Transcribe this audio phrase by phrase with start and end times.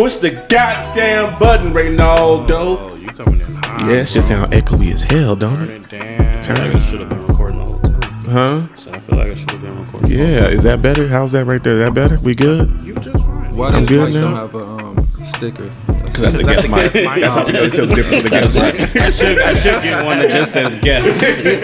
[0.00, 2.48] Push the goddamn button, Reynaldo.
[2.50, 3.86] Oh, you coming in hot.
[3.86, 5.92] Yeah, that just sound echoey as hell, don't Turn it?
[5.92, 6.56] it down.
[6.56, 8.00] I feel should have been recording the whole time.
[8.24, 8.74] Huh?
[8.76, 10.10] So I feel like I should have been recording.
[10.10, 11.06] Yeah, is that better?
[11.06, 11.74] How's that right there?
[11.82, 12.18] Is that better?
[12.20, 12.70] We good?
[12.80, 13.54] You just fine.
[13.54, 14.20] Why I'm does good Mike now.
[14.22, 15.70] don't have a um, sticker?
[16.20, 17.20] Because that's the guest mic.
[17.20, 18.96] That's how we know tell the difference with the guest mic.
[19.02, 21.04] I should, I should get one that just says guess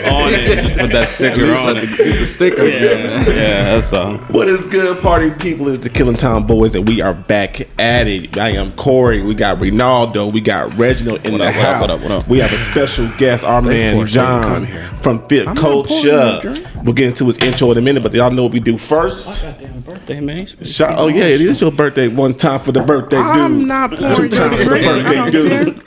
[0.07, 0.59] on it.
[0.59, 1.97] and Just put that sticker on it.
[2.19, 2.67] the sticker.
[2.67, 4.17] Yeah, yeah, that's all.
[4.19, 5.69] What is good, party people?
[5.69, 8.37] It's the Killing Time Boys, and we are back at it.
[8.39, 9.23] I am Corey.
[9.23, 10.33] We got Ronaldo.
[10.33, 11.81] We got Reginald in What the up, what up, house.
[11.81, 12.29] what up, what up?
[12.29, 14.67] We have a special guest, our man forced him to John
[15.03, 16.55] from Fit I'm not pouring you Culture.
[16.83, 19.29] We'll get into his intro in a minute, but y'all know what we do first.
[19.29, 20.47] Oh, goddamn birthday, man.
[20.65, 22.09] Shout, oh yeah, it is your birthday.
[22.09, 23.27] One time for the birthday dude.
[23.27, 25.85] I'm not pouring Two times for the birthday don't dude.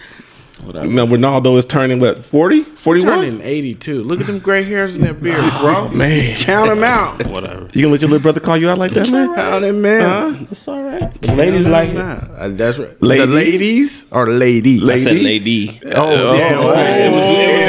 [0.61, 2.63] Now Ronaldo is turning what 40?
[2.63, 3.09] 41?
[3.09, 4.03] Turning 82.
[4.03, 5.87] Look at them gray hairs in that beard, bro.
[5.93, 7.25] Man, Count them out.
[7.27, 7.69] Whatever.
[7.73, 9.33] you gonna let your little brother call you out like that, man?
[9.35, 10.47] Count them man.
[10.51, 11.21] It's all right.
[11.21, 11.93] The ladies like it.
[11.93, 13.01] Nah, uh, that's right.
[13.01, 13.25] Lady?
[13.25, 14.79] The ladies or lady?
[14.91, 15.67] I said Lady?
[15.67, 15.81] lady.
[15.95, 16.53] Oh, yeah.
[16.53, 17.68] It was, it was a list.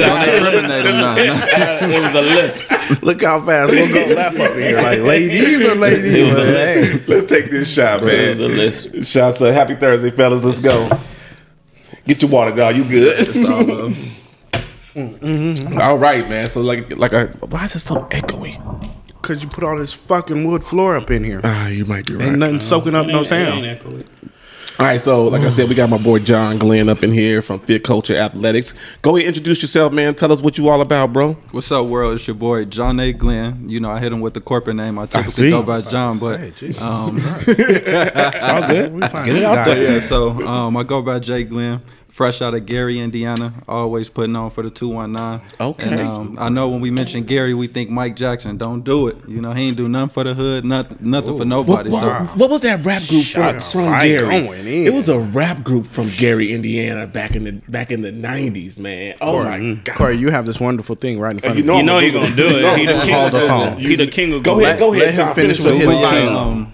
[0.00, 1.16] Don't incriminate him now.
[1.16, 3.02] It was a list.
[3.02, 4.80] Look how fast we'll go left up here.
[4.80, 6.12] Like ladies or ladies?
[6.14, 6.80] It was a Hey.
[6.92, 7.08] list.
[7.08, 9.02] Let's take this shot, It was a man.
[9.02, 10.44] Shots of happy Thursday, fellas.
[10.44, 10.90] Let's go.
[12.06, 12.76] Get your water, dog.
[12.76, 13.28] You good?
[13.28, 13.96] It's all love.
[15.80, 16.48] All right, man.
[16.48, 18.60] So like, like, I, why is it so echoey?
[19.22, 21.40] Cause you put all this fucking wood floor up in here.
[21.42, 22.28] Ah, you might be right.
[22.28, 23.64] Ain't nothing soaking up no It sound.
[24.78, 24.80] Ain't echoey.
[24.80, 27.42] All right, so like I said, we got my boy John Glenn up in here
[27.42, 28.74] from Fit Culture Athletics.
[29.02, 30.14] Go ahead, and introduce yourself, man.
[30.14, 31.34] Tell us what you all about, bro.
[31.52, 32.14] What's up, world?
[32.14, 33.12] It's your boy John A.
[33.12, 33.68] Glenn.
[33.68, 34.98] You know, I hit him with the corporate name.
[34.98, 35.50] I I typically see.
[35.50, 36.82] go by John, but Hey, Jesus.
[36.82, 39.00] um, It's all good.
[39.00, 39.92] Get it out there.
[39.94, 40.00] yeah.
[40.00, 41.80] So um, I go by Jay Glenn.
[42.14, 43.52] Fresh out of Gary, Indiana.
[43.66, 45.42] Always putting on for the two one nine.
[45.60, 45.88] Okay.
[45.88, 48.56] And um, I know when we mention Gary, we think Mike Jackson.
[48.56, 49.16] Don't do it.
[49.26, 50.64] You know, he ain't do nothing for the hood.
[50.64, 51.90] Nothing, nothing for nobody.
[51.90, 54.86] What, So what- what was that rap group from, Shots from fired Gary?
[54.86, 58.78] It was a rap group from Gary, Indiana, back in the back in the nineties,
[58.78, 59.16] man.
[59.20, 59.96] Oh my god!
[59.96, 61.78] Corey, you have this wonderful thing right in front You of know you.
[61.80, 62.78] You know you're gonna gonna do it.
[62.78, 63.14] He the king.
[63.14, 63.76] Hold the phone.
[63.78, 66.08] He the king of Go ahead, go ahead, Let him finish Finish with with his
[66.12, 66.72] his line.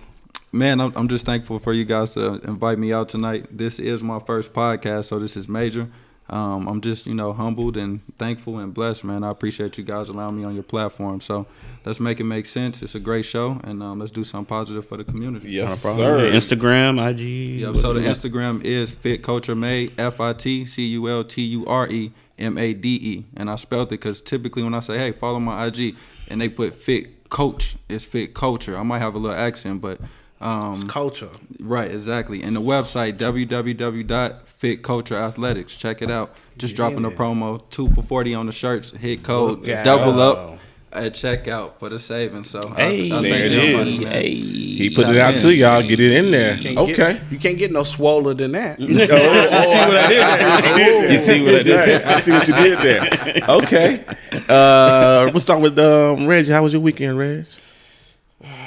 [0.53, 0.59] Line.
[0.59, 3.47] man, I'm, I'm just thankful for you guys to invite me out tonight.
[3.51, 5.89] This is my first podcast, so this is major.
[6.29, 9.25] Um, I'm just, you know, humbled and thankful and blessed, man.
[9.25, 11.21] I appreciate you guys allowing me on your platform.
[11.21, 11.45] So
[11.85, 12.83] let's make it make sense.
[12.83, 15.51] It's a great show, and um, let's do something positive for the community.
[15.51, 16.31] Yes, Yeah, sir.
[16.31, 17.61] Instagram, IG.
[17.63, 18.09] Yep, so the you?
[18.09, 22.13] Instagram is Fit Culture Made, F I T C U L T U R E
[22.39, 23.25] M A D E.
[23.37, 25.97] And I spelled it because typically when I say, hey, follow my IG,
[26.29, 28.79] and they put Fit Coach, it's Fit Culture.
[28.79, 30.01] I might have a little accent, but.
[30.41, 31.29] Um, Culture.
[31.59, 32.43] Right, exactly.
[32.43, 35.79] And the website www.fitcultureathletics.
[35.79, 36.35] Check it out.
[36.57, 38.91] Just dropping a promo, two for forty on the shirts.
[38.93, 40.37] Hit code, Look double out.
[40.37, 40.59] up
[40.93, 42.51] at checkout for the savings.
[42.51, 44.05] So Hey, I, I there thank it everybody, is.
[44.05, 44.13] man.
[44.13, 45.41] Hey, He put it out in.
[45.41, 45.83] to y'all.
[45.83, 46.57] Get it in there.
[46.57, 46.95] Can't Okay.
[46.97, 48.79] get- you can't get no swoller than that.
[48.81, 51.11] Oh, you see what I did there?
[51.17, 52.07] You see what I did there?
[52.09, 53.09] I see what you did there.
[53.49, 54.05] Okay.
[54.49, 56.49] Uh, we'll start with um, Reg.
[56.49, 57.47] How was your weekend, Reg?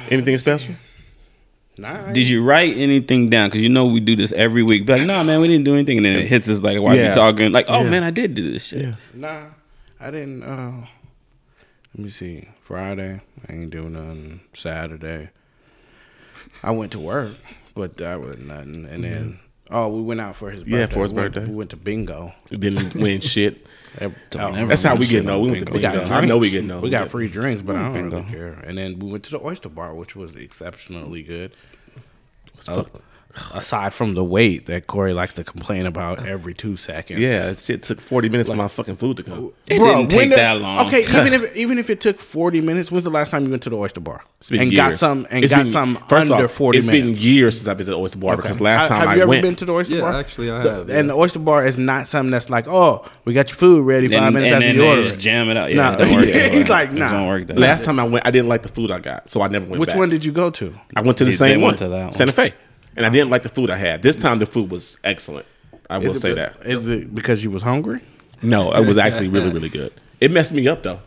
[0.10, 0.76] Anything special?
[1.78, 3.50] Nah, Did you write anything down?
[3.50, 4.86] Because you know we do this every week.
[4.86, 6.94] Be like, nah, man, we didn't do anything, and then it hits us like, why
[6.96, 7.10] Yeah.
[7.10, 7.52] we talking?
[7.52, 7.90] Like, oh Yeah.
[7.90, 8.82] man, I did do this shit.
[8.82, 8.96] Yeah.
[9.14, 9.46] Nah,
[10.00, 10.44] I didn't.
[10.44, 10.86] Uh,
[11.96, 12.48] let me see.
[12.62, 14.42] Friday, I ain't doing nothing.
[14.54, 15.30] Saturday,
[16.64, 17.34] I went to work,
[17.76, 18.86] but that was nothing.
[18.86, 19.40] And then,
[19.74, 20.80] oh, we went out for his birthday.
[20.80, 21.50] Yeah, for his We went- birthday.
[21.52, 22.34] we went to bingo.
[22.50, 23.68] Didn't win shit.
[24.02, 24.12] Oh,
[24.66, 25.40] That's how we get no.
[25.40, 26.14] We went to we got bingo.
[26.16, 26.80] I know we get no.
[26.80, 28.20] We got free drinks, but I don't bingo.
[28.22, 28.54] really care.
[28.66, 31.52] And then we went to the oyster bar, which was exceptionally good.
[32.58, 32.90] fuck-
[33.56, 37.20] Aside from the wait that Corey likes to complain about every two seconds.
[37.20, 39.52] Yeah, that shit took forty minutes for my fucking food to come.
[39.68, 40.86] It Bro, didn't take the- that long.
[40.88, 43.64] Okay, even if even if it took forty minutes, when's the last time you went
[43.64, 44.78] to the oyster bar It's been and years.
[44.92, 47.18] got some and It's got been- some first under off, forty It's minutes?
[47.20, 49.16] been years since I've been to the oyster bar because last Ha- time have I
[49.16, 50.14] you ever went, been to the oyster Yeah, bar?
[50.14, 53.34] actually, I The- have, And the oyster bar is not something that's like, oh, we
[53.34, 55.20] got your food ready five And, minutes and after then you they order just it.
[55.20, 55.72] jam it out.
[55.72, 56.70] Yeah, Nah, don't work that he's way.
[56.70, 57.12] like, It nah.
[57.12, 59.42] don't work that last time I went, I didn't like the food I got, so
[59.42, 59.80] I never went.
[59.80, 60.76] Which one did you go to?
[60.96, 62.12] I went to the same one, to that one.
[62.12, 62.54] Santa Fe,
[62.96, 64.02] and I didn't like the food I had.
[64.02, 65.46] This time the food was excellent.
[65.90, 66.56] I will say be- that.
[66.66, 68.02] Is it because you was hungry?
[68.42, 69.94] No, it was actually really really good.
[70.20, 71.00] It messed me up though.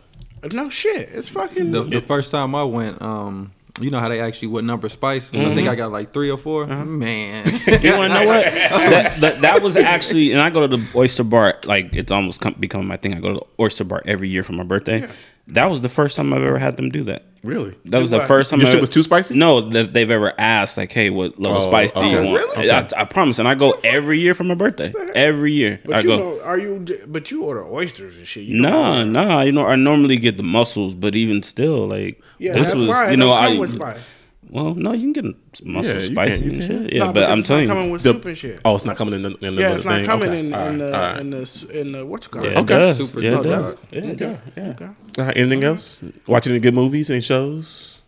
[0.53, 1.09] No shit.
[1.13, 1.73] It's fucking.
[1.73, 4.89] The, the first time I went, um, you know how they ask you what number
[4.89, 5.31] spice?
[5.35, 8.45] I think I got like three or 4 Man, You want to know what?
[8.45, 11.59] that, that, that was actually, and I go to the oyster bar.
[11.65, 13.15] Like it's almost come, becoming my thing.
[13.15, 15.09] I go to the oyster bar every year for my birthday.
[15.49, 17.25] That was the first time I've ever had them do that.
[17.45, 17.77] Really?
[17.85, 18.61] That was the first time.
[18.61, 19.37] Your shit was too spicy?
[19.37, 22.71] No, that they've ever asked like, "Hey, what level Oh, spice do you want?" Really?
[22.73, 24.93] I, I promise, and I go every year for my birthday.
[25.15, 26.17] Every year, But I you go.
[26.17, 26.85] know, are you?
[27.07, 28.43] But you order oysters and shit.
[28.45, 29.43] You Nah, nah.
[29.43, 32.89] You know, I normally get the mussels, but even still, like Yeah, this that's was,
[32.89, 33.13] why.
[33.13, 34.01] you know, I come with spice.
[34.49, 36.93] Well, no, you can get mustard Yeah, spicy can, and shit.
[36.95, 38.61] Yeah, Nah, but because I'm telling you, coming with The- soup and shit.
[38.65, 40.07] Oh, it's not coming in the, in the yeah, the it's not thing?
[40.07, 40.39] coming Okay.
[40.39, 41.21] in, All in, the, all right.
[41.21, 42.53] in the in the in the what you call yeah, it?
[42.53, 42.79] it Okay.
[42.79, 42.97] does.
[42.97, 43.45] Super yeah, it dope.
[43.45, 43.77] does.
[43.91, 44.39] Yeah, it does.
[44.57, 44.63] Yeah.
[44.71, 44.85] Okay.
[45.19, 46.03] All right, anything else?
[46.27, 47.99] Watching any good movies, any shows?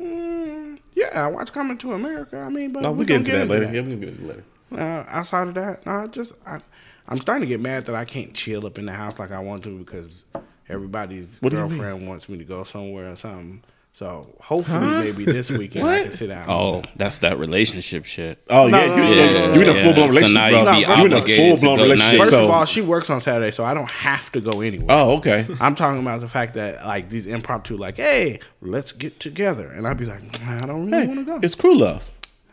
[0.00, 2.38] Mm, yeah, I watch Coming to America.
[2.38, 3.66] I mean, but No, we we'll get gonna into that later.
[3.66, 3.74] that.
[3.74, 4.44] Yeah, we'll get into that later.
[4.72, 6.60] Uh, outside of that, no, I just I,
[7.08, 9.40] I'm starting to get mad that I can't chill up in the house like I
[9.40, 10.24] want to because
[10.68, 11.78] everybody's What do you mean?
[11.78, 13.62] girlfriend wants me to go somewhere or something.
[13.92, 14.80] So hopefully,
[15.12, 16.48] maybe this weekend I can sit down.
[16.48, 18.38] Oh, that's that relationship shit.
[18.48, 19.82] Oh No, yeah, no, you, no, you, no, no, you in a yeah.
[19.82, 20.72] full blown So relationship, now bro.
[20.72, 22.18] you be in a full blown relationship.
[22.20, 24.86] First so, of all, she works on Saturday, so I don't have to go anywhere.
[24.96, 25.46] oh okay.
[25.60, 29.86] I'm talking about the fact that like these impromptu, like, hey, let's get together, and
[29.86, 31.40] I'd be like, I don't really Hey, want to go.
[31.42, 32.10] it's crew love.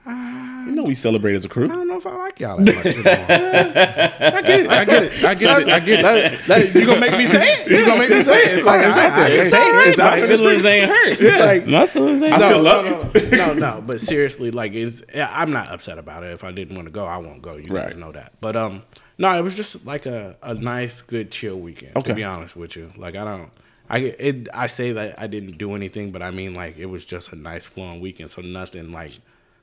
[0.07, 1.65] You know we celebrate as a I crew.
[1.65, 2.85] I don't know if I like y'all that much.
[2.97, 4.69] I get it.
[4.69, 5.23] I get it.
[5.23, 5.69] I get it.
[5.69, 6.03] I get it.
[6.03, 7.71] That- that- you gonna make me say it?
[7.71, 8.65] You gonna make me say it?
[8.65, 9.25] Like, It's I- out there.
[9.25, 9.87] I can It's say it.
[9.87, 11.39] It's out My feelings ain't hurt.
[11.39, 12.43] Like, My feelings ain't I hurt.
[12.45, 13.81] still no, love no, no, no, no.
[13.85, 16.31] But seriously, like, it's I'm not upset about it.
[16.31, 17.55] If I didn't want to go, I won't go.
[17.55, 18.33] You guys know that.
[18.41, 18.83] But um,
[19.17, 21.95] no, it was just like a, a nice, good, chill weekend.
[21.97, 22.09] Okay.
[22.09, 23.49] To be honest with you, like I don't.
[23.89, 27.05] I it, I say that I didn't do anything, but I mean like it was
[27.05, 28.29] just a nice flowing weekend.
[28.31, 29.11] So nothing like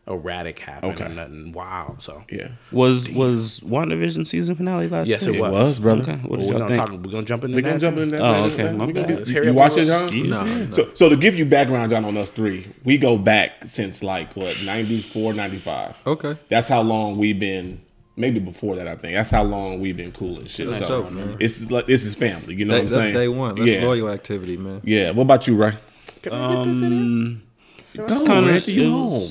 [0.07, 1.15] erratic happened or Okay.
[1.15, 2.03] nothing wild.
[2.03, 2.49] So Yeah.
[2.73, 5.15] Was was WandaVision season finale last year?
[5.17, 5.37] Yes, week?
[5.37, 5.53] it It was.
[5.55, 6.03] was, brother.
[6.03, 6.91] Okay, what we're did y'all gonna think?
[6.91, 6.93] talk.
[7.05, 7.69] We're gonna jump into We're that.
[7.69, 8.03] gonna jump too.
[8.03, 8.21] in that.
[8.21, 8.79] Oh, okay, man.
[8.79, 9.09] my We gonna bad.
[9.09, 10.29] get- Let's you, hurry you watch it, and John?
[10.29, 10.71] No, no.
[10.73, 14.37] So, so to give you background, John, on us three, we go back since like
[14.37, 15.97] what 94, 95.
[16.07, 16.35] Okay.
[16.51, 17.81] That's how long we've been.
[18.17, 20.71] Maybe before that, I think that's how long we've been cool and shit.
[20.71, 22.55] That's so dope, it's like this is family.
[22.55, 23.01] You know Day, what I'm saying?
[23.01, 23.33] that's saying?
[23.33, 23.55] day one.
[23.57, 23.83] That's yeah.
[23.85, 24.83] loyal activity, man.
[24.85, 25.11] Yeah.
[25.11, 25.73] What about you, Ray?
[26.31, 27.43] Um,
[27.97, 29.29] Go, kinda- Reggie, you it home?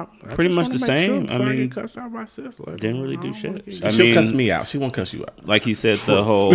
[0.00, 1.26] Was- I- I Pretty much the same.
[1.26, 2.58] Sure I mean, get cussed out by sis.
[2.60, 3.52] Like, didn't really do shit.
[3.66, 4.66] wanna She'll mean- cuss me out.
[4.66, 5.46] She won't cuss you out.
[5.46, 6.52] like he said, the whole,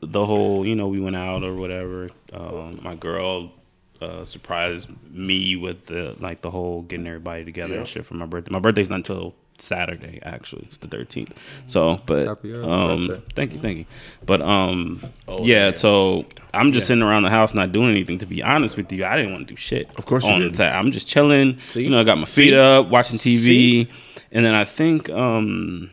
[0.00, 2.08] the whole, you know, we went out or whatever.
[2.32, 3.52] Um, my girl
[4.00, 7.80] uh, surprised me with the like the whole getting everybody together Yeah.
[7.80, 8.50] and shit for my birthday.
[8.52, 10.62] My birthday's not until Saturday, actually.
[10.66, 11.32] It's the thirteenth.
[11.66, 12.26] So, but
[12.64, 13.86] um, thank you, thank you.
[14.24, 15.68] But um, Oh, yeah.
[15.68, 15.80] yes.
[15.80, 18.18] So I'm just sitting around the house not doing anything.
[18.18, 19.88] To be honest with you, I didn't want to do shit.
[19.98, 20.52] Of course you on didn't.
[20.56, 20.74] the time.
[20.86, 21.58] I'm just chilling.
[21.68, 21.82] See?
[21.84, 22.56] You know, I got my feet See?
[22.58, 23.88] up, watching TV,
[24.32, 25.90] and then I think um.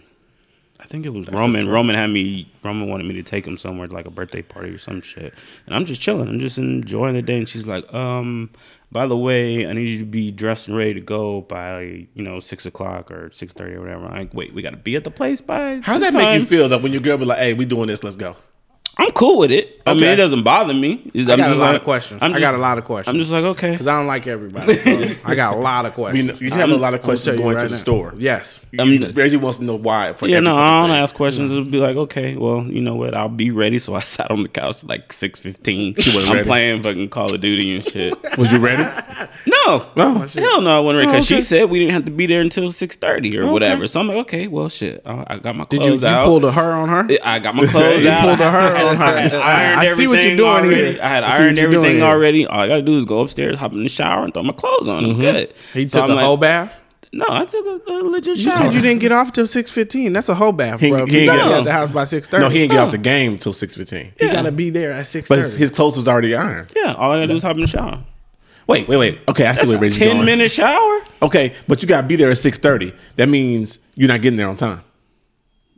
[0.79, 1.67] I think it was Roman.
[1.67, 2.49] Roman had me.
[2.63, 5.33] Roman wanted me to take him somewhere, like a birthday party or some shit.
[5.65, 6.29] And I'm just chilling.
[6.29, 7.39] I'm just enjoying the day.
[7.39, 8.49] And she's like, um,
[8.91, 12.23] by the way, I need you to be dressed and ready to go by, you
[12.23, 14.05] know, six o'clock or six thirty or whatever.
[14.05, 15.81] I'm like, wait, we got to be at the place by.
[15.83, 17.87] How does that make you feel that when your girl be like, "Hey, we doing
[17.87, 18.35] this, let's go"?
[18.99, 19.79] I'm cool with it.
[19.85, 20.13] I mean, Okay.
[20.13, 21.01] it doesn't bother me.
[21.13, 22.19] It's- I I'm got a just lot like- of questions.
[22.23, 23.13] I'm I got a lot of questions.
[23.13, 23.71] I'm just like, okay.
[23.71, 24.77] Because I don't like everybody.
[24.79, 26.41] So I got a lot of We questions.
[26.41, 27.77] know, you have a lot of I'm questions gonna going you to the now.
[27.77, 28.13] store.
[28.17, 28.59] Yes.
[28.77, 30.13] I You, Reggie wants to know why.
[30.13, 31.51] For Yeah, no, every I don't fucking ask questions.
[31.51, 33.13] It'll be like, okay, well, you know what?
[33.15, 33.77] I'll be ready.
[33.79, 35.95] So I sat on the couch at like six fifteen.
[36.25, 36.47] I'm ready?
[36.47, 38.15] playing fucking Call of Duty and shit.
[38.37, 38.83] Was you ready?
[39.45, 39.87] No, No.
[39.97, 41.41] Oh, hell no, I wasn't ready because Oh, okay.
[41.41, 43.87] she said we didn't have to be there until six thirty or whatever.
[43.87, 45.01] So I'm like, okay, well, shit.
[45.05, 45.69] I, I got my clothes out.
[45.69, 46.25] Did clothes you, you out.
[46.25, 47.17] pulled a her on her?
[47.23, 48.21] I got my clothes You out.
[48.21, 49.03] pulled a her on her.
[49.03, 50.75] I had ironed I see what you're everything doing already.
[50.93, 50.99] here.
[51.03, 52.45] I had I ironed you're everything already.
[52.47, 54.87] All I gotta do is go upstairs, hop in the shower, and throw my clothes
[54.87, 55.03] on.
[55.03, 55.21] I'm mm-hmm.
[55.21, 55.53] good.
[55.73, 56.81] He So took I'm a like, whole bath?
[57.13, 58.51] No, I took a, a legit You shower.
[58.51, 60.13] You said you didn't get off till 6.15.
[60.13, 61.03] That's a whole bath, He- bro.
[61.03, 62.39] If he you ain't got to get- be the house by 6.30.
[62.41, 64.11] No, he didn't get off the game until six fifteen.
[64.19, 65.29] He got to be there at six.
[65.29, 66.69] But his, his clothes was already ironed.
[66.75, 68.03] Yeah, all I gotta do is hop in the shower.
[68.67, 69.19] Wait, wait, wait.
[69.27, 70.25] Okay, I see where a ten going.
[70.25, 71.01] minute shower.
[71.21, 72.93] Okay, but you gotta be there at six thirty.
[73.15, 74.81] That means you're not getting there on time.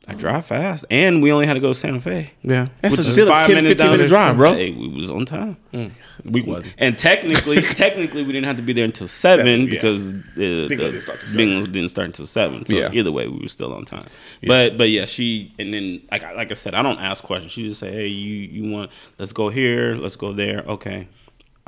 [0.07, 2.31] I drive fast, and we only had to go to Santa Fe.
[2.41, 2.69] yeah.
[2.81, 4.53] That's which a still a five 10, minutes 15 down minute drive, bro.
[4.55, 5.55] Hey, we was on time.
[5.71, 5.91] Mm.
[6.25, 6.73] We wasn't.
[6.79, 9.69] And technically, technically, we didn't have to be there until seven, Seven, yeah.
[9.69, 11.37] because the, Bingo the didn't start seven.
[11.37, 12.65] bingos didn't start until seven.
[12.65, 12.89] So Yeah.
[12.91, 14.05] either way, we were still on time.
[14.47, 17.51] But but yeah, she and then like I- like I said, I don't ask questions.
[17.51, 20.61] She just say, hey, you you want let's go here, let's go there.
[20.67, 21.07] Okay.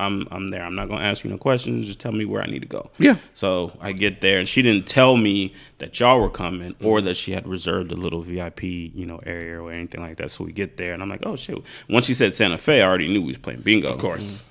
[0.00, 0.62] I'm I'm there.
[0.62, 1.86] I'm not gonna ask you no questions.
[1.86, 2.90] Just tell me where I need to go.
[2.98, 3.16] Yeah.
[3.34, 7.04] So I get there, and she didn't tell me that y'all were coming, or Mm-hmm.
[7.06, 10.30] that she had reserved a little VIP, you know, area or anything like that.
[10.32, 11.56] So we get there, and I'm like, oh shit.
[11.88, 13.90] Once she said Santa Fe, I already knew we was playing bingo.
[13.92, 14.48] Of course.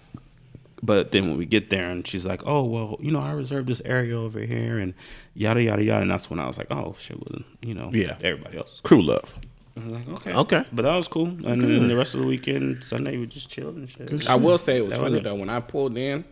[0.84, 3.68] But then when we get there, and she's like, oh well, you know, I reserved
[3.68, 4.94] this area over here, and
[5.36, 8.18] yada yada yada, and that's when I was like, oh shit, was you know, Yeah.
[8.24, 8.80] everybody else.
[8.82, 9.38] Crew love.
[9.78, 10.64] I was like, okay, Okay.
[10.74, 11.28] but that was cool.
[11.28, 14.28] And then the rest of the weekend, Sunday, we just chilled and shit.
[14.30, 15.24] I will say it was That funny, it.
[15.24, 15.36] though.
[15.36, 16.26] When I pulled in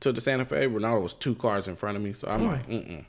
[0.00, 2.12] to the Santa Fe, Ronaldo was two cars in front of me.
[2.12, 3.04] So I'm like, mm-mm.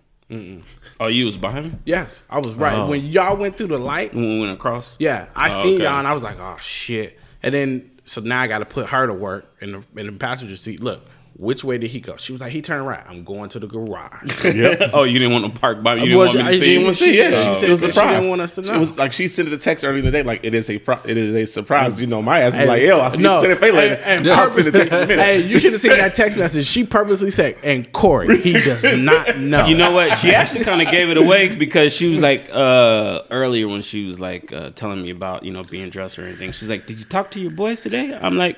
[0.99, 2.75] Oh, you was behind me Yes, I was right.
[2.77, 2.89] Oh.
[2.89, 4.95] When y'all went through the light, when we went across.
[4.99, 5.83] Yeah, I Oh, seen okay.
[5.85, 7.17] y'all and I was like, oh shit.
[7.43, 10.11] And then so now I got to put her to work in the in the
[10.13, 10.81] passenger seat.
[10.81, 11.05] Look,
[11.37, 12.17] which way did he go?
[12.17, 13.03] She was like, he turned right.
[13.07, 14.43] I'm going to the garage.
[14.93, 16.01] oh, you didn't want to park by me.
[16.01, 16.69] You didn't Was- want me to she see.
[16.69, 16.85] didn't it?
[16.85, 18.79] want- See, yeah, She she said was that she didn't want us to She know.
[18.79, 20.79] was like she sent it a text earlier in the day, like it is a
[20.79, 22.01] pro- it is a surprise.
[22.01, 23.35] You know, my ass be like, yo, I see No.
[23.35, 23.95] you send it face later.
[23.95, 25.23] And- and I'll send a text in a minute.
[25.23, 26.65] Hey, you should have seen that text message.
[26.65, 29.67] She purposely said, and Corey, he does not know.
[29.67, 30.17] You know what?
[30.17, 34.05] She actually kind of gave it away because she was like uh, earlier when she
[34.05, 36.51] was like uh, telling me about you know being dressed or anything.
[36.51, 38.57] She's like, "Did you talk to your boys today?" I'm like,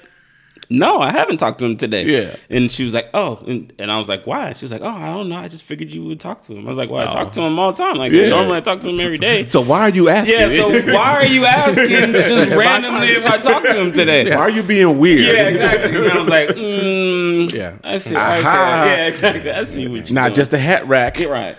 [0.69, 2.35] "No, I haven't talked to him today." Yeah.
[2.49, 4.88] And she was like, "Oh," and, and I was like, "Why?" She was like, "Oh,
[4.89, 5.38] I don't know.
[5.38, 7.41] I just figured you would talk to him." I was like, "Well, I talk to
[7.41, 7.95] him all the time.
[7.95, 8.29] Like Yeah.
[8.29, 10.39] normally I talk to him every day." So why are you asking?
[10.39, 10.49] Yeah.
[10.49, 14.29] So why are you asking just randomly if I talk to him today?
[14.29, 15.19] why are you being weird?
[15.35, 15.95] Yeah, exactly.
[15.95, 17.77] And I was like, mm, Yeah.
[17.83, 18.15] I see.
[18.15, 18.38] Aha.
[18.38, 18.95] Okay.
[19.01, 19.51] Yeah, exactly.
[19.51, 20.13] I see what you mean.
[20.13, 21.15] Not just a hat rack.
[21.15, 21.57] Get right.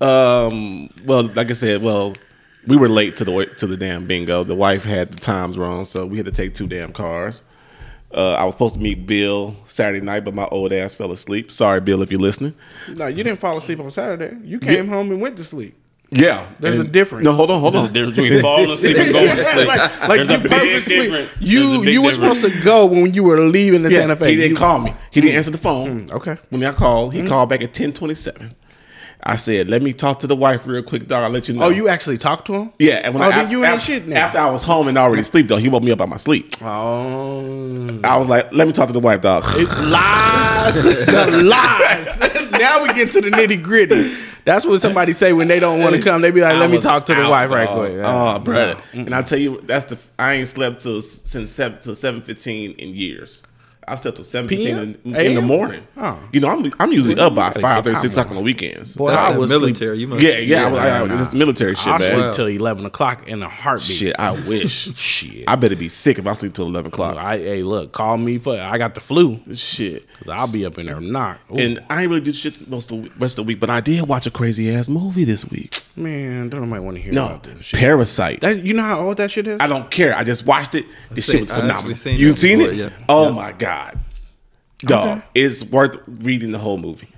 [0.00, 0.88] Um.
[1.04, 2.14] Well, like I said, well,
[2.66, 4.44] we were late to the to the damn bingo.
[4.44, 7.42] The wife had the times wrong, so we had to take two damn cars.
[8.12, 11.50] Uh, I was supposed to meet Bill Saturday night, but my old ass fell asleep.
[11.52, 12.54] Sorry, Bill, if you're listening.
[12.96, 14.36] No, you didn't fall asleep on Saturday.
[14.44, 15.76] You came home and went to sleep.
[16.12, 17.24] Yeah, There's And- a difference.
[17.24, 17.92] No, hold on, hold on.
[17.92, 19.68] There's a difference between falling asleep and going to sleep.
[19.68, 21.40] like, like There's you a big purposely, difference.
[21.40, 22.40] You you were difference.
[22.40, 24.30] supposed to go when you were leaving the Yeah, Santa Fe.
[24.30, 24.92] he didn't You- call me.
[25.12, 26.06] He didn't answer the phone.
[26.08, 26.36] Mm, okay.
[26.48, 28.54] When I called, he called back at ten twenty seven.
[29.22, 31.24] I said, "Let me talk to the wife real quick, dog.
[31.24, 32.72] I'll let you oh, know." Oh, you actually talked to him?
[32.78, 34.26] Yeah, and when Oh, I, then you af- ain't shit now.
[34.26, 36.54] After I was home and already asleep, though, he woke me up out my sleep.
[36.62, 40.74] Oh, I was like, "Let me talk to the wife, dog." It's lies,
[41.06, 42.20] the lies.
[42.52, 44.14] now we get to the nitty gritty.
[44.46, 46.22] That's what somebody say when they don't want to come.
[46.22, 47.78] They be like, I "Let me talk to the wife right dog.
[47.78, 48.80] quick." Oh, brother.
[48.92, 52.72] And I tell you, that's the I ain't slept till since seven till seven fifteen
[52.72, 53.42] in years.
[53.90, 55.14] I slept till seven fifteen in, PM?
[55.16, 55.86] in the morning.
[55.96, 56.18] Oh.
[56.32, 58.42] You know, I'm I'm usually up by gotta five get thirty, six o'clock on the
[58.42, 58.96] weekends.
[58.96, 59.98] Boy, That's I was military.
[59.98, 62.14] You must, yeah, yeah, I, was- I, nah, it's military shit, I man.
[62.20, 63.96] sleep till eleven o'clock in a heartbeat.
[63.96, 64.94] Shit, I wish.
[64.96, 65.44] Shit.
[65.48, 67.16] I better be sick if I sleep till eleven o'clock.
[67.16, 69.40] I hey, look, call me for I got the flu.
[69.54, 70.06] Shit.
[70.18, 71.40] 'Cause I'll be up in there knock.
[71.52, 73.70] Ooh, And I ain't really do shit most of the rest of the week, but
[73.70, 75.80] I did watch a crazy ass movie this week.
[75.96, 77.80] man, don't nobody want to hear No, about this shit.
[77.80, 78.40] Parasite.
[78.42, 79.58] That, you know how old that shit is?
[79.60, 80.14] I don't care.
[80.16, 80.84] I just watched it.
[81.10, 81.96] This shit was phenomenal.
[81.96, 82.76] seen you seen before, it?
[82.76, 82.90] yeah.
[83.08, 83.34] Oh Yeah.
[83.34, 83.79] my god,
[84.80, 85.22] dog!
[85.34, 87.08] It's worth reading the whole movie.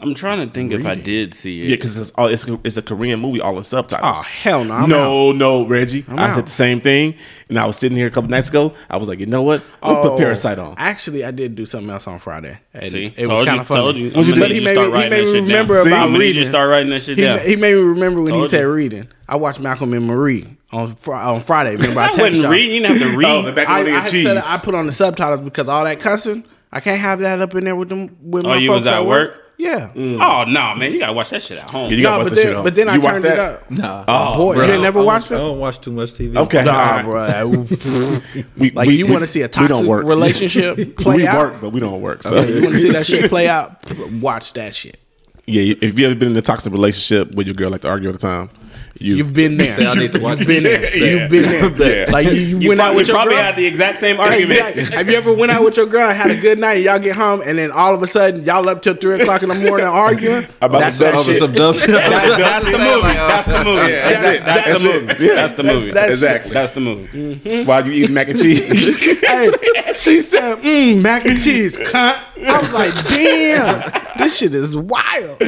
[0.00, 1.68] I'm trying to think if I did see it.
[1.68, 4.18] Yeah, because it's all it's, it's a Korean movie, all in subtitles.
[4.18, 4.74] Oh hell no!
[4.74, 6.04] I'm no, no, Reggie.
[6.08, 6.34] I out.
[6.34, 7.14] said the same thing,
[7.48, 8.74] and I was sitting here a couple nights ago.
[8.90, 9.62] I was like, you know what?
[9.82, 10.74] I'm Oh, put Parasite on.
[10.78, 12.58] Actually, I did do something else on Friday.
[12.74, 13.80] And See, it told was kind of funny.
[13.80, 14.10] told you.
[14.10, 14.32] What'd you I'm do?
[14.32, 15.86] gonna But he need made start me- he writing made me remember down.
[15.88, 16.52] about I'm gonna need you to reading.
[16.52, 17.38] start writing that shit He, down.
[17.40, 18.72] he made me remember when he said you.
[18.72, 19.08] reading.
[19.28, 21.76] I watched Malcolm and Marie on Fri- on Friday.
[21.76, 22.50] Remember, I, I texted wouldn't y'all.
[22.50, 22.70] read.
[22.72, 23.26] You didn't have to oh, read.
[23.28, 24.36] Oh, the macaroni I, I said.
[24.38, 27.64] I put on the subtitles because all that cussing, I can't have that up in
[27.64, 28.16] there with them.
[28.22, 29.38] With Oh, my you folks was at work?
[29.62, 29.90] Yeah.
[29.94, 30.18] Mm.
[30.20, 30.92] Oh no, man!
[30.92, 31.88] You gotta watch that shit at home.
[31.90, 32.64] Yeah, you No, gotta watch but that shit then, on.
[32.64, 33.70] but then I You watched turned it up.
[33.70, 34.66] Nah, Oh, oh Boy, bro.
[34.74, 36.34] you never I watched don't, I don't watch too much TV.
[36.36, 36.64] Okay.
[36.64, 37.04] Nah, Alright.
[37.04, 37.66] bro.
[38.56, 40.04] We, Like we- you want to see a toxic don't work.
[40.06, 41.38] relationship play we out?
[41.52, 42.22] work, but we don't work.
[42.24, 43.76] So Yeah, you want to see that shit play out?
[44.20, 44.98] Watch that shit.
[45.46, 48.08] yeah, if you ever been in a toxic relationship with your girl like to argue
[48.08, 48.50] all the time,
[48.98, 49.72] you You've been there.
[49.74, 50.96] Say I need to watch You've been there.
[50.96, 51.04] Yeah.
[51.20, 52.06] You've been there.
[52.06, 52.10] Yeah.
[52.12, 53.42] Like you, you, You went out probably, with your probably girl.
[53.42, 54.60] had the exact same argument.
[54.76, 54.96] exactly.
[54.96, 56.98] Have you ever went out with your girl and had a good night and y'all
[56.98, 59.54] get home and then all of a sudden y'all up till three o'clock in the
[59.56, 60.46] morning arguing?
[60.60, 61.38] About That's some that dumb shit.
[61.38, 61.90] some dumb shit.
[61.90, 63.02] That's, that's the movie.
[63.14, 63.92] That's the movie.
[63.92, 64.44] Yeah, that's, that's it.
[64.44, 65.24] That's, That's the movie.
[65.24, 65.34] Yeah.
[65.34, 65.90] That's the movie.
[65.92, 66.52] That's- exactly.
[66.52, 67.64] That's the movie.
[67.64, 68.66] While you eat mac and cheese.
[69.20, 69.50] hey,
[69.94, 72.18] she said, mm, mac and cheese, cunt.
[72.44, 75.40] I was like, damn, this shit is wild.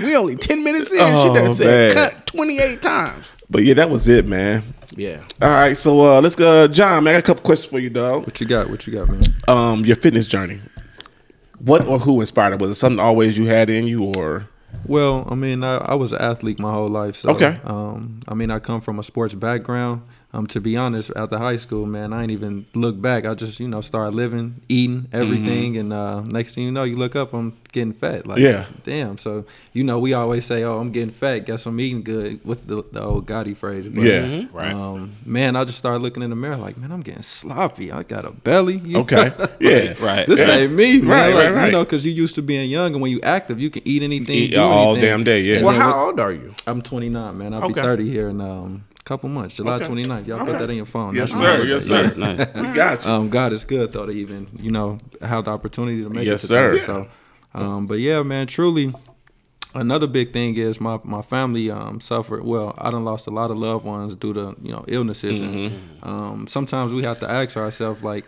[0.00, 0.98] We only 10 minutes in.
[0.98, 2.10] she Oh, done said man.
[2.10, 3.32] cut 28 times.
[3.50, 4.62] but yeah, that was it, man.
[4.96, 5.22] Yeah.
[5.42, 7.04] All right, so uh, let's go, John.
[7.04, 8.24] Man, I got a couple questions for you, dog.
[8.26, 8.70] What you got?
[8.70, 9.22] What you got, man?
[9.48, 10.60] Um, your fitness journey.
[11.58, 12.60] What or who inspired it?
[12.60, 14.48] Was it something always you had in you, or
[14.86, 17.16] Well, I mean, I, I was an athlete my whole life.
[17.16, 17.58] So, Okay.
[17.64, 20.02] Um, I mean, I come from a sports background.
[20.34, 23.24] Um, to be honest, after high school, man, I ain't even look back.
[23.24, 26.94] I just, you know, started living, eating everything, and uh, next thing you know, you
[26.94, 28.26] look up, I'm getting fat.
[28.26, 28.64] Like, Yeah.
[28.82, 29.16] damn.
[29.16, 31.40] So, you know, we always say, "Oh, I'm getting fat.
[31.46, 33.86] Guess I'm eating good." With the, the old Gotti phrase.
[33.86, 34.46] But, Yeah.
[34.52, 34.72] Right.
[34.72, 37.92] Um, man, I just started looking in the mirror, like, man, I'm getting sloppy.
[37.92, 38.78] I got a belly.
[38.78, 40.26] You okay, yeah, Right.
[40.26, 40.56] This Yeah.
[40.56, 41.10] ain't me, man.
[41.10, 41.66] Right, like, right, right.
[41.66, 44.02] You know, because you used to being young, and when you active, you can eat
[44.02, 45.02] anything, Eat do all anything.
[45.10, 45.56] damn day, yeah.
[45.58, 46.56] And Well, how what- old are you?
[46.66, 47.54] I'm 29, man.
[47.54, 47.74] I'll Okay.
[47.74, 49.86] be 30 here in um, a couple months, July Okay.
[49.86, 50.26] 29th.
[50.26, 51.14] Y'all put that in your phone.
[51.14, 51.64] Yes, That's sir.
[51.64, 52.02] Yes, sir.
[52.16, 52.54] Nice, nice.
[52.54, 53.10] we got you.
[53.10, 56.44] Um, God is good though to even you know have the opportunity to make Yes,
[56.44, 56.48] it.
[56.48, 56.70] to sir.
[56.72, 56.84] things.
[56.86, 57.08] So,
[57.54, 58.94] um, but yeah, man, truly.
[59.76, 62.44] Another big thing is my my family um, suffered.
[62.44, 66.08] Well, I done lost a lot of loved ones due to you know illnesses, Mm-hmm.
[66.08, 68.24] um, sometimes we have to ask ourselves like,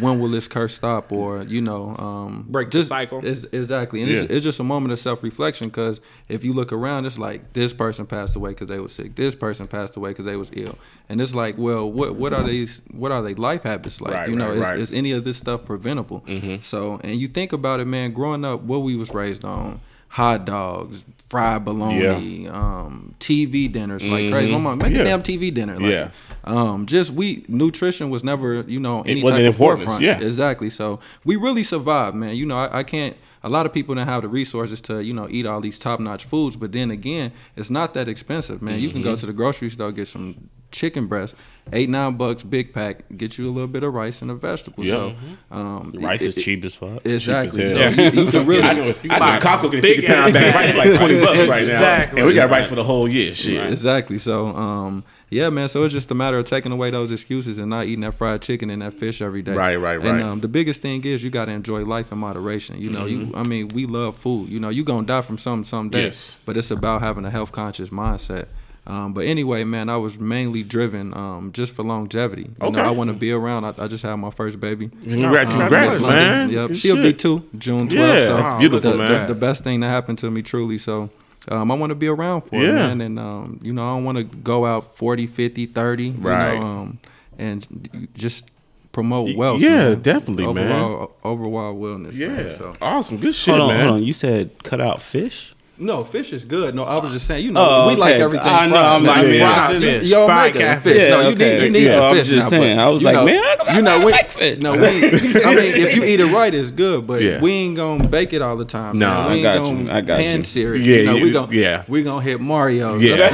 [0.00, 3.24] when will this curse stop, or you know, um, Break the just cycle.
[3.24, 4.20] It's, exactly, and Yeah.
[4.22, 7.52] it's, it's just a moment of self reflection because if you look around, it's like
[7.54, 10.50] this person passed away because they were sick, this person passed away because they was
[10.52, 10.78] ill,
[11.08, 12.82] and it's like, well, what what are these?
[12.90, 14.14] What are they life habits like?
[14.14, 14.78] Right, you know, right, is, right.
[14.78, 16.22] is any of this stuff preventable?
[16.62, 18.12] So, and you think about it, man.
[18.12, 19.80] Growing up, what we was raised on.
[20.12, 24.50] Hot dogs, fried bologna, um, TV dinners like crazy.
[24.52, 25.00] My mom make Yeah.
[25.00, 25.76] a damn TV dinner.
[25.78, 26.10] Like, Yeah.
[26.44, 30.02] um, just we nutrition was never you know any type of forefront.
[30.02, 30.18] yeah.
[30.20, 30.70] exactly.
[30.70, 32.34] So we really survived, man.
[32.36, 33.16] You know, I, I can't.
[33.44, 36.00] A lot of people don't have the resources to you know eat all these top
[36.00, 38.80] notch foods, but then again, it's not that expensive, man.
[38.80, 39.10] You can Mm-hmm.
[39.10, 41.34] go to the grocery store get some chicken breast,
[41.72, 44.84] eight nine bucks, big pack, get you a little bit of rice and a vegetable.
[44.84, 44.92] Yeah.
[44.94, 45.14] So
[45.50, 47.04] um, Rice it- is cheap as fuck.
[47.06, 47.62] Exactly.
[47.62, 48.14] as So hell.
[48.14, 48.62] you, you can really.
[48.62, 50.98] I know, I can know Costco get a big 50 pound bag rice for like
[50.98, 51.56] 20 bucks right now.
[51.60, 52.20] Exactly.
[52.20, 53.32] And we got rice for the whole year.
[53.32, 53.70] Shit.
[53.72, 54.18] Exactly.
[54.18, 55.68] So, um, yeah, man.
[55.68, 58.40] So it's just a matter of taking away those excuses and not eating that fried
[58.40, 59.52] chicken and that fish every day.
[59.52, 60.22] Right, right, And right.
[60.22, 62.80] um, the biggest thing is you got to enjoy life in moderation.
[62.80, 63.30] You know, Mm-hmm.
[63.30, 63.34] you.
[63.34, 64.48] I mean, we love food.
[64.48, 66.04] You know, you gonna die from something someday.
[66.04, 66.40] Yes.
[66.46, 68.46] But it's about having a health conscious mindset.
[68.88, 72.42] Um, but anyway, man, I was mainly driven um, just for longevity.
[72.42, 72.80] You know, Okay.
[72.80, 73.66] I want to be around.
[73.66, 74.88] I, I just had my first baby.
[74.88, 76.48] Congrats, Um, congrats man.
[76.50, 77.92] Yep, Good she'll be two, June 12th.
[77.92, 79.26] Yeah, so that's beautiful, the, man.
[79.28, 80.78] The, the best thing that happened to me, truly.
[80.78, 81.10] So
[81.48, 83.02] um, I want to be around for it, man.
[83.02, 86.58] And, um, you know, I don't want to go out 40, 50, 30, you Right.
[86.58, 86.98] know, um,
[87.36, 88.50] and just
[88.92, 89.60] promote wealth.
[89.60, 90.00] yeah, man.
[90.00, 90.72] definitely, man.
[90.82, 92.14] overall, Overall wellness.
[92.14, 92.28] Yeah.
[92.28, 92.72] Man, so.
[92.80, 93.18] Awesome.
[93.18, 93.86] Good shit, Hold on, man.
[93.86, 94.02] hold on.
[94.02, 95.54] You said cut out fish?
[95.80, 96.74] No, fish is good.
[96.74, 98.84] No, I was just saying, you know, Oh, we like everything I know, fried.
[98.84, 99.34] I'm like, man.
[99.34, 99.66] yeah.
[99.66, 100.04] fried fish.
[100.04, 100.96] Yo, Fried make it catfish.
[100.96, 102.28] No, Yeah, you need you need Yeah, the I'm fish.
[102.28, 102.78] just now, saying.
[102.80, 104.58] I was like, know, man, I you know, like we, fish.
[104.58, 104.80] No, we.
[104.86, 104.90] I
[105.54, 107.06] mean, if you eat it right, it's good.
[107.06, 107.40] But Yeah.
[107.40, 108.98] we ain't gonna bake it all the time.
[108.98, 109.24] No, man.
[109.26, 109.86] we I ain't got gonna you.
[109.90, 110.44] I got pan you.
[110.44, 110.80] sear it.
[110.82, 111.84] Yeah, you know, we gonna yeah.
[111.86, 112.96] we gonna hit Mario.
[112.96, 113.16] Yeah.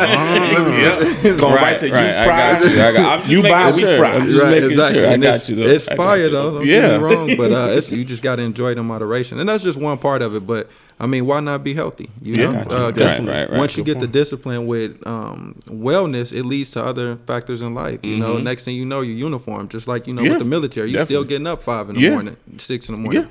[0.00, 1.36] yeah.
[1.36, 2.70] Going right, to you right, I got you.
[2.70, 3.98] I got, I'm You making buy, we sure.
[3.98, 4.14] fry.
[4.14, 4.84] I'm just making sure.
[4.84, 5.54] I got you.
[5.56, 5.62] Though.
[5.66, 6.58] It's fire though.
[6.58, 6.80] Don't Yeah.
[6.88, 9.48] get me wrong, but uh, it's, you just got to enjoy it in moderation, and
[9.48, 10.46] that's just one part of it.
[10.46, 10.68] But
[11.02, 12.10] I mean, why not be healthy?
[12.20, 12.64] You know, Yeah.
[12.64, 12.76] Got you.
[12.76, 13.58] Uh, Right, right, right.
[13.58, 17.74] once you Good get the discipline with um, wellness, it leads to other factors in
[17.74, 18.00] life.
[18.04, 20.26] You know, next thing you know, you're uniform, just like you know Mm-hmm.
[20.26, 20.90] Yeah, with the military.
[20.90, 22.10] You're still getting up five in the Yeah.
[22.10, 23.28] morning, six in the morning.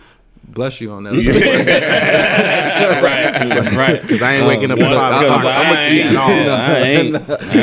[0.48, 0.54] Yeah.
[0.54, 1.14] Bless you on that.
[3.04, 4.02] right, right.
[4.02, 5.56] Because I ain't uh, waking up One- at five because o'clock.
[5.56, 6.30] I ain't- at all.
[6.50, 7.16] I ain't.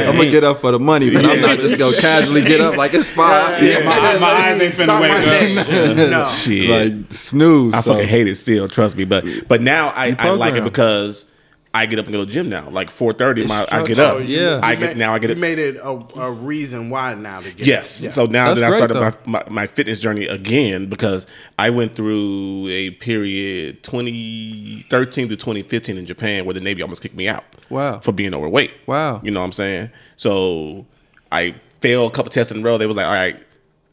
[0.09, 2.77] I'm gonna get up for the money, but I'm not just gonna casually get up
[2.77, 3.63] like it's five.
[3.63, 5.67] Yeah, my, my eyes ain't finna Start wake up.
[5.67, 6.11] day.
[6.11, 6.25] No.
[6.29, 6.71] Shit.
[6.71, 7.75] like snooze.
[7.75, 7.93] I so.
[7.95, 9.05] fucking hate it still, trust me.
[9.05, 11.27] But but now I, I like it because
[11.77, 12.69] I get up and go to the gym now.
[12.71, 14.15] Like four thirty, my I get up.
[14.15, 14.61] Oh, yeah.
[14.63, 15.39] I You get ma- now I get You it.
[15.39, 18.03] made it a, a reason why now to get Yes.
[18.03, 18.11] Yeah.
[18.11, 18.95] So now That's that I started
[19.27, 21.27] my, my, my fitness journey again because
[21.59, 27.17] I went through a period 2013 to 2015 in Japan where the Navy almost kicked
[27.17, 27.45] me out.
[27.71, 28.01] Wow.
[28.01, 28.73] For being overweight.
[28.87, 29.21] Wow.
[29.23, 29.91] You know what I'm saying?
[30.17, 30.87] So
[31.33, 32.79] I failed a couple tests in a row.
[32.79, 33.43] They was like, all right.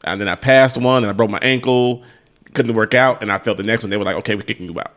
[0.03, 2.03] And then I passed one and I broke my ankle.
[2.53, 3.21] Couldn't work out.
[3.21, 3.89] And I failed the next one.
[3.89, 4.93] They were like, okay, we're kicking you out.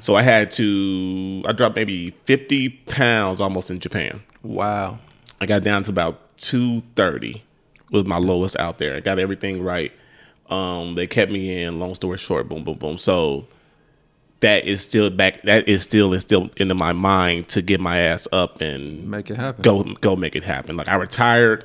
[0.00, 4.22] So I had to, I dropped maybe 50 pounds almost in Japan.
[4.42, 4.98] wow.
[5.42, 7.42] I got down to about 230
[7.90, 8.94] was my lowest out there.
[8.96, 9.90] I got everything right.
[10.48, 11.78] Um, they kept me in.
[11.78, 12.98] Long story short, boom, boom, boom.
[12.98, 13.46] So
[14.40, 15.42] that is still back.
[15.42, 19.30] That is still is still into my mind to get my ass up and Make
[19.30, 19.62] it happen.
[19.62, 20.76] Go go make it happen.
[20.76, 21.64] Like I retired,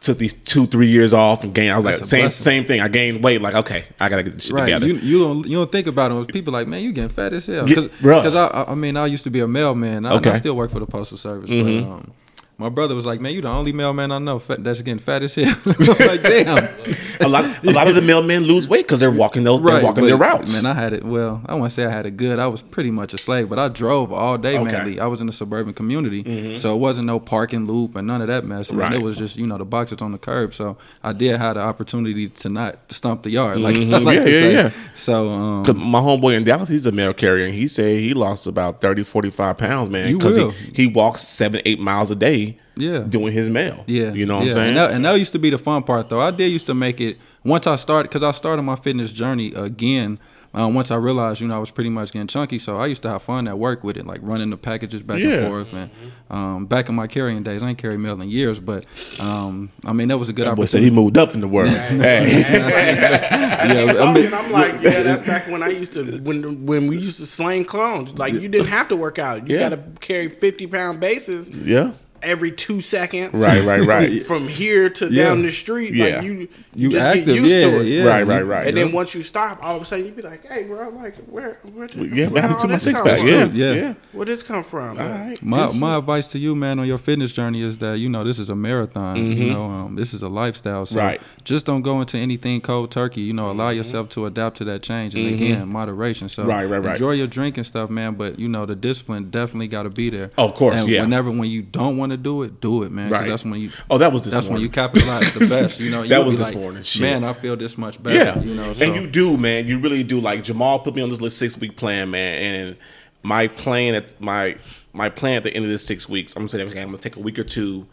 [0.00, 1.72] took these two three years off and gained.
[1.72, 2.42] I was That's like same blessing.
[2.42, 2.80] same thing.
[2.80, 3.40] I gained weight.
[3.42, 4.86] Like okay, I gotta get this shit Right, together.
[4.86, 6.28] you you don't you don't think about it.
[6.32, 7.66] People like, man, you getting fat as hell.
[7.66, 8.34] Because.
[8.34, 10.06] I, I mean I used to be a mailman.
[10.06, 11.50] I, and I still work for the postal service.
[11.50, 11.82] Mhm.
[11.84, 12.12] But um,
[12.58, 15.34] my brother was like, man, you the only mailman I know that's getting fat as
[15.34, 15.54] hell.
[15.66, 16.68] I'm like, damn.
[17.20, 20.02] a lot a lot of the mailmen lose weight because they're walking those they're walking
[20.04, 20.62] but, their routes.
[20.62, 21.04] Man, I had it.
[21.04, 22.38] Well, I want to say I had it good.
[22.38, 24.64] I was pretty much a slave, but I drove all day Okay.
[24.70, 24.84] Mm-hmm.
[24.84, 25.00] mainly.
[25.00, 28.28] I was in a suburban community, so it wasn't no parking loop and none of
[28.28, 28.70] that mess.
[28.70, 28.92] Right.
[28.94, 30.54] It was just you know the boxes on the curb.
[30.54, 34.04] So I did have the opportunity to not stump the yard, like, Mhm.
[34.04, 34.52] Like Yeah, yeah, say.
[34.52, 34.70] yeah.
[34.94, 38.14] So um, 'Cause my homeboy in Dallas, he's a mail carrier, and he said he
[38.14, 40.16] lost about 30, 45 pounds, man.
[40.16, 43.00] Because he, he walks seven, eight miles a day Yeah.
[43.00, 43.84] doing his mail.
[43.86, 44.50] Yeah, You know what yeah.
[44.50, 44.68] I'm saying?
[44.68, 46.20] And that, and that used to be the fun part, though.
[46.20, 49.52] I did used to make it once I started because I started my fitness journey
[49.54, 50.18] again.
[50.52, 53.02] Uh, once I realized, you know, I was pretty much getting chunky, so I used
[53.02, 55.28] to have fun at work with it, like running the packages back Yeah.
[55.34, 55.72] and forth.
[55.72, 55.90] And
[56.28, 58.84] um, back in my carrying days, I ain't carried mail in years, but
[59.20, 61.46] um, I mean, that was a good that boy said he moved up in the
[61.46, 61.68] world.
[61.70, 62.42] hey.
[63.60, 66.18] I Yeah, keep I mean- talking, I'm like, yeah, that's back when I used to
[66.18, 68.18] when when we used to sling clones.
[68.18, 69.48] Like you didn't have to work out.
[69.48, 69.68] You Yeah.
[69.68, 71.48] got to carry 50 pound bases.
[71.50, 71.92] yeah.
[72.22, 73.32] Every two seconds.
[73.34, 74.26] Right, right, right.
[74.30, 75.24] From here to Yeah.
[75.24, 76.16] down the street, Yeah.
[76.16, 77.86] like you, You just active, get used yeah, to it.
[77.86, 78.02] yeah.
[78.04, 78.66] Right, right, right.
[78.66, 81.16] And then once you stop, all of a sudden you be like, "Hey, bro, like
[81.28, 83.18] where, where did, Yeah, where what happened all to my this six come pack?
[83.18, 83.28] from?
[83.28, 83.72] Yeah, Yeah.
[83.74, 83.94] yeah.
[84.12, 85.00] Where this come from?
[85.00, 85.42] All right.
[85.42, 85.98] My Good my shit.
[85.98, 88.56] advice to you, man, on your fitness journey is that you know this is a
[88.56, 89.16] marathon.
[89.16, 90.86] You know, um, this is a lifestyle.
[90.86, 91.06] So Mm-hmm.
[91.06, 91.20] Right.
[91.44, 93.20] just don't go into anything cold turkey.
[93.22, 96.28] You know, allow yourself to adapt to that change, and again, moderation.
[96.28, 96.50] So Mm-hmm.
[96.50, 96.92] Right, right, right.
[96.94, 98.14] enjoy your drink and stuff, man.
[98.14, 100.30] But you know, the discipline definitely got to be there.
[100.38, 101.00] Oh, of course, And yeah.
[101.02, 103.10] Whenever when you don't want to do it, do it, man.
[103.10, 103.28] Right.
[103.28, 103.70] That's when you.
[103.90, 104.40] Oh, that was this morning.
[104.44, 105.80] That's when you capitalize the best.
[105.80, 107.02] You know, That you'll was this like, morning, shit.
[107.02, 108.16] Man, I feel this much better.
[108.16, 109.66] Yeah, You know, so and you do, man.
[109.66, 110.20] You really do.
[110.20, 112.42] Like Jamal put me on this little six week plan, man.
[112.68, 112.76] And
[113.22, 114.56] my plan at my
[114.92, 116.98] my plan at the end of this six weeks, I'm gonna say okay, I'm gonna
[116.98, 117.86] take a week or two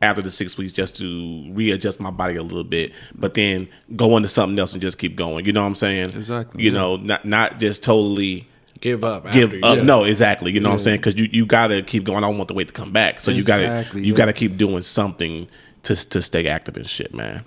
[0.00, 4.16] after the six weeks just to readjust my body a little bit, but then go
[4.16, 5.44] into something else and just keep going.
[5.46, 6.06] You know what I'm saying?
[6.10, 6.78] Exactly, You yeah.
[6.78, 8.48] know, not not just totally
[8.82, 9.30] Give up.
[9.32, 9.78] give up.
[9.78, 10.50] you- No, exactly.
[10.52, 10.98] You know what I'm saying?
[10.98, 12.22] Because you, you got to keep going.
[12.24, 13.20] I don't want the weight to come back.
[13.20, 14.16] So you got to you yeah.
[14.16, 15.48] got to keep doing something
[15.84, 17.44] to to stay active and shit, man.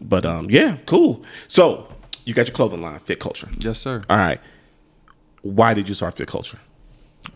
[0.00, 1.22] But um, yeah, cool.
[1.46, 1.92] So
[2.24, 3.48] you got your clothing line, Fit Culture.
[3.58, 4.02] yes, sir.
[4.08, 4.40] All right.
[5.42, 6.58] Why did you start Fit Culture?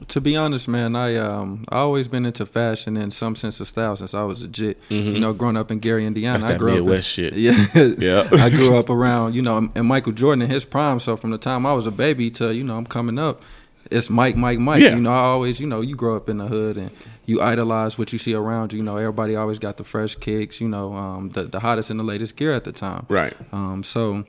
[0.09, 3.69] To be honest, man, I um I always been into fashion in some sense of
[3.69, 4.79] style since I was a jit.
[4.89, 6.43] You know, growing up in Gary, Indiana, Mm-hmm.
[6.43, 7.99] That's I that grew Midwest up in, shit.
[7.99, 8.45] Yeah, Yeah.
[8.45, 11.01] I grew up around you know, and Michael Jordan in his prime.
[11.01, 13.43] So from the time I was a baby to you know I'm coming up,
[13.91, 14.83] it's Mike, Mike, Mike.
[14.83, 14.95] Yeah.
[14.95, 16.91] You know, I always you know you grow up in the hood and
[17.25, 18.79] you idolize what you see around you.
[18.79, 20.61] You know, everybody always got the fresh kicks.
[20.61, 23.07] You know, um, the the hottest and the latest gear at the time.
[23.09, 23.35] Right.
[23.53, 24.25] Um, so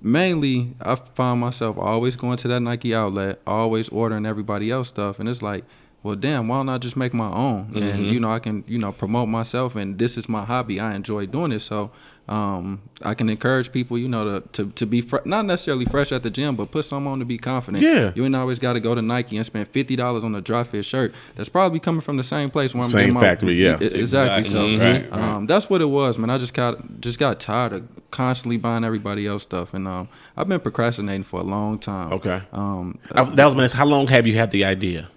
[0.00, 5.18] mainly I find myself always going to that Nike outlet, always ordering everybody else stuff,
[5.18, 5.64] and it's like,
[6.02, 7.66] well, damn, why don't I just make my own?
[7.66, 7.78] Mm-hmm.
[7.78, 10.80] And you know, I can you know promote myself, and this is my hobby.
[10.80, 11.90] I enjoy doing it, so
[12.28, 16.12] um, I can encourage people, you know, to to, to be fre- not necessarily fresh
[16.12, 17.82] at the gym, but put some on to be confident.
[17.82, 18.12] Yeah.
[18.14, 20.62] you ain't always got to go to Nike and spend fifty dollars on a dry
[20.64, 21.12] fit shirt.
[21.34, 23.78] That's probably coming from the same place where I'm Same getting my- factory, yeah.
[23.80, 24.44] E- exactly.
[24.44, 24.78] So Exactly.
[24.78, 25.20] Right, right.
[25.34, 26.30] um, that's what it was, man.
[26.30, 30.48] I just got just got tired of constantly buying everybody else stuff, and um, I've
[30.48, 32.12] been procrastinating for a long time.
[32.12, 32.40] Okay.
[32.52, 33.72] Um, I, that was my next.
[33.74, 35.08] How long have you had the idea?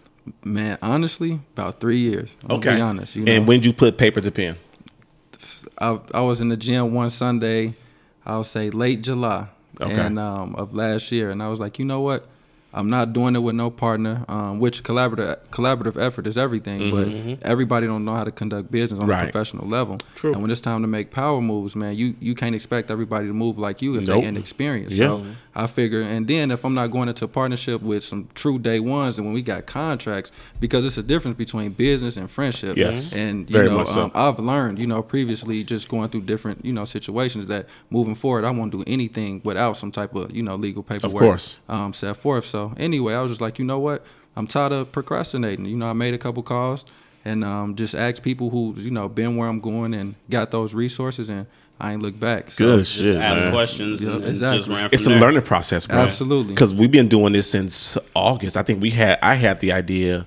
[0.44, 2.30] man, honestly, about three years.
[2.46, 2.76] I'm Okay.
[2.78, 3.16] be honest.
[3.16, 4.56] You know, And when did you put paper to pen?
[5.80, 7.76] I, I was in the gym one Sunday,
[8.26, 9.48] I'll say late July,
[9.82, 9.94] Okay.
[9.94, 12.28] and um, of last year, and I was like, you know what?
[12.78, 14.26] I'm not doing it with no partner.
[14.28, 17.08] Um, which collaborative collaborative effort is everything, but
[17.48, 19.10] everybody don't know how to conduct business on Mm-hmm.
[19.12, 19.30] Right.
[19.30, 19.98] a professional level.
[20.16, 20.34] True.
[20.34, 23.34] And when it's time to make power moves, man, you you can't expect everybody to
[23.34, 24.24] move like you if Nope.
[24.24, 24.94] they inexperienced.
[24.98, 25.08] Yeah.
[25.08, 25.26] So
[25.58, 28.82] I figure, and then if I'm not going into a partnership with some true day
[28.82, 32.76] ones, and when we got contracts, because it's a difference between business and friendship.
[32.76, 33.16] Yes.
[33.16, 34.06] And you Very know, much so.
[34.06, 38.16] um, I've learned, you know, previously just going through different, you know, situations that moving
[38.16, 41.22] forward, I won't do anything without some type of, you know, legal paperwork.
[41.22, 41.58] course.
[41.70, 42.46] Um, set forth.
[42.46, 44.06] So anyway, I was just like, you know what?
[44.36, 45.66] I'm tired of procrastinating.
[45.66, 46.84] You know, I made a couple calls
[47.24, 50.74] and um, just asked people who, you know, been where I'm going and got those
[50.74, 51.48] resources, and
[51.80, 52.52] I ain't look back.
[52.52, 53.52] So, Good Just shit, ask man.
[53.52, 54.58] questions Yeah, and, and exactly.
[54.60, 55.20] just ran from It's a there.
[55.20, 55.98] learning process, man.
[56.00, 56.54] Absolutely.
[56.54, 58.56] Because we've been doing this since August.
[58.56, 60.26] I think we had I had the idea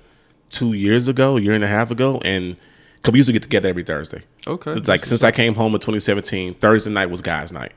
[0.51, 2.55] two years ago, a year and a half ago, and
[2.97, 4.21] because we used to get together every Thursday.
[4.45, 4.73] Okay.
[4.73, 7.71] It's like since I came home in 2017, Thursday night was guys' night,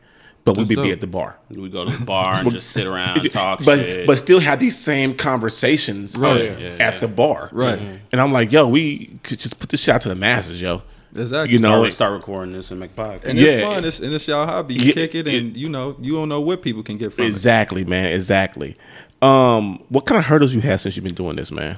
[0.45, 1.39] but we'd That's be, be at the bar.
[1.49, 4.07] We go to the bar and just sit around and talk but shit.
[4.07, 6.43] but still have these same conversations Right.
[6.43, 6.99] at Yeah, yeah.
[6.99, 7.49] the bar.
[7.53, 7.81] Right.
[8.13, 10.83] And I'm like, yo, we could just put this shit out to the masses, yo.
[11.15, 11.53] Exactly.
[11.55, 13.25] You know, start, it- start recording this and make podcasts.
[13.25, 13.49] and Yeah.
[13.49, 13.85] it's fun.
[13.85, 14.75] It's, and it's y'all hobby.
[14.75, 17.25] You Yeah, kick it, and you know, you don't know what people can get from
[17.25, 17.27] it.
[17.29, 18.13] Exactly, man.
[18.13, 18.77] Exactly.
[19.21, 21.77] Um, what kind of hurdles you had since you've been doing this, man?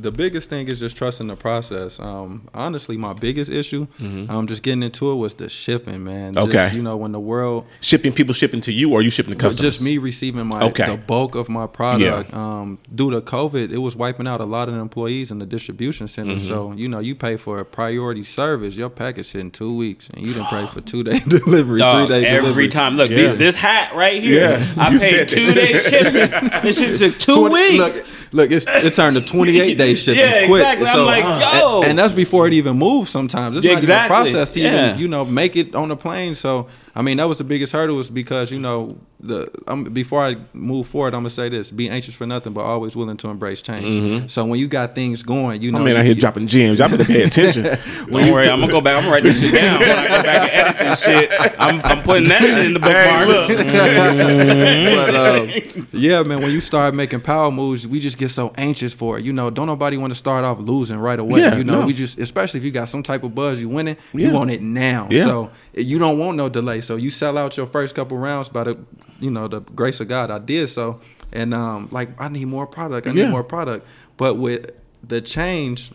[0.00, 2.00] The biggest thing is just trusting the process.
[2.00, 6.34] Um, honestly, my biggest issue, um, just getting into it was the shipping, man.
[6.34, 6.70] Just, Okay.
[6.74, 9.42] you know, when the world, Shipping people shipping to you, or you shipping to but
[9.42, 9.74] customers?
[9.74, 10.86] just me receiving my Okay.
[10.86, 12.32] the bulk of my product.
[12.34, 15.46] Um, due to COVID, it was wiping out a lot of the employees in the
[15.46, 16.34] distribution center.
[16.36, 16.46] Mm-hmm.
[16.48, 18.76] So you know, you pay for a priority service.
[18.76, 22.16] Your package in two weeks, and you didn't pay for two day delivery, Dog, three
[22.16, 22.68] day delivery every delivery.
[22.68, 22.96] time.
[22.96, 23.16] Look, Yeah.
[23.16, 24.50] this, this hat right here.
[24.58, 24.74] Yeah.
[24.82, 26.50] I You paid two days shipping.
[26.62, 27.78] this shit took two 20 weeks.
[27.96, 30.62] Look, look it's, it turned to 28 day shipping Yeah, quick.
[30.62, 30.86] exactly.
[30.88, 31.80] I'm like, yo.
[31.82, 33.56] And, and that's before it even moves sometimes.
[33.56, 34.16] It's Yeah, not exactly.
[34.16, 34.88] even a process to Yeah.
[34.88, 36.34] even, you know, make it on the plane.
[36.34, 40.24] So, I mean, that was the biggest hurdle was because, you know, the um, before
[40.24, 43.16] I move forward, I'm going to say this be anxious for nothing, but always willing
[43.18, 44.30] to embrace change.
[44.30, 46.78] So, when you got things going, you know, I mean, I you- here dropping gems.
[46.78, 47.64] Y'all better pay attention.
[48.10, 48.96] Don't worry, I'm gonna go back.
[48.96, 49.80] I'm gonna write this shit down.
[49.80, 52.80] When I go back and edit this shit, I'm, I'm putting that shit in the
[52.80, 53.28] bookmark.
[55.06, 58.92] but um, yeah, man, when you start making power moves, we just get so anxious
[58.94, 59.24] for it.
[59.24, 61.40] You know, don't nobody want to start off losing right away.
[61.40, 61.86] Yeah, you know, no.
[61.86, 64.28] we just, especially if you got some type of buzz, you winning, Yeah.
[64.28, 65.08] you want it now.
[65.10, 65.24] Yeah.
[65.24, 66.79] So you don't want no delay.
[66.80, 68.78] So you sell out your first couple rounds by the,
[69.20, 70.30] you know, the grace of God.
[70.30, 71.00] I did so,
[71.32, 73.06] and um, like I need more product.
[73.06, 73.30] I need Yeah.
[73.30, 73.86] more product.
[74.16, 74.70] But with
[75.06, 75.90] the change,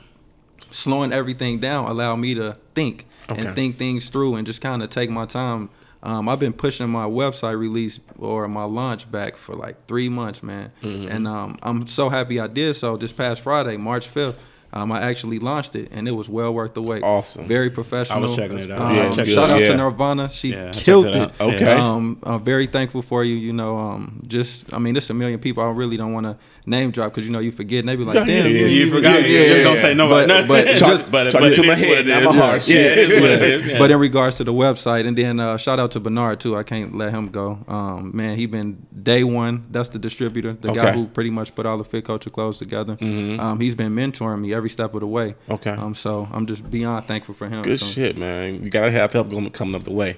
[0.72, 3.42] slowing everything down allowed me to think Okay.
[3.46, 5.70] and think things through and just kind of take my time.
[6.04, 10.44] Um, I've been pushing my website release or my launch back for like three months,
[10.44, 10.72] man.
[10.84, 11.08] Mm-hmm.
[11.12, 14.36] And um, I'm so happy I did so this past Friday, March 5th.
[14.76, 17.02] Um, I actually launched it, and it was well worth the wait.
[17.04, 17.48] Awesome.
[17.48, 18.20] very professional.
[18.20, 18.82] I was checking it out.
[18.82, 19.68] Um, Yeah, it's good, shout out yeah.
[19.68, 21.32] to Nirvana, she Yeah, killed it it.
[21.40, 21.72] Okay.
[21.72, 23.36] Um, I'm very thankful for you.
[23.36, 25.64] You know, um, just I mean, there's a million people.
[25.64, 28.04] I really don't want to name drop because you know you forget, and they be
[28.04, 29.22] like, "Damn, yeah, you, yeah, You forgot.
[29.22, 30.10] yeah, Yeah, yeah, don't say no.
[30.10, 30.46] But- no.
[30.46, 32.68] but just, Charge but, you but to my head, what it not my Yeah, heart.
[32.68, 33.80] Yeah, it is what it Yeah.
[33.80, 36.58] But in regards to the website, and then uh, shout out to Bernard too.
[36.58, 37.60] I can't let him go.
[37.68, 39.66] Um, man, he been day one.
[39.72, 42.98] That's the distributor, the guy who pretty much put all the fit culture clothes together.
[43.02, 45.36] Um, he's been mentoring me every step of the way.
[45.48, 45.70] Okay.
[45.70, 47.62] Um, so I'm just beyond thankful for him.
[47.62, 47.86] Good so.
[47.86, 48.64] shit, man.
[48.64, 50.18] You gotta have help going coming up the way.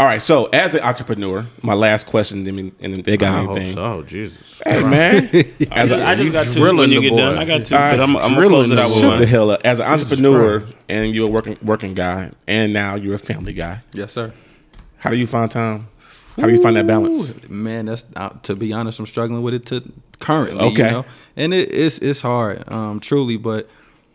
[0.00, 3.34] All right, so as an entrepreneur, my last question, and then- and then they got
[3.34, 3.74] I hope anything.
[3.74, 3.84] so.
[3.84, 4.62] Oh Jesus.
[4.64, 5.28] Hey man,
[5.72, 6.60] as I a, just got two.
[6.60, 7.36] drilling When you the get done.
[7.38, 7.74] I got two.
[7.74, 9.28] All right, But I'm, I'm gonna drilling close it the out with shut the one.
[9.28, 9.60] hell up.
[9.64, 10.76] As an Jesus entrepreneur, Christ.
[10.88, 13.80] and you're a working working guy, and now you're a family guy.
[13.92, 14.32] Yes, sir.
[14.98, 15.88] How do you find time?
[16.36, 17.34] How do you find that balance?
[17.34, 19.82] Ooh, Man, that's uh, to be honest, I'm struggling with it to
[20.20, 20.60] currently.
[20.68, 20.84] Okay.
[20.84, 21.04] You know?
[21.36, 23.68] And it, it's it's hard, um, truly, but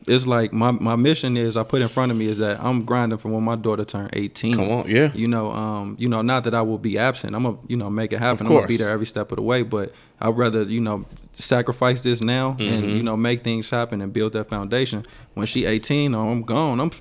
[0.08, 2.84] it's like my, my mission is I put in front of me is that I'm
[2.86, 4.56] grinding from when my daughter turned 18.
[4.56, 5.12] Come on, yeah.
[5.14, 7.36] You know, um, you know, not that I will be absent.
[7.36, 8.48] I'm gonna, you know, make it happen.
[8.48, 9.64] I'm gonna be there every step of the way.
[9.64, 12.90] But I'd rather, you know, sacrifice this now and Mm-hmm.
[12.98, 15.06] you know make things happen and build that foundation.
[15.34, 16.80] When she 18, oh, I'm gone.
[16.80, 16.92] I'm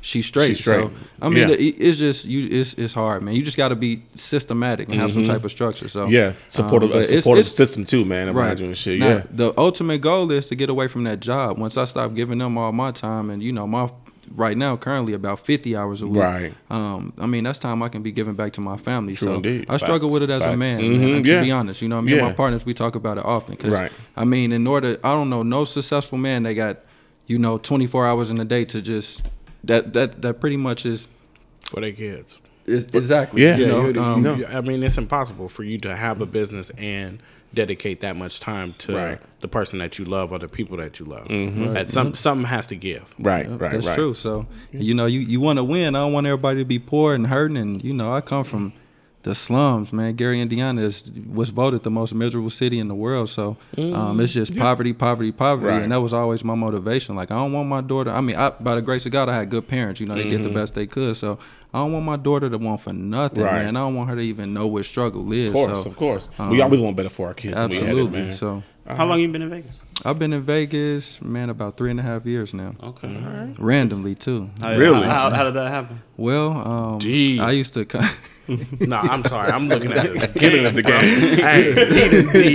[0.00, 0.56] she's straight.
[0.56, 0.86] She's straight.
[0.88, 1.54] So I mean, Yeah.
[1.54, 2.48] it, it's just you.
[2.50, 3.34] It's it's hard, man.
[3.34, 5.88] You just got to be systematic and have some type of structure.
[5.88, 6.12] So Mm-hmm.
[6.12, 8.28] Yeah, supportive, um, a but it's- supportive it's- system too, man.
[8.28, 8.98] And shit.
[9.00, 11.58] now, Yeah, The ultimate goal is to get away from that job.
[11.58, 13.90] Once I stop giving them all my time, and you know, my
[14.34, 16.22] right now currently about fifty hours a week.
[16.22, 16.54] Right.
[16.70, 19.14] Um, I mean, that's time I can be giving back to my family.
[19.16, 19.64] True so indeed.
[19.70, 20.12] I struggle Facts.
[20.20, 20.58] with it as a Facts.
[20.58, 20.80] man.
[20.82, 21.42] Mhm, man, to yeah.
[21.42, 23.56] be honest, you know, me and my partners we talk about it often.
[23.56, 23.90] Cause Right.
[24.16, 26.76] I mean, in order, I don't know, no successful man they got,
[27.26, 29.22] you know, twenty four hours in a day to just
[29.64, 31.08] that that that pretty much is.
[31.66, 32.40] For their kids.
[32.64, 33.42] is exactly.
[33.42, 33.56] Yeah.
[33.58, 36.26] You Yeah, know, you- um, you- I mean, it's impossible for you to have a
[36.26, 37.18] business and
[37.52, 39.18] dedicate that much time to Right.
[39.40, 41.28] the person that you love or the people that you love.
[41.74, 43.04] That some something has to give.
[43.18, 43.94] right, Yep, right, That's right.
[43.94, 44.14] true.
[44.14, 45.94] So you know, you, you want to win.
[45.94, 47.58] I don't want everybody to be poor and hurting.
[47.58, 48.72] And you know, I come from
[49.28, 50.14] the slums, man.
[50.16, 51.04] Gary, Indiana is
[51.40, 53.28] was voted the most miserable city in the world.
[53.28, 55.82] So um, it's just poverty, poverty, poverty, Right.
[55.82, 57.14] and that was always my motivation.
[57.14, 58.10] Like I don't want my daughter.
[58.10, 60.00] I mean, I, by the grace of God, I had good parents.
[60.00, 60.42] You know, they did Mm-hmm.
[60.44, 61.14] the best they could.
[61.16, 61.38] So
[61.74, 63.64] I don't want my daughter to want for nothing, Right.
[63.64, 63.76] man.
[63.76, 65.48] I don't want her to even know what struggle is.
[65.48, 66.28] Of course, so, of course.
[66.38, 67.54] we um, always want better for our kids.
[67.54, 68.20] than we had it, absolutely.
[68.22, 68.34] man.
[68.34, 69.76] so How long you been in Vegas?
[70.06, 72.74] I've been in Vegas, man, about three and a half years now.
[72.82, 73.52] Okay.
[73.58, 74.48] Randomly too.
[74.62, 75.04] How- Really?
[75.04, 76.00] How, how did that happen?
[76.16, 77.38] Well, um, Gee.
[77.40, 77.84] I used to.
[78.78, 79.50] co- No, I'm sorry.
[79.52, 81.02] I'm looking at his Giving up the game.
[81.02, 82.52] hey, he didn't need,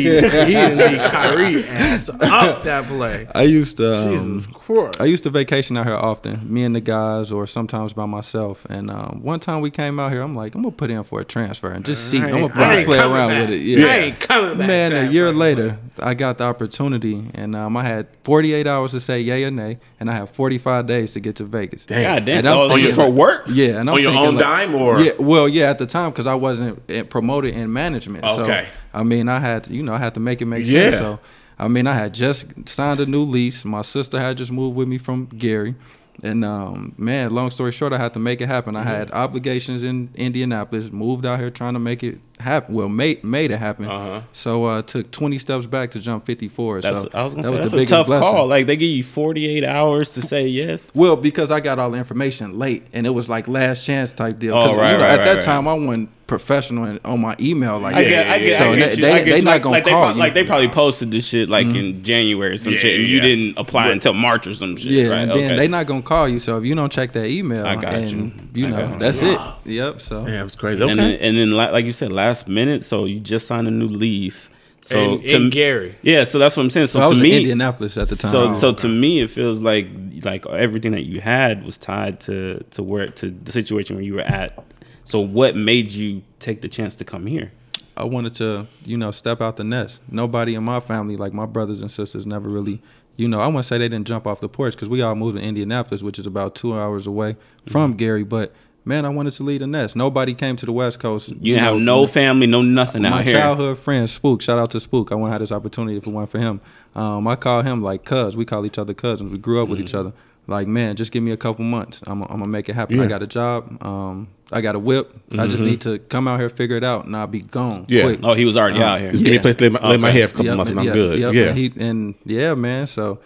[0.48, 3.28] he didn't need Kyrie ass up that play.
[3.36, 3.96] I used to.
[3.98, 5.00] Um, Jesus Christ.
[5.02, 8.66] I used to vacation out here often, me and the guys, or sometimes by myself.
[8.66, 11.20] And um, one time we came out here, I'm like, I'm gonna put in for
[11.22, 12.20] a transfer and just see.
[12.22, 13.42] I I'm gonna I play around back.
[13.50, 13.62] with it.
[13.64, 13.86] Yeah.
[13.86, 14.68] I ain't coming back.
[14.68, 18.92] Man, a year fucking later, I got the opportunity, and um, I had 48 hours
[18.92, 21.86] to say yay or nay, and I have 45 days to get to Vegas.
[21.86, 22.40] God damn.
[22.40, 23.44] And I'm Oh, thinking- for work?
[23.50, 26.12] Yeah, and I'm on your own like- dime or yeah, well, yeah, at the time
[26.12, 28.24] because I wasn't eh, promoted in management.
[28.26, 28.66] Okay.
[28.66, 30.90] So I mean, I had to, you know, I had to make it make Yeah.
[30.90, 30.98] sense.
[30.98, 31.20] So
[31.60, 33.64] I mean, I had just signed a new lease.
[33.66, 35.76] My sister had just moved with me from Gary.
[36.22, 38.76] And um, man, long story short, I had to make it happen.
[38.76, 38.88] Mm-hmm.
[38.88, 42.76] I had obligations in Indianapolis, moved out here trying to make it happen.
[42.76, 43.86] Well, made made it happen.
[43.86, 44.22] Uh-huh.
[44.32, 46.82] So uh, took 20 steps back to jump 54.
[46.82, 48.32] That's, so I was gonna that say, was that's the a biggest tough blessing.
[48.32, 48.48] call.
[48.48, 50.86] Like they give you 48 hours to say yes.
[50.94, 54.40] Well, because I got all the information late, and it was like last chance type
[54.40, 54.54] deal.
[54.54, 55.44] Oh, right, you know, right, at right, that right.
[55.44, 58.10] time, I wasn't professional in, on my email like I that.
[58.10, 59.02] get, I get, so I get they, you.
[59.02, 59.44] they, I get they you.
[59.44, 60.12] not gonna like they, call prob- you.
[60.14, 60.20] Mm-hmm.
[60.22, 63.14] Like they probably posted this shit like in January or some Yeah, shit, and yeah,
[63.14, 64.92] you didn't apply until March or some shit.
[64.92, 65.20] yeah, right?
[65.20, 65.56] and then okay.
[65.58, 66.40] they not gonna call you.
[66.40, 68.10] So if you don't check that email, I got and,
[68.56, 68.64] you.
[68.64, 69.00] you know, got you.
[69.00, 69.40] that's it.
[69.66, 70.02] Yep.
[70.02, 70.82] So Yeah, it's crazy.
[70.82, 70.92] Okay.
[70.92, 72.84] And then, and then, like you said, last minute.
[72.84, 74.50] So you just signed a new lease.
[74.82, 75.96] So And, to and Gary.
[76.02, 76.88] yeah, so that's what I'm saying.
[76.88, 78.32] So I to was me, in Indianapolis at the time.
[78.32, 79.88] So so to me, it feels like
[80.26, 84.16] like everything that you had was tied to to where to the situation where you
[84.16, 84.62] were at.
[85.06, 87.52] So what made you take the chance to come here?
[87.96, 90.02] I wanted to, you know, step out the nest.
[90.10, 92.82] Nobody in my family, like my brothers and sisters, never really,
[93.18, 95.14] you know, I want to say they didn't jump off the porch because we all
[95.16, 97.36] moved to Indianapolis, which is about two hours away
[97.68, 98.24] from Gary.
[98.24, 98.52] But
[98.84, 99.96] man, I wanted to lead a nest.
[99.96, 101.30] Nobody came to the West Coast.
[101.30, 103.34] You, didn't have no family, no nothing my out here.
[103.36, 104.42] childhood friend Spook.
[104.42, 105.12] Shout out to Spook.
[105.12, 106.62] I wouldn't have this opportunity if it weren't for him.
[106.96, 108.36] Um, I call him like cuz.
[108.36, 109.32] We call each other cousins.
[109.32, 109.88] We grew up with Mm-hmm.
[109.88, 110.14] each other.
[110.48, 112.02] Like man, just give me a couple months.
[112.08, 113.00] I'm, I'm gonna make it happen.
[113.00, 113.82] I got a job.
[113.86, 115.12] Um, I got a whip.
[115.38, 117.86] I just need to come out here, figure it out, and I'll be gone.
[117.90, 118.04] Yeah.
[118.04, 118.20] quick.
[118.24, 119.12] Oh, he was already Um, out here.
[119.12, 120.20] Just give me a place to lay my, lay my Okay.
[120.20, 121.20] hair for a couple Yep, months and I'm good.
[121.20, 121.34] yep.
[121.34, 121.44] Yeah.
[121.50, 122.88] And, he, and yeah, man.
[122.88, 123.20] So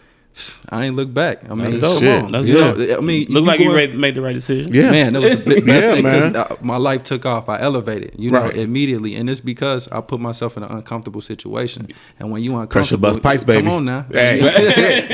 [0.69, 1.43] I ain't look back.
[1.49, 2.23] I mean, That's come dope.
[2.25, 2.31] on.
[2.31, 2.97] That's You dope.
[2.99, 4.73] I mean, Look like you going- made the right decision.
[4.73, 4.91] Yeah.
[4.91, 7.49] Man, that was the best Yeah, thing because my life took off.
[7.49, 8.57] I elevated, you know, Right.
[8.57, 11.87] immediately, and it's because I put myself in an uncomfortable situation.
[12.19, 12.61] And when you Pressure
[12.95, 13.63] uncomfortable, bust pipes, baby.
[13.63, 14.39] Come on now, Hey.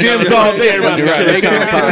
[0.00, 1.06] Gyms all day around the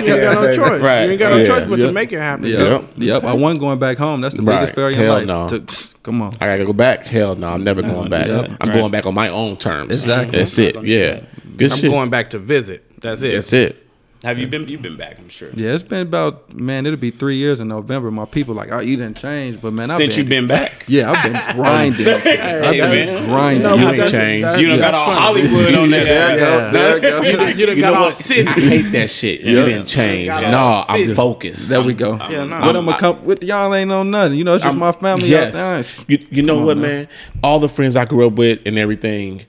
[0.07, 0.81] You ain't got no choice.
[0.83, 1.05] Right.
[1.05, 1.45] You ain't got no Yeah.
[1.45, 1.87] choice but Yeah.
[1.87, 2.47] to make it happen.
[2.47, 2.59] Yep.
[2.59, 2.85] Yep.
[2.97, 3.25] Yep.
[3.25, 4.21] I wasn't going back home.
[4.21, 4.61] That's the Right.
[4.61, 5.51] biggest failure Hell in life.
[5.53, 5.59] no.
[5.59, 6.33] To- come on.
[6.41, 7.07] I gotta go back.
[7.07, 8.27] Hell no, I'm never going back.
[8.29, 8.53] Yep.
[8.61, 8.79] I'm Right.
[8.79, 9.91] going back on my own terms.
[9.91, 10.39] Exactly.
[10.39, 10.77] That's it.
[10.83, 11.21] Yeah.
[11.61, 11.91] Good I'm shit.
[11.91, 13.01] going back to visit.
[13.01, 13.35] That's it.
[13.35, 13.87] That's it.
[14.23, 14.69] Have you been?
[14.69, 15.49] You've been back, I'm sure.
[15.55, 16.85] Yeah, it's been about man.
[16.85, 18.11] It'll be three years in November.
[18.11, 20.85] My people like, oh, you didn't change, but man, I've Since been, you've been back.
[20.89, 22.07] Yeah, I've been grinding.
[22.07, 23.25] I've been man.
[23.31, 23.63] grinding.
[23.63, 24.45] No, You ain't changed.
[24.45, 25.21] that's- You done got all funny.
[25.49, 26.05] Hollywood on that.
[26.05, 26.59] There you go.
[26.59, 26.71] Yeah.
[26.71, 27.23] There you go.
[27.23, 28.15] You done, you done You got all what?
[28.15, 28.47] city.
[28.47, 29.41] I hate that shit.
[29.41, 30.27] You didn't change.
[30.29, 31.15] No, I'm city.
[31.15, 31.71] focused.
[31.71, 32.17] There we go.
[32.29, 32.61] Yeah, no.
[32.61, 33.75] But I'm gonna come with y'all.
[33.75, 34.37] Ain't on nothing.
[34.37, 35.29] You know, it's just my family.
[35.29, 36.05] Yes.
[36.09, 37.05] You, you know what, man.
[37.05, 37.09] man?
[37.43, 39.47] All the friends I grew up with and everything,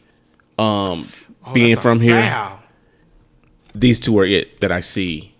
[0.57, 1.05] um,
[1.53, 2.59] being from here, foul.
[3.73, 5.33] these two are it that I see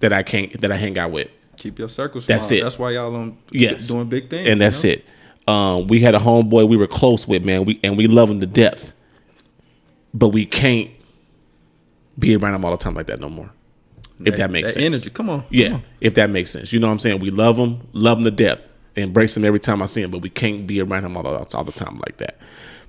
[0.00, 1.28] that I can't that I hang out with.
[1.56, 2.38] Keep your circle small.
[2.38, 2.62] That's it.
[2.62, 4.48] That's why y'all on Yes, doing big things.
[4.48, 4.96] and that's you know?
[4.96, 5.04] it.
[5.48, 7.64] Um, we had a homeboy we were close with, man.
[7.64, 8.92] We and we love him to death,
[10.12, 10.90] but we can't
[12.18, 13.50] be around him all the time like that no more.
[14.24, 14.94] If that makes that sense.
[14.94, 15.10] energy.
[15.10, 15.40] Come on.
[15.40, 15.82] come Yeah, on.
[16.00, 16.72] if that makes sense.
[16.72, 17.18] You know what I'm saying?
[17.20, 18.60] We love him, love him to death,
[18.96, 21.56] embrace him every time I see him, but we can't be around him all the,
[21.56, 22.38] all the time like that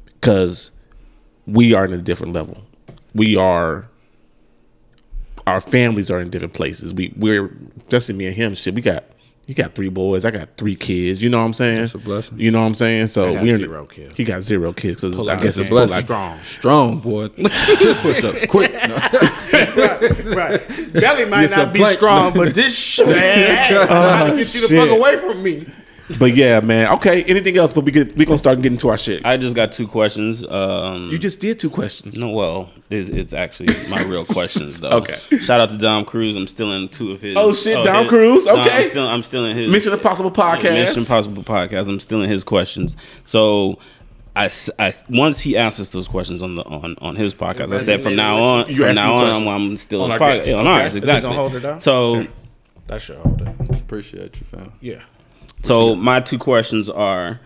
[0.06, 0.72] because
[1.48, 2.64] we are in a different level.
[3.16, 3.90] We are.
[5.48, 6.94] Our families are in different places.
[6.94, 7.56] We we're
[7.90, 8.54] just me and him.
[8.54, 9.06] Shit, we got
[9.48, 10.26] he got three boys.
[10.26, 11.24] I got three kids.
[11.24, 11.78] You know what I'm saying?
[11.78, 12.38] That's a blessing.
[12.38, 13.08] You know what I'm saying?
[13.08, 14.14] So we're in zero kids.
[14.18, 15.88] He got zero kids because I guess it's game.
[15.88, 16.38] like strong.
[16.44, 17.30] Strong boy.
[17.38, 18.74] Just push ups quick.
[18.74, 18.96] No.
[20.36, 20.62] right.
[20.70, 24.32] His belly might Get some not be planks, strong, but this shit, man, I'm trying
[24.32, 25.66] to get you the fuck away from me.
[26.20, 26.88] But yeah, man.
[26.94, 27.24] Okay.
[27.26, 27.72] Anything else?
[27.74, 29.26] But we could we gonna start getting to our shit.
[29.26, 30.42] I just got two questions.
[30.48, 32.18] Um, you just did two questions.
[32.18, 34.92] no, well, it, it's actually my real questions though.
[35.02, 35.18] Okay.
[35.40, 36.36] Shout out to Dom Cruz.
[36.38, 37.36] I'm still in two of his.
[37.36, 38.46] Oh, shit, Dom Cruise?
[38.46, 38.72] Dom- Okay.
[38.84, 40.74] I'm still, I'm still in his Mission Impossible podcast.
[40.74, 41.90] Mission Impossible podcast.
[41.90, 42.96] I'm still in his questions.
[43.26, 43.80] So.
[44.40, 44.52] I
[45.10, 48.16] once he asked us those questions on the on, on his podcast, I said from
[48.16, 50.46] now on, from now on, I'm, I'm still on his our podcast.
[50.48, 50.84] Yeah, on Okay.
[50.84, 51.22] ours, exactly.
[51.32, 51.80] gonna hold it down?
[51.80, 52.28] So
[52.86, 53.72] That should hold it.
[53.72, 54.74] Appreciate you, fam.
[54.80, 55.02] Yeah.
[55.64, 57.40] So my two questions are: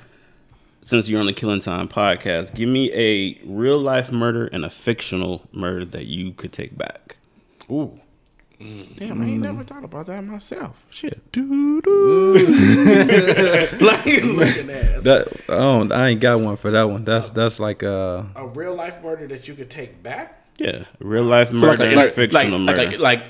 [0.83, 4.69] since you're on the Killing Time podcast, give me a real life murder and a
[4.69, 7.17] fictional murder that you could take back.
[7.69, 7.99] Ooh.
[8.59, 10.85] Damn, I ain't never thought about that myself.
[10.91, 11.31] Shit.
[11.31, 12.33] Doo-doo.
[13.81, 15.91] like looking at That I don't.
[15.91, 17.03] I ain't got one for that one.
[17.03, 18.23] That's that's like uh.
[18.35, 20.37] a real life murder that you could take back.
[20.57, 22.97] Yeah, real life So murder like, and like, fictional like, murder.
[22.99, 23.23] like, like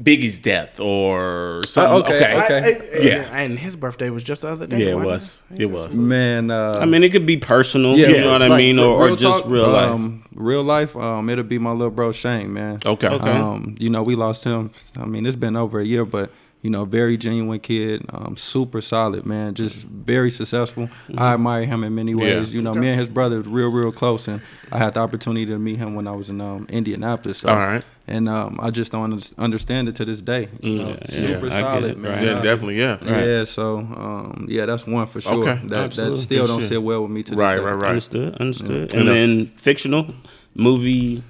[0.00, 1.92] Biggie's death or something.
[2.12, 2.74] Uh, okay, okay.
[2.74, 2.98] Okay.
[2.98, 3.36] I- Yeah.
[3.36, 4.78] And his birthday was just the other day.
[4.78, 5.06] Yeah, it wasn't
[5.50, 5.60] was.
[5.60, 5.94] It was.
[5.94, 7.96] Man, uh, I mean, it could be personal.
[7.96, 9.90] yeah, you know what I mean, or, or just talk, real life.
[9.90, 10.96] Um, real life.
[10.96, 12.78] Um, it'll be my little bro Shane, man.
[12.84, 13.06] Okay.
[13.08, 13.30] Okay.
[13.30, 14.70] Um, you know, we lost him.
[14.98, 16.30] I mean, it's been over a year, but
[16.62, 19.52] you know, very genuine kid, um, super solid, man.
[19.54, 20.88] Just very successful.
[21.18, 22.52] I admire him in many ways.
[22.54, 22.56] Yeah.
[22.58, 25.44] You know, me and his brother was real, real close, and I had the opportunity
[25.46, 27.38] to meet him when I was in um, Indianapolis.
[27.38, 27.84] So, All right.
[28.06, 30.48] And um, I just don't understand it to this day.
[30.60, 32.12] You know, Yeah, yeah, super I get solid, it, man.
[32.12, 32.24] right.
[32.24, 32.78] Yeah, definitely.
[32.78, 32.98] Yeah.
[33.04, 35.48] Yeah, so um, yeah, that's one for sure.
[35.48, 36.68] Okay, that that still Good don't shit.
[36.68, 37.62] sit well with me to this Right, day.
[37.62, 37.88] right, right.
[37.90, 38.34] Understood.
[38.40, 38.92] Understood.
[38.92, 40.14] And And then fictional
[40.54, 41.22] movie.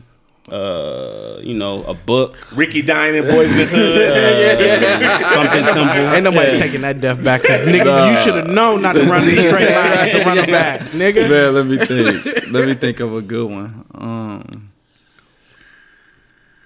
[0.52, 5.32] Uh, you know, a book, Ricky dying in Boys in the Hood.
[5.32, 6.12] something simple.
[6.14, 6.56] Ain't nobody Yeah.
[6.56, 9.74] taking that death back because nigga, you should have known not to run these straight
[9.74, 11.26] lines to run it back, nigga.
[11.30, 12.50] Man, let me think.
[12.52, 13.86] let me think of a good one.
[13.94, 14.70] Um,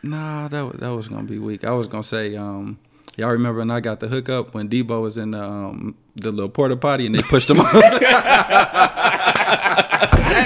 [0.02, 1.64] nah, that was, that was gonna be weak.
[1.64, 2.78] I was gonna say, um,
[3.16, 6.48] y'all remember when I got the hookup when Debo was in the um, the little
[6.48, 7.56] porta potty and they pushed him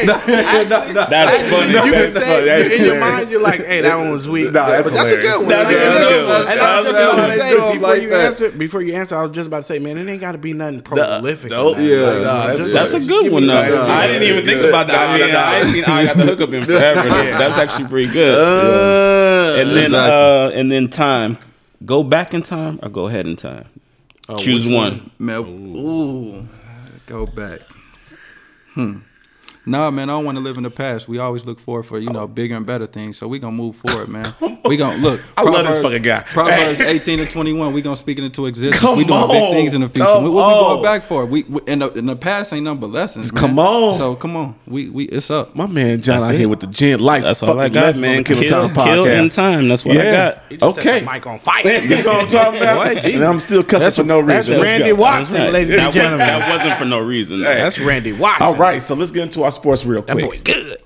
[0.08, 0.20] out.
[0.22, 1.72] Hey, actually, That's funny.
[1.72, 2.20] you can say
[2.64, 2.74] funny.
[2.76, 5.16] In your mind, you're like, "Hey, that one was weak." Nah, that's but that's a
[5.20, 5.48] good one.
[5.48, 6.48] That's a good one.
[6.48, 8.26] And I was just about to say before like you that.
[8.26, 10.38] answer, before you answer, I was just about to say, man, it ain't got to
[10.38, 11.50] be nothing prolific.
[11.50, 11.76] nope.
[11.78, 13.54] Yeah, Like, nah, that's just- That's a good one me though.
[13.54, 13.74] something.
[13.74, 15.10] I didn't even think about that.
[15.10, 17.08] I mean, I ain't seen I got the hookup in forever.
[17.08, 19.58] That's actually pretty good.
[19.60, 21.38] and then uh and then time.
[21.84, 23.64] Go back in time or go ahead in time.
[24.38, 25.10] Choose one.
[25.18, 26.46] Man, ooh,
[27.06, 27.60] go back.
[28.74, 28.98] Hmm.
[29.66, 31.06] Nah, man, I don't want to live in the past.
[31.06, 33.18] We always look forward for you know bigger and better things.
[33.18, 34.32] So we gonna move forward, man.
[34.64, 35.20] We gonna look.
[35.36, 36.22] I love this fucking guy.
[36.32, 37.72] Proverbs eighteen and twenty one.
[37.74, 38.80] We gonna speak it into existence.
[38.80, 40.06] Come we doing big things in the future.
[40.06, 40.52] Come what we on.
[40.80, 41.26] going back for?
[41.26, 43.32] We, we in the in the past ain't nothing but lessons.
[43.32, 43.40] man.
[43.40, 43.96] Come on.
[43.98, 44.54] So come on.
[44.66, 45.54] We we it's up.
[45.54, 46.38] My man John That's out it.
[46.38, 47.22] here with the gen life.
[47.22, 48.24] That's all I got, man.
[48.24, 49.68] the Kill, Time kill in time.
[49.68, 50.42] That's what I got.
[50.48, 51.00] He just Okay.
[51.00, 51.66] the mic on fire.
[51.82, 52.76] You know what I'm talking about?
[52.86, 53.14] Boy, Jesus.
[53.16, 54.56] and I'm still cussing That's- for no reason.
[54.56, 54.94] that's Randy go.
[54.96, 56.26] Watts, That's ladies and gentlemen.
[56.26, 57.40] that wasn't for no reason.
[57.42, 58.46] That's Randy Watson.
[58.46, 60.26] All right, so let's get into our sports real that quick.
[60.30, 60.78] boy good.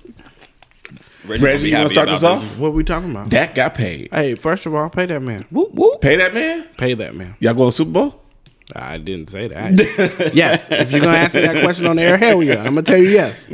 [1.25, 2.39] Reggie, Reggie, you wanna start this off?
[2.39, 2.55] this.
[2.57, 3.29] What we talking about?
[3.29, 4.09] Dak got paid.
[4.11, 5.43] Hey, first of all, pay that man.
[5.49, 5.99] Whoop, whoop.
[6.01, 6.67] Pay that man.
[6.77, 7.35] Pay that man.
[7.39, 8.21] Y'all going to Super Bowl?
[8.75, 10.31] I didn't say that.
[10.35, 12.83] yes, if you're gonna ask me that question on the air, hell yeah, I'm gonna
[12.83, 13.45] tell you yes.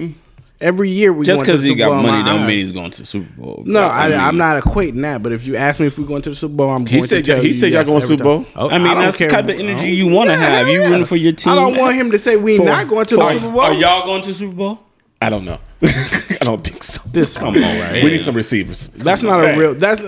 [0.59, 3.05] Every year we Just because he got Bowl money don't mean he's going to the
[3.07, 3.64] Super Bowl.
[3.66, 5.24] No, I, mean- I'm not equating that.
[5.24, 7.07] But if you ask me if we're going to the Super Bowl, I'm He going
[7.07, 8.45] said- to tell he you said y'all yes going every Super Bowl?
[8.55, 9.30] Oh, I mean, don't that's the care.
[9.32, 10.68] type of energy you want to have.
[10.68, 11.53] You rooting for your team.
[11.53, 13.59] I don't want him to say we For- not going to the Super Bowl.
[13.62, 14.80] Are y'all going to the Super Bowl?
[15.22, 15.60] I don't know.
[15.84, 17.02] I don't think so.
[17.12, 18.04] This Come on, right?
[18.04, 18.88] We need some receivers.
[18.90, 19.58] That's not a Hey.
[19.58, 19.74] real.
[19.76, 20.02] That's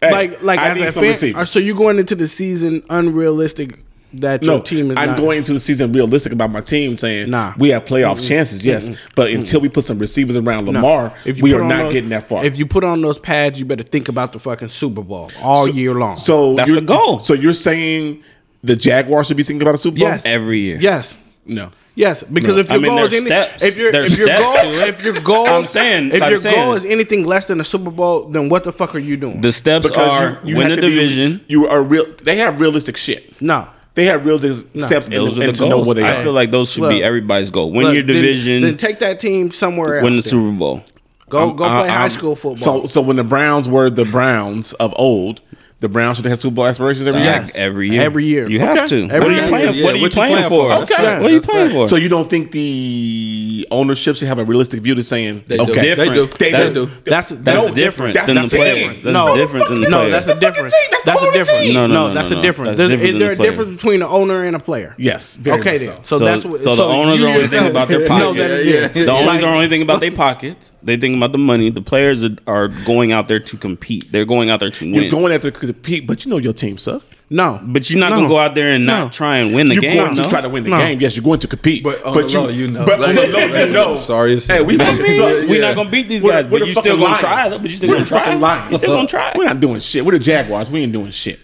[0.00, 1.10] Hey, like like I as need a some fan.
[1.10, 1.50] receivers.
[1.50, 3.78] So you're going into the season unrealistic
[4.14, 4.96] that your No, team is.
[4.96, 7.52] I'm not, going into the season realistic about my team, saying Nah.
[7.58, 10.72] we have playoff chances, yes, but until we put some receivers around No.
[10.72, 12.44] Lamar, If we are not those- getting that far.
[12.44, 15.68] If you put on those pads, you better think about the fucking Super Bowl all
[15.68, 16.16] year long.
[16.16, 17.18] so That's the goal.
[17.18, 18.22] So you're saying
[18.64, 20.08] the Jaguars should be thinking about a Super Bowl?
[20.08, 20.22] Yes.
[20.24, 20.78] Every year.
[20.80, 21.14] yes.
[21.44, 21.70] No.
[21.98, 22.60] Yes, because No.
[22.60, 23.62] if your I mean, goal is there's any, steps.
[23.64, 26.54] if your There's if your goal if your goal I'm saying- if I'm your saying.
[26.54, 29.40] goal is anything less than a Super Bowl, then what the fuck are you doing?
[29.40, 31.40] The steps are win the to be- division.
[31.48, 32.06] you are real.
[32.22, 33.34] They have realistic shit.
[33.42, 35.86] no, They have realistic steps in, Those are and the to know goals.
[35.88, 36.22] where they I are.
[36.22, 36.90] feel like those should Look.
[36.92, 37.72] be everybody's goal.
[37.72, 38.62] Win Look, your division.
[38.62, 40.04] Then, take that team somewhere else.
[40.04, 40.22] win the.
[40.22, 40.84] Super Bowl.
[41.28, 42.82] Go go Uh, play high um, school football.
[42.82, 45.40] So, so when the Browns were the Browns of old,
[45.80, 47.44] the Browns should have Super Bowl aspirations every year.
[47.54, 48.02] Every year.
[48.02, 48.48] Every year.
[48.50, 48.66] You Okay.
[48.80, 49.08] have to.
[49.10, 50.70] Every what are you playing, Yeah, what are you playing playing for?
[50.70, 50.76] for?
[50.82, 50.94] Okay.
[50.98, 51.52] That's What are you facts.
[51.52, 51.88] playing for?
[51.88, 55.72] So you don't think the ownership should have a realistic view to saying, They okay,
[55.72, 55.80] do.
[55.80, 56.10] different.
[56.10, 56.26] They do.
[56.38, 56.86] They that's, do.
[57.04, 58.88] that's That's that's different That's than the the player.
[58.88, 59.36] That's No.
[59.36, 60.10] different than the No, player.
[60.10, 60.72] that's a difference.
[60.90, 61.60] That's That's a whole difference.
[61.60, 61.74] team.
[61.74, 62.76] No, no, no, no, that's no, a difference.
[62.78, 63.50] That's different Is there a player.
[63.50, 64.94] difference between an owner and a player?
[64.98, 65.38] Yes.
[65.46, 65.88] Okay then.
[66.02, 66.02] so.
[66.02, 66.60] So, So- that's what.
[66.60, 68.36] so the owners are only thinking about their No, pocket.
[68.38, 68.96] that is Yeah, it.
[68.96, 70.74] yeah, The owners Like- are only thinking about their pockets.
[70.82, 71.70] They think about the money.
[71.70, 74.10] The players are, are going out there to compete.
[74.12, 74.94] They're going out there to win.
[74.94, 75.10] You're win.
[75.10, 77.04] going after to compete, but you know your team sucks.
[77.30, 78.16] No, but you're not No.
[78.16, 79.08] gonna go out there and not No.
[79.10, 79.82] try and win the game.
[79.82, 80.14] You're game.
[80.14, 80.78] going to try to win the No.
[80.78, 80.98] game.
[80.98, 81.84] Yes, you're going to compete.
[81.84, 82.86] But on the low, you know.
[82.86, 83.96] But on the Like- low, you know.
[83.98, 84.54] Sorry to say.
[84.56, 85.18] Hey, we What fucking you mean?
[85.20, 85.42] suck.
[85.44, 85.50] Yeah.
[85.50, 87.48] We're not gonna beat these We're- guys, we're but the you still gonna try.
[87.50, 88.48] But you still We're gonna the fucking try.
[88.56, 88.72] Lions.
[88.72, 89.32] You still gonna try.
[89.36, 90.06] We're not doing shit.
[90.06, 90.70] We're the Jaguars.
[90.70, 91.38] We ain't doing shit.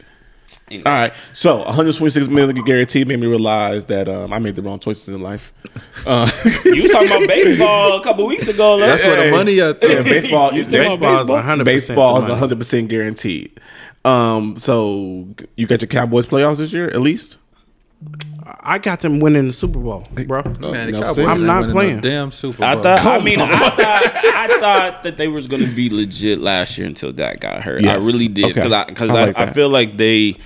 [0.73, 1.13] All right.
[1.35, 5.21] So 126 million guaranteed made me realize that um, I made the wrong choices in
[5.21, 5.53] life.
[6.07, 6.29] Uh,
[6.65, 8.77] You was talking about baseball a couple weeks ago.
[8.77, 9.79] Like, That's where the money at.
[9.83, 10.55] yeah, baseball.
[10.55, 13.51] You still baseball, baseball is 100 baseball is 100 percent guaranteed.
[14.05, 17.39] Um, so you got your Cowboys playoffs this year at least.
[18.61, 20.43] I got them winning the Super Bowl, bro.
[20.43, 21.27] Man, the Enough Cowboys said.
[21.27, 22.01] I'm not playing.
[22.01, 22.67] Damn Super Bowl.
[22.67, 23.05] I thought.
[23.07, 23.51] I mean, on.
[23.51, 24.25] I thought.
[24.25, 27.83] I thought that they was gonna be legit last year until that got hurt.
[27.83, 28.03] Yes.
[28.03, 28.55] I really did Okay.
[28.55, 30.37] because I because I I, like I, feel like they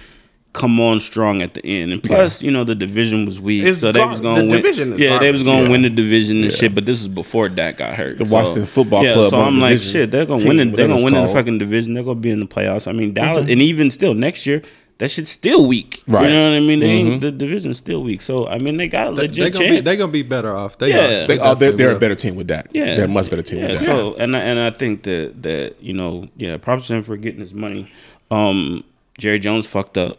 [0.58, 3.78] come on strong at the end, and plus, you know, the division was weak, It's
[3.80, 4.56] so they gar- was gonna the win.
[4.62, 5.68] division is yeah, they was gonna Yeah.
[5.70, 6.74] win the division and shit.
[6.74, 8.18] But this is before Dak got hurt.
[8.18, 10.60] The So, Washington Football yeah, Club So I'm like, shit, they're gonna Team, win.
[10.60, 11.94] It, they're gonna it's win in the fucking division.
[11.94, 12.88] They're gonna be in the playoffs.
[12.88, 14.62] I mean, Dallas, and even still next year.
[14.98, 16.02] That shit's still weak.
[16.08, 16.24] Right.
[16.28, 16.80] You know what I mean?
[16.80, 17.06] They Mhm.
[17.12, 18.20] ain't, the division's still weak.
[18.20, 19.76] So I mean, they got a legit they gonna chance.
[19.76, 20.76] be they gonna be better off.
[20.78, 21.22] They Yeah.
[21.22, 21.26] are.
[21.28, 22.70] They, oh, they're, they're a better team with Dak.
[22.74, 23.86] Yeah, they're a much better team Yeah, with Dak.
[23.86, 27.16] so and I, and I think that that you know, yeah, props to him for
[27.16, 27.86] getting his money.
[28.32, 28.82] Um,
[29.18, 30.18] Jerry Jones fucked up.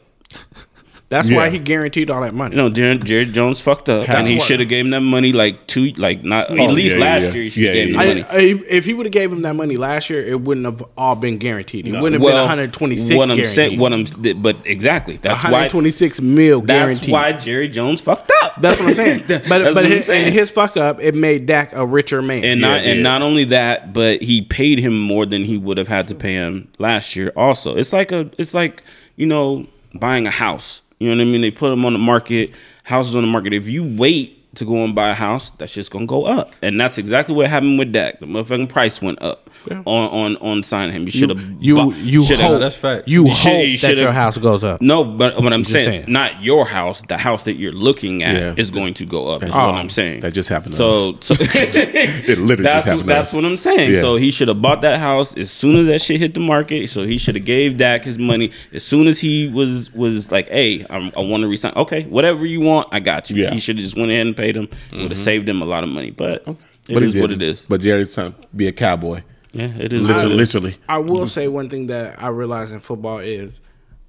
[1.09, 1.37] That's Yeah.
[1.37, 2.55] why he guaranteed all that money.
[2.55, 5.33] You know, Jerry, Jerry Jones fucked up, and he should have gave him that money
[5.33, 7.31] like two, like not at Oh, least yeah, yeah, last yeah.
[7.33, 7.43] year.
[7.45, 8.13] He should Yeah, gave yeah, him yeah.
[8.13, 8.25] money.
[8.29, 10.83] I, I, if he would have gave him that money last year, it wouldn't have
[10.95, 11.87] all been guaranteed.
[11.87, 13.55] It wouldn't have well, been 126 What I'm guaranteed.
[13.55, 14.03] saying, what I'm,
[14.39, 15.49] but exactly, that's why.
[15.49, 17.11] 126 mil That's guaranteed.
[17.11, 18.61] why Jerry Jones fucked up.
[18.61, 19.23] That's what I'm saying.
[19.27, 20.31] But that's but what I'm his, saying.
[20.33, 22.43] his fuck up, it made Dak a richer man.
[22.45, 23.03] and not Yeah, and yeah.
[23.03, 26.33] not only that, but he paid him more than he would have had to pay
[26.33, 27.33] him last year.
[27.35, 28.83] Also, it's like a it's like
[29.15, 30.81] you know buying a house.
[30.99, 31.41] You know what I mean?
[31.41, 33.53] They put them on the market, houses on the market.
[33.53, 36.79] If you wait to go and buy a house, that's just gonna go up, and
[36.79, 38.19] that's exactly what happened with Dak.
[38.19, 41.03] The motherfucking price went up on on on signing him.
[41.03, 43.07] You should have you you shoulda- hope that's fact.
[43.07, 44.81] you You should- hope you that shoulda- your house goes up.
[44.81, 46.05] No, but what I'm just saying, saying.
[46.07, 48.53] not your house, the house that you're looking at Yeah.
[48.57, 49.43] is going to go up.
[49.43, 50.21] Is Oh, what I'm saying.
[50.21, 53.01] that just happened to So, so It literally that's just happened.
[53.03, 53.35] to that's us.
[53.35, 53.93] what I'm saying.
[53.95, 54.01] Yeah.
[54.01, 56.87] So he should have bought that house as soon as that shit hit the market.
[56.89, 60.47] So he should have gave Dak his money as soon as he was was like,
[60.49, 63.35] "Hey, I'm, I want to resign." Okay, whatever you want, I got you.
[63.37, 63.45] Yeah.
[63.47, 63.53] Mm-hmm.
[63.55, 64.67] He should have just went ahead and paid him.
[64.91, 66.11] It would have saved him a lot of money.
[66.11, 66.57] But it
[66.93, 67.61] But is what it is.
[67.67, 69.21] But Jerry's trying to be a cowboy.
[69.51, 70.01] Yeah, it is.
[70.01, 70.37] Literally, what it is.
[70.37, 70.77] literally.
[70.87, 73.61] I will say one thing that I realize in football is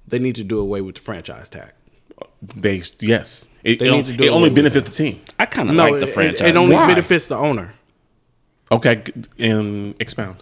[0.07, 1.71] they need to do away with the franchise tag.
[2.41, 3.49] They yes.
[3.63, 5.21] It, They it, need to do it only benefits the team.
[5.39, 6.47] I kind of No, like the it- franchise.
[6.47, 6.87] It, only Why?
[6.87, 7.73] benefits the owner
[8.71, 9.03] Okay,
[9.37, 10.37] and expound.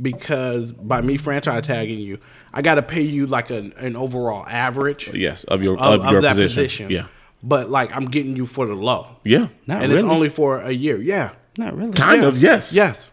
[0.00, 2.18] because by me franchise tagging you,
[2.52, 6.06] I got to pay you like an, an overall average Yes, of your of, of,
[6.10, 6.86] your of that position.
[6.86, 6.90] position.
[6.90, 7.06] Yeah,
[7.42, 9.48] But like I'm getting you for the low, yeah.
[9.66, 9.94] Not and really.
[9.94, 11.00] it's only for a year.
[11.00, 11.92] Yeah, Not really.
[11.92, 12.28] Kind Yeah.
[12.28, 12.74] of yes.
[12.74, 13.10] yes.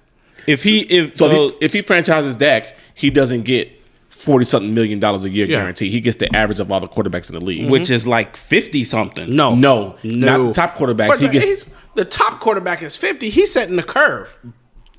[0.48, 3.70] If he if So, so, if, he, if he franchises Dak, he doesn't get
[4.10, 5.60] forty something million dollars a year Yeah.
[5.60, 5.92] guaranteed.
[5.92, 7.70] He gets the average of all the quarterbacks in the league.
[7.70, 9.36] which is like fifty something.
[9.36, 10.38] No, No, no.
[10.38, 11.08] not the top quarterbacks.
[11.10, 11.66] But He the, gets he's-
[11.96, 13.30] the top quarterback is 50.
[13.30, 14.36] He's setting the curve.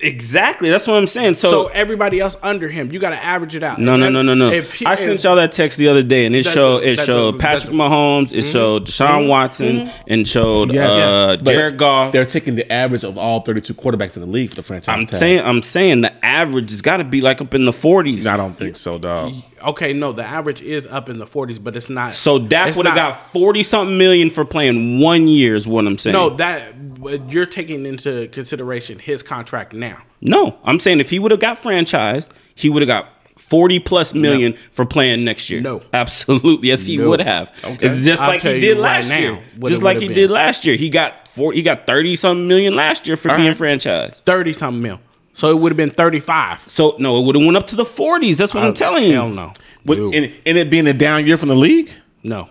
[0.00, 0.70] Exactly.
[0.70, 1.34] That's what I'm saying.
[1.34, 3.78] So, So, everybody else under him, you got to average it out.
[3.80, 4.50] no, no, no, no, no.
[4.50, 6.96] If he- I sent y'all that text the other day, and it That- showed it
[6.96, 8.52] that- showed that- Patrick that- Mahomes, it mm-hmm.
[8.52, 9.28] showed Deshaun mm-hmm.
[9.28, 9.88] Watson, mm-hmm.
[10.08, 10.90] and showed Yes.
[10.90, 12.12] uh, But Jared Goff.
[12.12, 14.92] They're taking the average of all 32 quarterbacks in the league for the franchise.
[14.92, 15.18] I'm tag.
[15.18, 18.26] saying, I'm saying the average has got to be like up in the 40s.
[18.26, 19.32] I don't think so, dog.
[19.64, 22.12] Okay, no, the average is up in the 40s, but it's not.
[22.12, 25.54] So Dak it's would have got 40 something million for playing one year.
[25.54, 26.12] Is what I'm saying.
[26.12, 26.93] No, that
[27.28, 29.98] you're taking into consideration his contract now.
[30.20, 34.14] No, I'm saying if he would have got franchised, he would have got 40 plus
[34.14, 35.60] million for playing next year.
[35.60, 35.82] No.
[35.92, 36.68] Absolutely.
[36.68, 37.10] Yes, he No.
[37.10, 37.50] would have.
[37.62, 37.86] Okay.
[37.88, 39.42] It's just I'll like he did last now year.
[39.58, 40.76] what Just like he have did last year.
[40.76, 43.56] He got four he got 30 something million last year for being right.
[43.56, 44.22] franchised.
[44.24, 45.00] 30 something mil.
[45.34, 46.64] So it would have been 35.
[46.68, 48.36] So no, it would have went up to the 40s.
[48.38, 49.12] That's what I'm uh, telling you.
[49.14, 49.52] Hell no.
[49.84, 50.10] But No.
[50.12, 51.92] in, in it being a down year from the league?
[52.22, 52.48] no.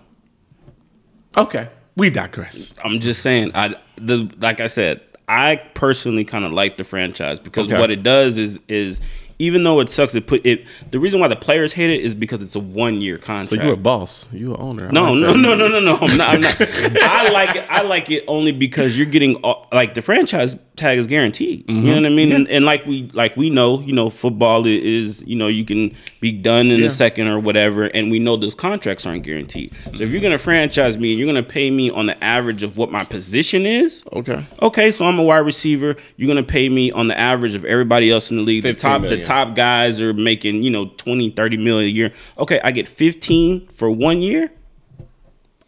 [1.36, 1.70] Okay.
[1.96, 2.74] We digress.
[2.84, 3.52] I'm just saying.
[3.56, 7.80] I the like I said, I personally kind of like the franchise because Okay.
[7.80, 9.00] what it does is is
[9.40, 10.66] even though it sucks, it put it.
[10.92, 13.50] The reason why the players hate it is because it's a one year contract.
[13.50, 14.28] So you're a boss.
[14.32, 14.88] You're an owner.
[14.88, 15.98] I No, like no, no, no, no, no.
[15.98, 16.30] I'm not.
[16.30, 16.62] I'm not.
[16.62, 17.66] I like it.
[17.70, 21.66] I like it only because you're getting all- like the franchise tag is guaranteed.
[21.68, 21.96] You know mm-hmm.
[21.96, 22.32] what I mean?
[22.32, 25.96] And, and like we like we know, you know, football is you know you can
[26.22, 29.74] be done in a second or whatever, and we know those contracts aren't guaranteed.
[29.96, 32.78] So if you're gonna franchise me and you're gonna pay me on the average of
[32.78, 34.46] what my position is, Okay.
[34.62, 35.96] Okay, so I'm a wide receiver.
[36.18, 38.64] You're gonna pay me on the average of everybody else in the league.
[38.64, 39.22] The 15 top, the.
[39.24, 42.14] Top guys are making you know 20, 30 million a year.
[42.38, 44.52] Okay, I get 15 for one year.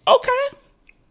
[0.07, 0.47] Okay,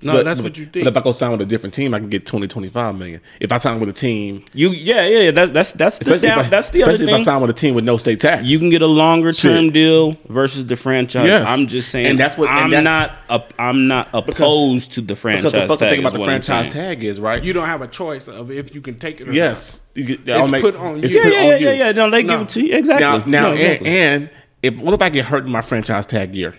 [0.04, 0.86] No, But- that's but- what you But think.
[0.86, 3.20] if I go sign with a different team, I can get 20, 25 million.
[3.40, 5.30] If I sign with a team, you yeah yeah yeah.
[5.30, 7.02] That, that's that's the especially, down, I, that's the other thing.
[7.06, 8.44] especially if I sign with a team with no state tax.
[8.46, 9.72] You can get a longer term Shit.
[9.74, 11.26] deal versus the franchise.
[11.26, 11.48] Yes.
[11.48, 13.12] I'm just saying, And that's what- and I'm that's- not.
[13.30, 15.90] Up, I'm not opposed to the franchise because the fucking tag.
[15.90, 17.42] thing about is the what I'm franchise tag is right.
[17.42, 19.34] you don't have a choice of if you can take it or not.
[19.34, 21.18] yes, you get, It's I'll make- put on it's you.
[21.20, 21.66] Yeah, put yeah, on yeah, you.
[21.68, 21.92] yeah, yeah.
[21.92, 23.02] No, they give it to you exactly.
[23.04, 23.88] Now, now, No, exactly.
[23.88, 24.30] and, and
[24.62, 26.54] if what if I get hurt in my franchise tag year?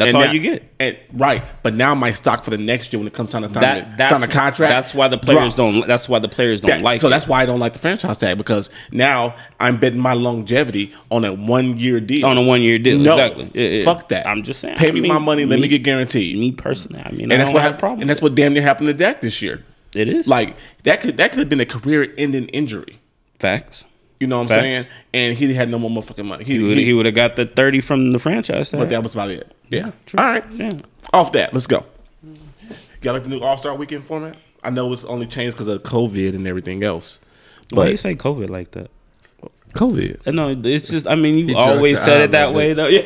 [0.00, 0.64] That's And all now- you get.
[0.80, 3.48] And right, but now my stock for the next year when it comes time to
[3.48, 4.70] time That to sign a contract.
[4.70, 5.74] That's why the players drops.
[5.74, 5.86] don't.
[5.86, 7.10] That's why the players don't That- like so it.
[7.10, 11.24] that's why I don't like the franchise tag because now I'm betting my longevity on
[11.24, 12.26] a one year deal.
[12.26, 12.98] on a one year deal.
[12.98, 13.50] No, exactly.
[13.54, 13.84] Yeah, yeah.
[13.84, 14.26] fuck that.
[14.26, 14.76] I'm just saying.
[14.76, 15.44] Pay I me mean, my money.
[15.44, 16.38] Let me, get guaranteed.
[16.38, 18.00] Me personally, I mean, and I that's what have problem.
[18.00, 19.62] And that's what damn near happened to Dak this year.
[19.94, 20.26] it is.
[20.26, 22.98] Like that could that could have been a career ending injury.
[23.38, 23.84] facts.
[24.20, 24.62] You know what I'm Facts.
[24.62, 24.86] saying?
[25.14, 26.44] And he had no more motherfucking money.
[26.44, 28.80] He, He would he- he would have got the thirty from the franchise tag.
[28.80, 29.50] but that was about it.
[29.70, 29.92] Yeah.
[30.06, 30.18] true.
[30.20, 30.44] All right.
[30.52, 30.70] Yeah.
[31.12, 31.84] Off that, let's go.
[33.02, 34.36] Y'all like the new All Star Weekend format?
[34.62, 37.18] I know it's only changed because of COVID and everything else.
[37.70, 38.90] Why But you say COVID like that?
[39.74, 40.26] COVID.
[40.26, 41.06] Uh, No, it's just.
[41.08, 42.86] I mean, you He always said it that way, though.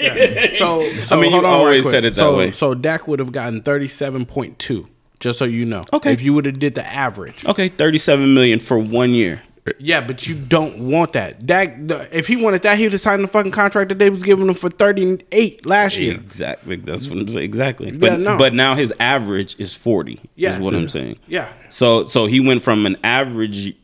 [0.00, 0.54] Yeah.
[0.56, 2.52] So, so I mean, you on always said it that so, way.
[2.52, 5.84] So Dak would have gotten thirty-seven point two, just so you know.
[5.92, 6.12] Okay.
[6.12, 7.44] If you would have did the average.
[7.44, 9.42] Okay, thirty-seven million for one year.
[9.78, 11.44] Yeah, but you don't want that.
[11.46, 14.08] Dak, the, if he wanted that, he would have signed the fucking contract that they
[14.10, 16.14] was giving him for thirty-eight last year.
[16.14, 16.76] Exactly.
[16.76, 17.44] That's what I'm saying.
[17.44, 17.92] Exactly.
[17.92, 18.38] But Yeah, no.
[18.38, 20.20] but now his average is forty.
[20.34, 20.54] Yeah.
[20.54, 21.18] is what I'm saying.
[21.26, 21.48] Yeah.
[21.70, 23.76] So so he went from an average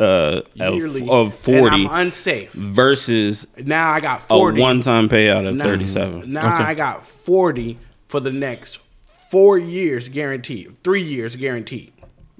[0.00, 1.08] uh, of, Yearly.
[1.08, 2.52] of And forty I'm unsafe.
[2.52, 4.60] versus Now I got a forty.
[4.60, 6.32] one-time payout of now, thirty-seven.
[6.32, 7.78] Now I got forty
[8.08, 8.78] for the next
[9.30, 10.76] four years guaranteed.
[10.82, 11.92] Three years guaranteed.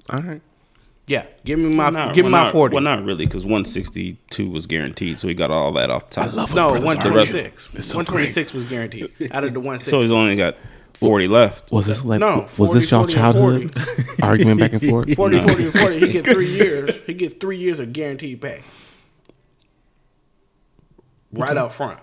[0.09, 0.41] All right.
[1.09, 2.75] Yeah, give me my Not- give me well, my not- forty.
[2.75, 6.13] Well, not really, because one sixty-two was guaranteed, so he got all that off the
[6.15, 6.27] top.
[6.27, 7.69] I love no, brothers one are twenty-six.
[7.73, 9.89] It's so One twenty-six was guaranteed out of the one six.
[9.89, 10.55] So he's only got
[10.93, 11.71] forty left.
[11.71, 13.75] Was this like No, was this y'all childhood
[14.21, 15.11] argument back and forth?
[15.15, 15.99] 40, 40, and 40.
[15.99, 16.95] He get three years.
[17.07, 18.61] He gets three years of guaranteed pay.
[21.31, 21.99] Right up front.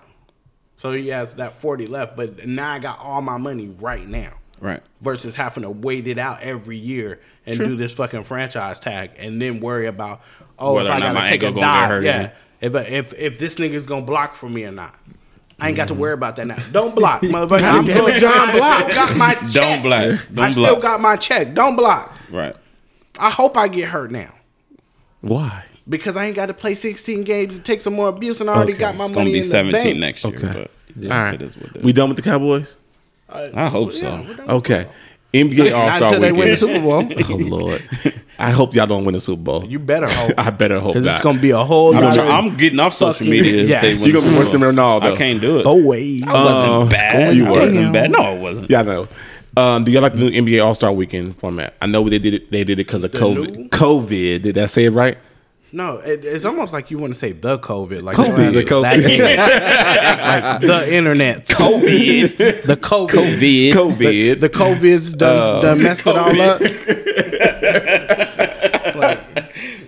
[0.75, 4.33] So he has that 40 left, but now I got all my money right now.
[4.59, 4.81] Right.
[5.01, 9.41] Versus having to wait it out every year and do this fucking franchise tag and
[9.41, 10.21] then worry about
[10.57, 12.31] oh Whether if I gotta take a ankle gonna get dive, yeah.
[12.59, 14.95] If if if this nigga's gonna block for me or not,
[15.59, 16.01] I ain't got to Mm-hmm.
[16.01, 16.57] worry about that now.
[16.71, 17.61] Don't block, motherfucker.
[17.71, 18.19] I'm good.
[18.19, 18.89] John block.
[18.93, 19.51] Got my check.
[19.53, 20.19] Don't block.
[20.33, 20.81] Don't I still block.
[20.81, 21.53] got my check.
[21.53, 22.15] Don't block.
[22.31, 22.55] Right.
[23.19, 24.33] I hope I get hurt now
[25.21, 25.65] Why?
[25.89, 28.53] because I ain't got to play 16 games and take some more abuse, and I
[28.55, 28.79] already Okay.
[28.81, 29.99] got my It's money gonna be in the seventeen bank.
[29.99, 30.35] next year.
[30.35, 30.53] Okay.
[30.53, 31.33] But yeah, All right.
[31.35, 31.83] it is what it is.
[31.83, 32.77] We done with the Cowboys?
[33.29, 34.25] I hope so.
[34.47, 34.87] Okay.
[35.33, 36.37] NBA All Not Star until they Weekend.
[36.37, 36.79] win the Super
[37.49, 37.59] Bowl.
[37.61, 37.89] oh Lord.
[38.39, 39.65] I hope y'all don't win the Super Bowl.
[39.65, 40.33] You better hope.
[40.37, 42.93] I better hope Because it's going to be a whole I'm, lot I'm getting off
[42.93, 43.63] social media.
[43.63, 43.81] If Yes.
[44.01, 45.01] they You win gonna be worse Super than Bowl.
[45.01, 45.13] Ronaldo.
[45.13, 45.63] I can't do it.
[45.65, 46.23] boys.
[46.25, 47.35] I wasn't Uh, bad.
[47.35, 47.59] you I were.
[47.59, 48.11] wasn't bad.
[48.11, 48.69] No, I wasn't.
[48.71, 49.07] Yeah, I know.
[49.57, 51.73] Um, do y'all like the new NBA All Star Weekend format?
[51.81, 52.51] I know they did it.
[52.51, 53.55] They did it because of COVID.
[53.57, 53.69] new?
[53.69, 54.43] COVID.
[54.43, 55.17] Did that say it right?
[55.71, 58.01] No, it, it's almost like you want to say the COVID.
[58.03, 58.53] Like COVID.
[58.53, 61.45] the, The like the internet.
[61.45, 62.37] COVID.
[62.65, 63.71] The COVID.
[63.71, 63.71] COVID.
[63.73, 64.39] COVID.
[64.39, 66.61] The COVID's done, Uh, done messed it all up.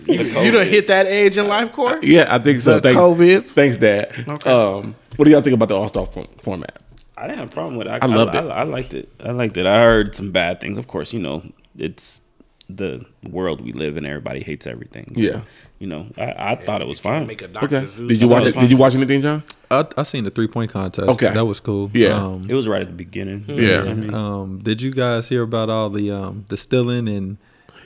[0.07, 1.99] You You done hit that age in life, Corey?
[2.03, 2.75] Yeah, I think so.
[2.75, 3.53] The Thanks, COVIDs?
[3.53, 4.11] Thanks, Dad.
[4.27, 4.51] Okay.
[4.51, 6.07] Um, what do y'all think about the All Star
[6.41, 6.81] format?
[7.17, 7.91] I didn't have a problem with it.
[7.91, 8.49] I, I loved I, it.
[8.49, 9.09] I, liked it.
[9.23, 9.65] I liked it.
[9.65, 10.77] I heard some bad things.
[10.77, 11.43] Of course, you know,
[11.77, 12.21] it's
[12.69, 14.05] the world we live in.
[14.05, 15.13] Everybody hates everything.
[15.15, 15.41] Yeah.
[15.79, 17.25] You know, I, I thought it was fine.
[17.25, 17.65] Make a Dr.
[17.65, 17.85] Okay.
[17.87, 18.09] Zeus.
[18.09, 18.59] Did you watch it it?
[18.59, 19.43] Did you watch anything, John?
[19.71, 21.07] I I seen the three point contest.
[21.07, 21.33] Okay.
[21.33, 21.89] that was cool.
[21.93, 22.15] Yeah.
[22.15, 23.45] Um, It was right at the beginning.
[23.47, 23.83] Yeah.
[23.83, 27.37] I mean, um, did you guys hear about all the um the stealing and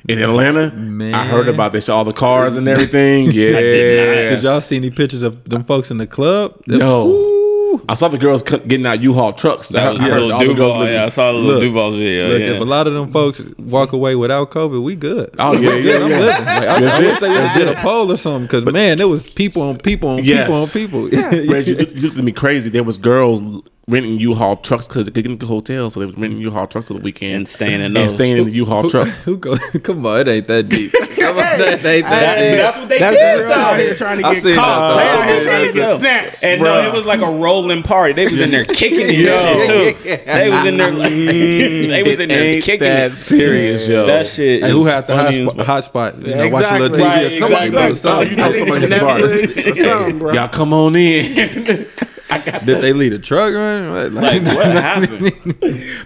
[0.09, 1.13] In Atlanta, Man.
[1.13, 1.87] I heard about this.
[1.87, 3.31] All the cars and everything.
[3.31, 3.51] Yeah.
[3.59, 6.59] did did y'all see any pictures of them folks in the club?
[6.67, 7.42] No.
[7.73, 7.85] Woo.
[7.89, 9.69] I saw the girls getting out U-Haul trucks.
[9.69, 10.79] that was I heard little all the girls Duval.
[10.79, 12.27] living- Yeah, I saw the little Look, Duval video.
[12.29, 12.45] Look, yeah.
[12.55, 15.29] if a lot of them folks walk away without COVID, we good.
[15.39, 16.19] Oh, yeah, We yeah, I'm yeah.
[16.19, 16.45] living.
[16.45, 17.19] Like, I, That's I wish it.
[17.21, 20.09] they would have did a poll or something because man, there was people on people
[20.09, 20.73] on Yes.
[20.73, 21.49] people on people.
[21.53, 22.69] Reg, you, you looked at me crazy.
[22.69, 23.41] There was girls
[23.89, 26.93] renting U-Haul trucks because they couldn't get hotels, so they was renting U-Haul trucks for
[26.93, 28.11] the weekend And staying in and those.
[28.11, 29.07] staying in the U-Haul truck.
[29.25, 29.55] Who go?
[29.83, 30.91] Come on, it ain't that deep.
[31.23, 32.57] Come on, that ain't that That- deep.
[32.57, 33.39] that's what they That's did.
[33.39, 34.97] the real out here trying to I get seen caught.
[34.97, 35.19] They though.
[35.19, 36.43] out here trying to get snatched.
[36.43, 38.13] And no, it was like a rolling party.
[38.13, 40.09] They was in there kicking it and shit too.
[40.25, 43.15] They was in there like mm, they was in there Ain't kicking that it.
[43.15, 44.05] serious, yo.
[44.05, 44.63] That shit.
[44.63, 45.65] Hey, who is had the hot funny as spot?
[45.65, 46.17] Hot spot.
[46.19, 47.25] You know, watch a little TV exactly.
[47.25, 47.51] or something.
[47.53, 47.95] Right, you know, exactly.
[47.95, 48.29] something.
[48.29, 49.19] you know I think it's somebody in the bar.
[49.19, 50.33] Netflix or something, bro.
[50.33, 51.87] Y'all come on in.
[52.33, 54.13] I got Did they leave a truck running?
[54.13, 55.19] Like what happened?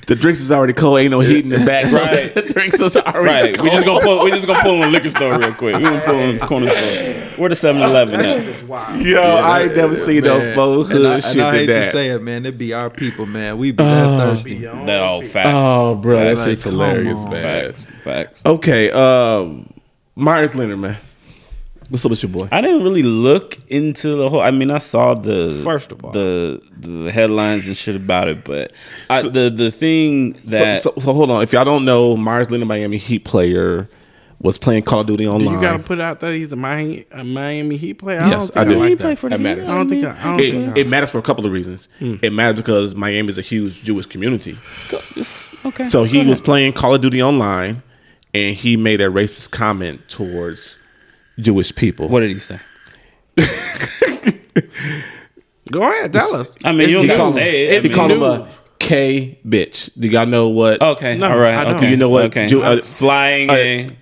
[0.07, 0.99] the drinks is already cold.
[0.99, 1.85] Ain't no heat in the back.
[1.85, 2.33] So Right.
[2.33, 3.55] the drinks is already Right.
[3.57, 3.63] cold.
[3.65, 4.23] We just gonna pull.
[4.25, 5.75] We just gonna pull in the liquor store real quick.
[5.77, 7.13] We gonna pull in the corner store.
[7.37, 8.45] Where the 7-Eleven That shit at?
[8.55, 9.01] is wild.
[9.01, 10.55] Yo, I ain't never seen no Man.
[10.55, 11.85] faux And hood I, and shit I hate that.
[11.85, 12.45] to say it, man.
[12.45, 13.57] It be our people, man.
[13.57, 14.59] We be that thirsty.
[14.65, 15.33] That all people.
[15.33, 15.49] facts.
[15.53, 17.41] oh, bro, that Like, shit's hilarious, man.
[17.41, 17.91] Facts.
[18.03, 18.41] Facts.
[18.45, 19.69] Okay, um,
[20.15, 20.97] Meyers Leonard, man.
[21.89, 22.49] What's up with your boy?
[22.51, 24.41] I didn't really look into the whole.
[24.41, 26.11] I mean, I saw the First of all.
[26.11, 28.73] the the headlines and shit about it, but
[29.09, 31.43] I, the the thing So, that so, so hold on.
[31.43, 33.89] If y'all don't know, Meyers Leonard, Miami Heat player,
[34.41, 35.55] was playing Call of Duty Do online.
[35.55, 38.19] you gotta put out that he's a Miami, a Miami Heat player?
[38.19, 38.79] Yes, I I don't do.
[38.79, 39.19] think I, He like play that.
[39.19, 39.69] for the That matters.
[39.69, 41.87] I don't think I, I don't it, think it matters for a couple of reasons.
[41.99, 42.15] Hmm.
[42.21, 44.59] It matters because Miami is a huge Jewish community.
[45.65, 45.85] okay.
[45.85, 47.81] So he was playing Call of Duty online,
[48.33, 50.77] and he made a racist comment towards
[51.39, 52.07] Jewish people.
[52.09, 52.59] What did he say?
[55.71, 56.55] Go ahead, tell us.
[56.63, 57.83] I mean, you don't He gotta called- say it.
[57.83, 58.47] I He called him a
[58.79, 59.89] K bitch.
[59.99, 60.81] Do y'all know what?
[60.81, 61.17] Okay.
[61.17, 61.55] No, all right.
[61.57, 61.75] I don't.
[61.77, 61.89] Okay.
[61.91, 62.47] You know what, Okay.
[62.47, 63.97] Jew- uh, Flying uh, a.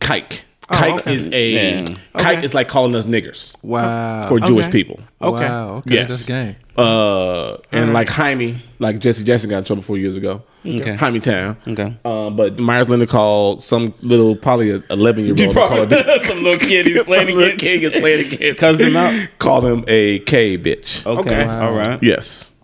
[0.00, 0.42] Kike.
[0.68, 1.14] Oh, Kike okay.
[1.14, 1.84] is a Yeah.
[2.16, 2.44] kike Okay.
[2.44, 4.26] is like calling us niggers Wow.
[4.28, 4.72] for Jewish okay.
[4.72, 4.98] people.
[5.22, 5.48] Okay.
[5.48, 5.76] Wow.
[5.76, 5.94] Okay.
[5.94, 6.08] Yes.
[6.10, 6.56] That's game.
[6.76, 10.42] Uh, and like Jaime, like Jesse Jackson got in trouble four years ago.
[10.66, 10.96] Okay.
[10.96, 11.56] Jaime Town.
[11.68, 11.94] Okay.
[12.04, 15.68] Uh, but Meyers Leonard called some little probably eleven year old Call.
[16.24, 17.60] Some little kid he's playing Little against.
[17.60, 18.58] kid gets played against.
[18.60, 19.28] Cussed him out.
[19.38, 21.06] Called him a K bitch.
[21.06, 21.20] Okay.
[21.20, 21.44] Okay.
[21.44, 22.02] All right.
[22.02, 22.54] Yes.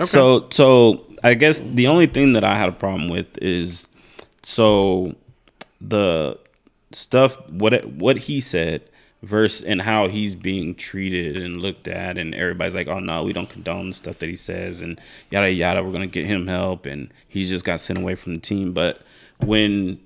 [0.00, 0.04] Okay.
[0.08, 3.86] So so I guess the only thing that I had a problem with is
[4.42, 5.14] so
[5.80, 6.36] the
[6.94, 8.88] stuff what what he said
[9.22, 13.32] versus and how he's being treated and looked at and everybody's like oh no we
[13.32, 16.86] don't condone the stuff that he says and yada yada we're gonna get him help
[16.86, 19.02] and he's just got sent away from the team but
[19.38, 19.98] when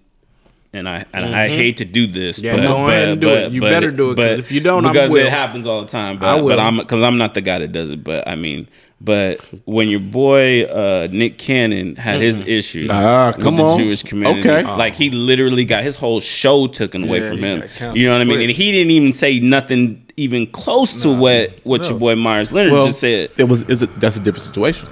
[0.73, 1.57] and I and I mm-hmm.
[1.57, 3.53] hate to do this, Yeah, but, go but, ahead and do but, it.
[3.53, 6.17] You better do it because if you don't, I because it happens all the time.
[6.17, 6.49] I But, will.
[6.51, 8.05] but I'm because I'm not the guy that does it.
[8.05, 8.69] But I mean,
[9.01, 13.79] but when your boy uh, Nick Cannon had his issue Ah, with the on.
[13.79, 14.65] Jewish community, Okay.
[14.65, 17.63] like he literally got his whole show taken away Yeah, from him.
[17.97, 18.37] You know what I mean?
[18.39, 18.49] quick.
[18.49, 21.91] And he didn't even say nothing even close to what what no.
[21.91, 23.31] your boy Meyers Leonard Well, just said.
[23.37, 23.63] it was.
[23.65, 24.01] Is it?
[24.01, 24.89] That's a different situation.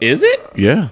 [0.00, 0.40] Is it?
[0.56, 0.88] Yeah.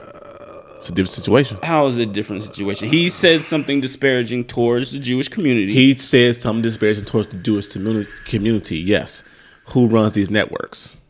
[0.76, 1.58] It's a different situation.
[1.62, 2.88] How is it a different situation?
[2.88, 5.72] He said something disparaging towards the Jewish community.
[5.72, 8.08] He said something disparaging towards the Jewish community.
[8.26, 8.76] Community.
[8.78, 9.24] Yes.
[9.70, 11.00] Who runs these networks?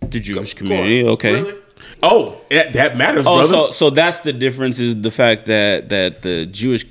[0.00, 1.42] The Jewish community, okay.
[1.42, 1.54] Really?
[2.02, 3.52] Oh, that, that matters, Oh, brother.
[3.52, 6.84] so so that's the difference is the fact that that the Jewish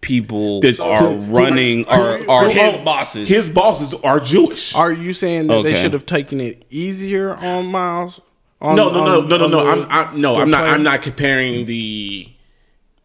[0.00, 3.28] people There's- are who- who- running who- are who- are who- his bosses.
[3.28, 4.74] His bosses are Jewish.
[4.74, 8.20] Are you saying that they should have taken it easier on Miles?
[8.60, 9.64] On, no, no, no, on- no, no, on no.
[9.64, 10.60] the- I'm, I'm no, I'm not.
[10.62, 10.72] player?
[10.74, 12.28] I'm not comparing the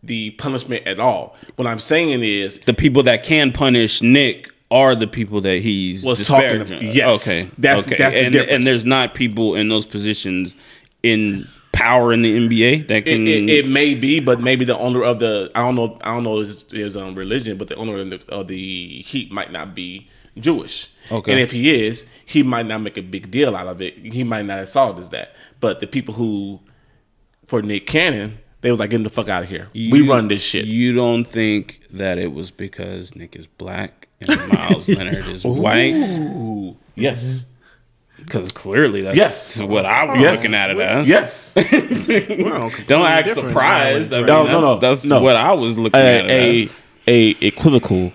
[0.03, 1.35] the punishment at all.
[1.57, 6.03] What I'm saying is, the people that can punish Nick are the people that he's
[6.05, 6.78] Was talking disparaging.
[6.88, 7.28] about- yes.
[7.28, 7.97] okay, That's- okay.
[7.97, 8.51] that's the and difference.
[8.53, 10.55] and there's not people in those positions
[11.03, 13.28] in power in the NBA that it, can.
[13.28, 15.97] it, it may be, but maybe the owner of the I don't know.
[16.03, 19.32] I don't know his, his um, religion, but the owner of the, of the Heat
[19.32, 20.07] might not be
[20.38, 20.89] Jewish.
[21.11, 21.32] Okay.
[21.32, 23.97] and if he is, he might not make a big deal out of it.
[23.97, 25.34] He might not have saw it as that.
[25.59, 26.59] But the people who,
[27.47, 29.67] for Nick Cannon, they was like, "Get him the fuck out of here.
[29.74, 34.49] we run this shit." You don't think that it was because Nick is black and
[34.53, 35.95] Miles Leonard is white?
[36.19, 37.45] Ooh, yes,
[38.17, 39.61] Because clearly that's Yes.
[39.61, 41.07] what I was yes, looking at it as.
[41.09, 41.53] Yes.
[42.88, 44.13] Don't act different surprised.
[44.13, 45.22] I mean, No, that's, no, no, that's no.
[45.22, 46.72] what I was looking at it a, as.
[47.07, 48.13] a a equivocal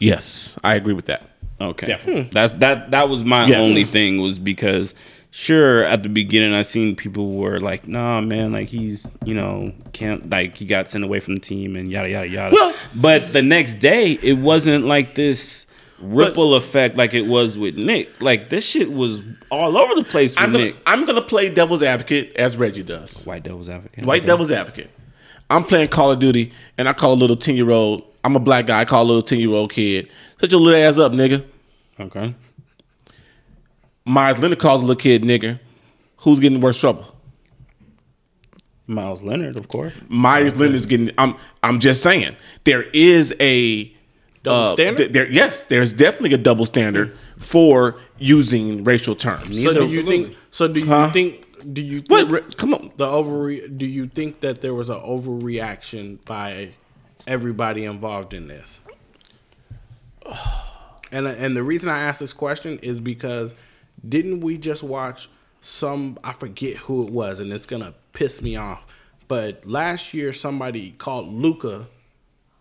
[0.00, 1.30] Yes, I agree with that.
[1.60, 2.28] Okay, Definitely.
[2.32, 2.90] that's that.
[2.90, 3.64] That was my Yes.
[3.66, 4.92] only thing was because
[5.36, 9.72] sure at the beginning I seen people were like, nah, man, like he's you know
[9.92, 12.54] can't like he got sent away from the team and yada yada yada.
[12.54, 15.66] Well- but the next day it wasn't like this
[15.98, 18.22] ripple effect like it was with Nick.
[18.22, 20.76] Like this shit was all over the place with I'm gonna, Nick.
[20.86, 23.24] I'm gonna play devil's advocate as Reggie does.
[23.24, 24.04] White Devil's Advocate.
[24.04, 24.26] White Okay.
[24.26, 24.90] devil's advocate.
[25.50, 28.02] I'm playing Call of Duty, and I call a little ten year old.
[28.22, 28.80] I'm a black guy.
[28.80, 30.08] I call a little ten year old kid.
[30.40, 31.44] Shut your little ass up, nigga.
[32.00, 32.34] Okay.
[34.04, 35.58] Meyers Leonard calls a little kid nigger.
[36.18, 37.06] Who's getting worse trouble?
[38.86, 39.94] Miles Leonard, of course.
[40.08, 41.10] Meyers is getting.
[41.16, 41.36] I'm.
[41.62, 43.90] I'm just saying there is a
[44.42, 44.98] Double uh, standard?
[44.98, 49.62] th- there, yes, there's definitely a double standard for using racial terms.
[49.62, 50.36] So do you think?
[50.50, 51.10] So do you Huh?
[51.12, 51.40] think?
[51.72, 52.58] Do you What?
[52.58, 52.90] Come on.
[52.98, 53.50] the over?
[53.56, 56.72] Do you think that there was an overreaction by
[57.26, 58.80] everybody involved in this?
[61.12, 63.54] And and the reason I ask this question is because
[64.08, 65.28] didn't we just watch
[65.60, 66.18] some?
[66.24, 68.84] I forget who it was, and it's gonna piss me off.
[69.28, 71.86] But last year, somebody called Luka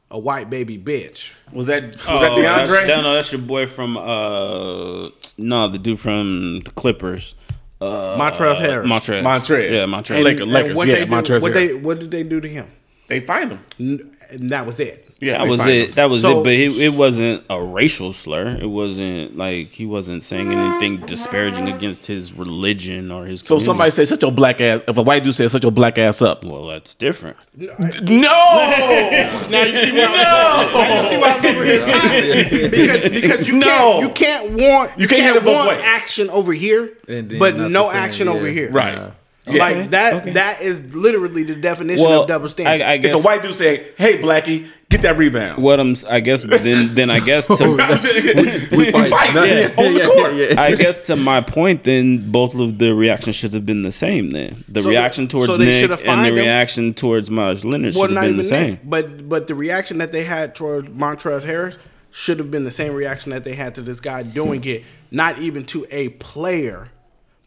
[0.09, 1.33] a white baby bitch.
[1.51, 2.87] Was that was Oh, that That's, DeAndre?
[2.87, 7.35] no, no, that's your boy from uh no, the dude from the Clippers.
[7.81, 8.85] Uh Montrezl Harrell.
[8.85, 9.23] Montrez.
[9.23, 9.71] Montrez.
[9.71, 10.15] Yeah, Montrez.
[10.15, 11.53] And- Lakers, Lakers, what yeah, they do, Montrezl what Harrell.
[11.55, 12.71] they what did they do to him?
[13.07, 13.59] they find him.
[13.79, 15.09] N- And that was it.
[15.23, 15.89] Yeah, that was fined it.
[15.89, 15.95] him.
[15.95, 16.43] That was So- it.
[16.43, 18.57] But it, it wasn't a racial slur.
[18.61, 23.39] It wasn't like he wasn't saying anything disparaging against his religion or his.
[23.41, 23.65] So community.
[23.65, 24.81] somebody says such your black ass.
[24.87, 26.43] If a white dude says such your black ass up.
[26.43, 27.37] Well, that's different.
[27.55, 27.69] No.
[29.49, 32.71] Now you see why I'm, now you see why I'm over here talking.
[32.71, 33.65] because because you No.
[33.67, 35.81] can't you can't want You can't have it both want ways.
[35.83, 38.33] action over here, And but no action yeah.
[38.33, 38.71] over here.
[38.71, 38.95] Right.
[38.95, 39.11] Nah.
[39.45, 39.59] Yeah.
[39.61, 42.81] Like that that is literally the definition Well, of double standard.
[42.85, 45.97] I, I If guess a white dude say, "Hey, blackie, get that rebound," what I'm.
[46.09, 46.95] I guess then.
[46.95, 47.53] Then I guess to
[48.77, 49.09] we, fight.
[49.11, 49.33] fight.
[49.35, 49.43] Yeah.
[49.43, 50.33] Yeah, on the yeah, court.
[50.35, 50.61] yeah, yeah.
[50.61, 54.29] I guess to my point, then both of the reactions should have been the same.
[54.31, 56.35] Then the So reaction towards so Nick and the fined him?
[56.35, 58.75] reaction towards Miles Leonard well, should not have been even the same.
[58.75, 58.89] that.
[58.89, 61.77] But but the reaction that they had towards Montrezl Harris
[62.11, 65.37] should have been the same reaction that they had to this guy doing it, not
[65.39, 66.89] even to a player,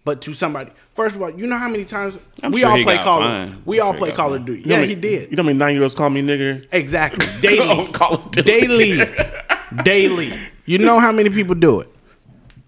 [0.07, 0.71] but to somebody.
[0.95, 3.67] First of all, you know how many times I'm we sure all play Call of
[3.67, 4.41] we I'm all sure play Call fined.
[4.41, 4.63] of Duty.
[4.63, 5.31] You know Yeah, how he did.
[5.31, 6.65] You know how many nine year olds call me nigger?
[6.73, 7.27] Exactly.
[7.43, 7.69] Daily.
[7.69, 8.43] On Call of Duty.
[8.51, 9.15] Daily.
[9.85, 10.39] Daily.
[10.65, 11.89] You know how many people do it.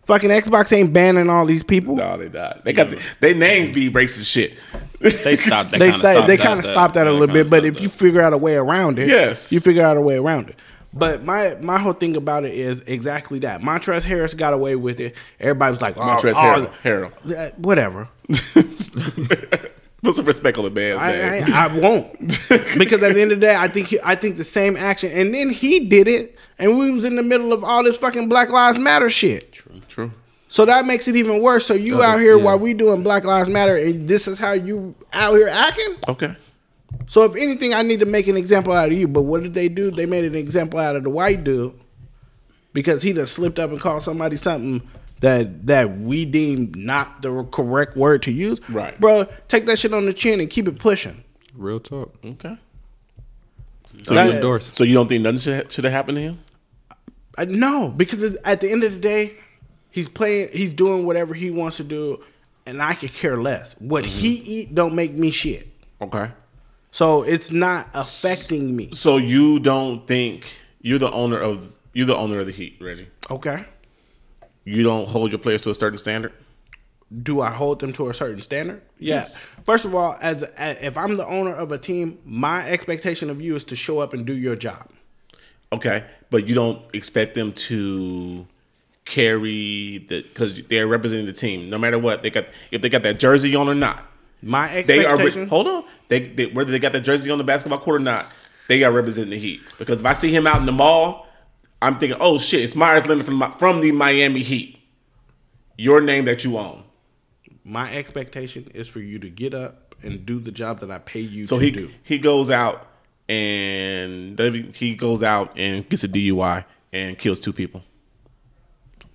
[0.05, 1.95] Fucking Xbox ain't banning all these people.
[1.97, 2.65] No, they not.
[2.65, 4.59] They got the, their names be racist shit.
[5.01, 5.71] They stopped.
[5.73, 7.63] they kinda sta- stopped they that- kind of that- stopped that a little bit, but
[7.63, 9.53] stopped if you figure out a way around it, Yes.
[9.53, 10.57] you figure out a way around it.
[10.93, 13.61] But my my whole thing about it is exactly that.
[13.61, 15.15] Montrezl Harris got away with it.
[15.39, 17.37] Everybody was like, oh, oh, Harrell.
[17.37, 18.09] uh, whatever.
[20.03, 21.53] Put some respect on the man's I, name.
[21.53, 22.19] I, I won't
[22.79, 25.11] because at the end of the day, I think he, I think the same action,
[25.13, 28.29] and then he did it, and we was in the middle of all this fucking
[28.29, 29.53] Black Lives Matter shit.
[29.53, 29.81] True.
[29.89, 30.13] True.
[30.47, 31.67] So that makes it even worse.
[31.67, 34.95] So you out here while we doing Black Lives Matter, and this is how you
[35.13, 35.97] out here acting.
[36.09, 36.35] Okay.
[37.07, 39.09] So if anything, I need to make an example out of you.
[39.09, 39.91] But what did they do?
[39.91, 41.79] They made an example out of the white dude
[42.73, 44.83] because he done slipped up and called somebody something
[45.21, 48.61] that that we deem not the correct word to use.
[48.69, 48.99] Right.
[49.01, 49.27] bro.
[49.49, 51.25] Take that shit on the chin and keep it pushing.
[51.55, 52.15] Real talk.
[52.25, 52.57] Okay.
[54.03, 54.71] So That- you endorse.
[54.73, 56.39] So you don't think nothing should, should have happened to him?
[57.37, 59.35] I, no, because at the end of the day,
[59.91, 60.49] he's playing.
[60.53, 62.23] He's doing whatever he wants to do,
[62.67, 63.75] and I could care less.
[63.79, 64.19] What mm-hmm.
[64.19, 65.69] he eat don't make me shit.
[66.01, 66.31] Okay.
[66.91, 68.91] So it's not affecting me.
[68.93, 73.09] So you don't think you're the owner of you're the owner of the Heat, Reggie?
[73.31, 73.65] Okay.
[74.65, 76.33] You don't hold your players to a certain standard.
[77.23, 78.83] do I hold them to a certain standard?
[78.99, 79.37] Yes.
[79.65, 83.41] First of all, as, as if I'm the owner of a team, my expectation of
[83.41, 84.91] you is to show up and do your job.
[85.73, 88.47] Okay, but you don't expect them to
[89.05, 91.69] carry the because they're representing the team.
[91.71, 94.08] No matter what they got, if they got that jersey on or not,
[94.43, 95.09] My they are.
[95.11, 95.49] expectation.
[95.49, 98.31] Hold on, they, they whether they got that jersey on the basketball court or not,
[98.69, 99.61] they are representing the Heat.
[99.79, 101.27] Because if I see him out in the mall,
[101.83, 104.79] I'm thinking, oh shit, it's Meyers Leonard from from the Miami Heat.
[105.77, 106.85] Your name that you own.
[107.65, 111.21] my expectation is for you to get up and do the job that I pay
[111.21, 111.91] you So to he do.
[112.03, 112.87] he goes out
[113.29, 114.39] and
[114.75, 117.83] he goes out and gets a DUI and kills two people.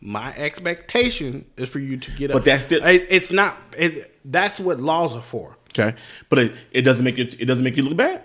[0.05, 2.35] My expectation is for you to get up.
[2.35, 3.57] But that's still- It- it's not.
[3.77, 5.55] It, that's what laws are for.
[5.77, 5.95] Okay,
[6.29, 8.21] but it, it doesn't make you it doesn't make you look bad.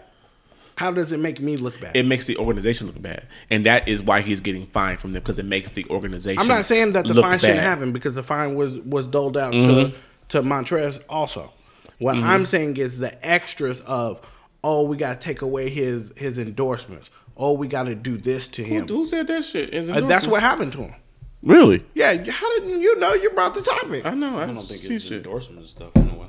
[0.76, 1.96] How does it make me look bad?
[1.96, 5.22] It makes the organization look bad, and that is why he's getting fined from them
[5.22, 6.40] because it makes the organization.
[6.40, 7.62] I'm not saying that the fine shouldn't bad.
[7.62, 7.68] Mm-hmm.
[7.80, 9.92] happen because the fine was was doled out to
[10.28, 11.52] to Montrez also.
[11.98, 14.20] What I'm saying is the extras of
[14.62, 17.10] oh we got to take away his his endorsements.
[17.36, 18.88] oh, we got to do this to him.
[18.88, 19.72] Who said that shit?
[19.72, 20.94] Is Uh, that's what happened to him.
[21.42, 21.84] Really?
[21.94, 23.14] Yeah, how didn't you know?
[23.14, 24.04] You brought the topic.
[24.04, 24.36] I know.
[24.38, 25.18] I, I don't think see it's shit.
[25.18, 26.26] endorsements and stuff in a way.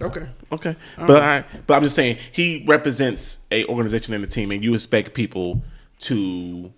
[0.00, 0.28] Okay.
[0.52, 4.62] Okay, but I but I'm just saying he represents a organization and a team, and
[4.62, 5.62] you expect people
[6.00, 6.72] to,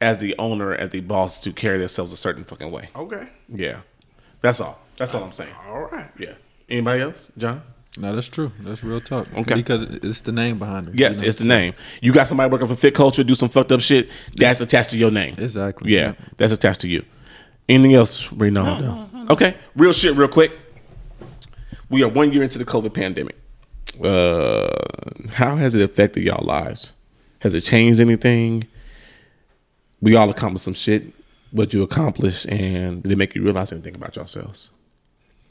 [0.00, 2.88] as the owner, as the boss, to carry themselves a certain fucking way.
[2.96, 3.28] Okay.
[3.48, 3.80] Yeah,
[4.40, 4.80] that's all.
[4.96, 5.54] That's all I'm saying.
[5.66, 6.10] All right.
[6.18, 6.34] Yeah.
[6.68, 7.62] Anybody else, John?
[7.98, 8.50] No, that's true.
[8.60, 9.28] That's real talk.
[9.36, 9.54] Okay.
[9.54, 10.94] Because it's the name behind it.
[10.96, 11.74] Yes, it's the name.
[12.00, 14.10] You got somebody working for Fit Culture, do some fucked up shit.
[14.36, 15.36] That's attached to your name.
[15.38, 15.92] Exactly.
[15.94, 17.04] Yeah, that's attached to you.
[17.68, 19.30] Anything else, Ronaldo?
[19.30, 20.52] Okay, real shit, real quick.
[21.88, 23.36] We are one year into the COVID pandemic.
[24.02, 24.68] Uh,
[25.32, 26.94] how has it affected y'all lives?
[27.40, 28.66] Has it changed anything?
[30.00, 31.14] We all accomplished some shit.
[31.52, 34.70] What you accomplished, and did it make you realize anything about yourselves?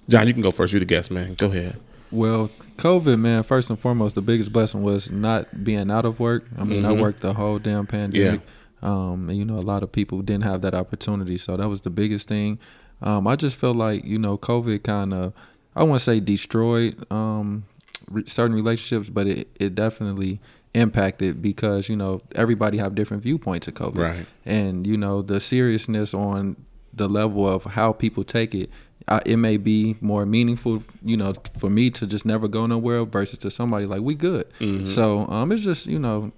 [0.10, 0.74] John, you can go first.
[0.74, 1.36] You're the guest, man.
[1.36, 1.80] Go ahead.
[2.14, 6.46] Well, COVID, man, first and foremost, the biggest blessing was not being out of work.
[6.58, 8.42] I mean, I worked the whole damn pandemic.
[8.84, 11.38] Um, and, you know, a lot of people didn't have that opportunity.
[11.38, 12.60] So that was the biggest thing.
[13.02, 15.34] Um, I just feel like, you know, COVID kind of,
[15.76, 17.64] I want to say destroyed um,
[18.12, 20.40] re- certain relationships, but it, it definitely
[20.74, 23.98] impacted because, you know, everybody have different viewpoints of COVID.
[23.98, 24.26] Right.
[24.46, 26.58] And, you know, the seriousness on
[26.94, 28.70] the level of how people take it
[29.08, 33.04] I, it may be more meaningful, you know, for me to just never go nowhere
[33.06, 34.46] versus to somebody like we good.
[34.88, 36.32] So um, it's just you know,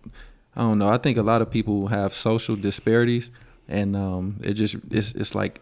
[0.56, 0.90] I don't know.
[0.90, 3.30] I think a lot of people have social disparities,
[3.68, 5.62] and um, it just it's it's like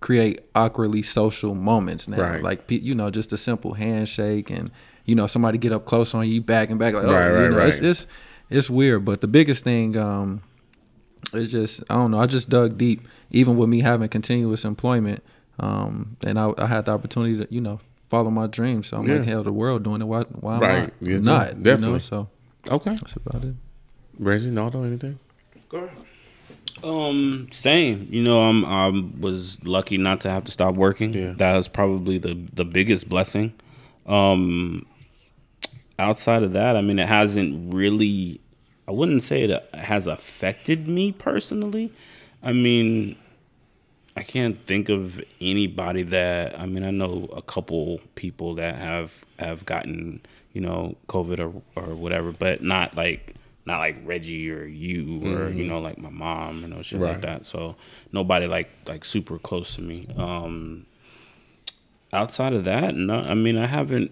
[0.00, 2.20] create awkwardly social moments now.
[2.20, 2.42] Right.
[2.42, 4.70] Like you know, just a simple handshake and
[5.04, 7.34] you know somebody get up close on you, back and back like oh, Right, you
[7.34, 8.06] right, know, it's, it's
[8.50, 9.04] it's weird.
[9.04, 9.96] But the biggest thing.
[9.96, 10.42] Um,
[11.32, 12.20] it's just I don't know.
[12.20, 15.22] I just dug deep, even with me having continuous employment,
[15.62, 18.88] um, and I, I had the opportunity to you know follow my dreams.
[18.88, 19.32] So I'm like, Yeah.
[19.32, 20.04] hell, the world doing it.
[20.04, 20.88] Why, why am Right.
[20.90, 21.56] I Yes, not?
[21.56, 21.92] You definitely.
[21.94, 21.98] know?
[21.98, 22.28] So
[22.70, 23.54] Okay, that's about it.
[24.18, 25.18] Reggie, Naldo, anything?
[25.68, 25.90] Go ahead.
[26.84, 28.06] Um, same.
[28.10, 28.88] You know, I'm I
[29.20, 31.12] was lucky not to have to stop working.
[31.14, 31.32] Yeah.
[31.36, 33.52] That was probably the the biggest blessing.
[34.06, 34.84] Um,
[35.98, 38.40] outside of that, I mean, it hasn't really.
[38.88, 41.92] I wouldn't say it has affected me personally.
[42.42, 43.16] I mean,
[44.16, 46.58] I can't think of anybody that.
[46.58, 50.20] I mean, I know a couple people that have have gotten
[50.52, 53.34] you know COVID or or whatever, but not like
[53.64, 57.12] not like Reggie or you or you know like my mom, you know shit Right.
[57.12, 57.46] like that.
[57.46, 57.76] So
[58.12, 60.06] nobody like like super close to me.
[60.16, 60.84] Um,
[62.12, 63.14] outside of that, no.
[63.14, 64.10] I mean, I haven't.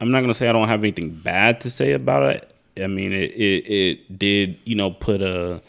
[0.00, 2.52] I'm not gonna say I don't have anything bad to say about it.
[2.82, 5.62] I mean, it it, it did you know put a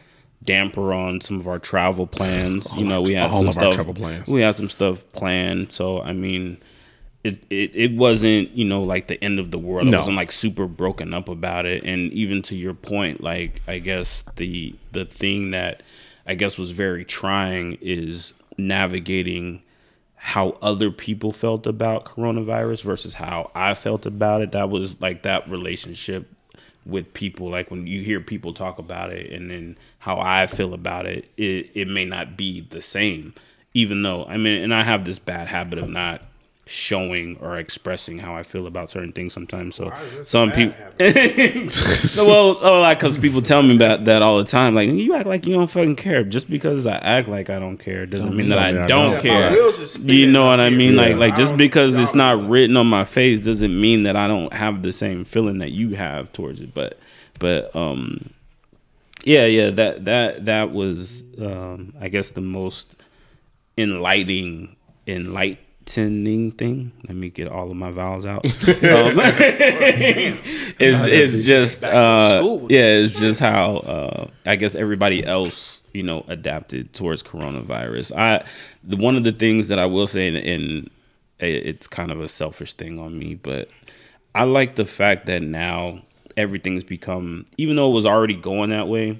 [0.44, 2.74] damper on some of our travel plans.
[2.78, 3.76] you know, we had all some of our stuff.
[3.76, 4.28] travel plans.
[4.28, 5.72] We had some stuff planned.
[5.72, 6.58] So I mean,
[7.24, 9.88] it, it it wasn't you know like the end of the world.
[9.88, 9.98] No.
[9.98, 11.84] I wasn't like super broken up about it.
[11.84, 15.84] And even to your point, like I guess the the thing that
[16.26, 19.62] I guess was very trying is navigating
[20.16, 24.52] how other people felt about coronavirus versus how I felt about it.
[24.52, 26.28] That was like that relationship
[26.86, 27.50] with people.
[27.50, 31.30] Like when you hear people talk about it and then how I feel about it,
[31.38, 33.34] it, it may not be the same.
[33.74, 36.22] Even though, I mean, and I have this bad habit of not
[36.72, 39.76] showing or expressing how I feel about certain things sometimes.
[39.76, 44.38] So is some people, no, well, oh, like because people tell me about that all
[44.38, 44.74] the time.
[44.74, 46.24] Like you act like you don't fucking care.
[46.24, 49.22] Just because I act like I don't care doesn't mean that I I don't don't.
[49.22, 49.49] care.
[49.49, 50.93] My wheels is spinning You know what I mean?
[50.93, 51.01] here.
[51.09, 54.53] Like, like just because it's not written on my face doesn't mean that I don't
[54.53, 56.74] have the same feeling that you have towards it.
[56.74, 56.97] But,
[57.39, 58.30] but, um,
[59.24, 62.95] yeah, yeah, that that that was, um, I guess, the most
[63.78, 64.76] enlightening,
[65.98, 66.92] enlightening thing.
[67.08, 68.46] Let me get all of my vowels out.
[68.46, 68.52] um,
[70.80, 76.26] it's it's just uh, yeah, it's just how uh, I guess everybody else you know
[76.28, 78.16] adapted towards coronavirus.
[78.18, 78.44] I
[78.84, 80.89] the one of the things that I will say, and, and
[81.39, 83.70] it's kind of a selfish thing on me, but
[84.36, 86.02] I like the fact that now
[86.38, 89.20] everything's become, even though it was already going that way,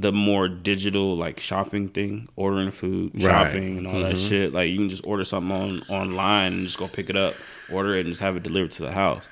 [0.00, 3.22] the more digital like shopping thing, ordering food, Right.
[3.22, 4.52] shopping, and all that shit.
[4.52, 7.34] Like you can just order something on online and just go pick it up,
[7.70, 9.24] order it, and just have it delivered to the house.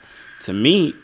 [0.43, 0.95] To me,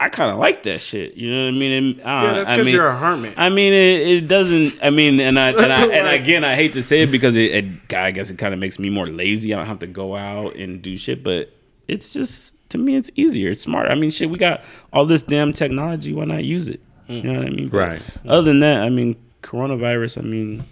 [0.00, 1.14] I kind of like that shit.
[1.14, 1.72] You know what I mean?
[1.72, 3.34] And, uh, Yeah, that's I because mean, you're a hermit.
[3.36, 4.78] I mean, it, it doesn't.
[4.82, 7.52] I mean, and I and, I, and again, I hate to say it because it,
[7.52, 9.54] it I guess it kind of makes me more lazy.
[9.54, 11.50] I don't have to go out and do shit, but
[11.88, 13.50] it's just to me, it's easier.
[13.50, 13.90] It's smart.
[13.90, 14.62] I mean, shit, we got
[14.92, 16.12] all this damn technology.
[16.12, 16.80] Why not use it?
[17.08, 17.68] You know what I mean?
[17.68, 18.02] But Right.
[18.26, 20.18] Other than that, I mean, coronavirus.
[20.18, 20.64] I mean,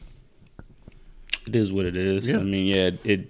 [1.46, 2.30] it is what it is.
[2.30, 2.38] Yeah.
[2.38, 3.28] I mean, yeah, it.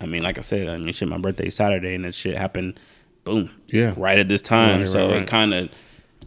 [0.00, 1.08] I mean, like I said, I mean, shit.
[1.08, 2.78] My birthday is Saturday, and that shit happened.
[3.24, 3.50] Boom.
[3.68, 3.94] Yeah.
[3.96, 5.70] Right at this time, Right, so right, it kind of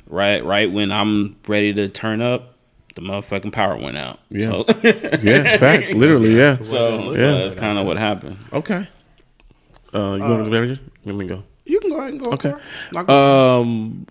[0.07, 2.55] right right when I'm ready to turn up,
[2.95, 4.19] the motherfucking power went out.
[4.29, 4.45] Yeah.
[4.45, 4.65] So,
[5.21, 5.93] Yeah, facts.
[5.93, 6.55] Literally, yeah.
[6.57, 7.39] so, so Yeah.
[7.39, 8.37] that's kind of what happened.
[8.51, 8.87] Okay.
[9.93, 10.81] Uh, you want to go?
[11.05, 11.43] Let me go.
[11.65, 12.31] You can go ahead and go.
[12.31, 12.51] Okay.
[12.51, 12.63] for it.
[12.93, 13.11] Knock it.
[13.11, 14.07] Um,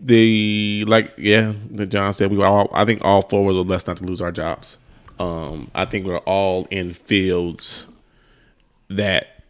[0.00, 2.70] the like, yeah, the John said we were all.
[2.72, 4.78] I think all four were blessed not to lose our jobs.
[5.18, 7.88] Um, I think we're all in fields
[8.88, 9.42] that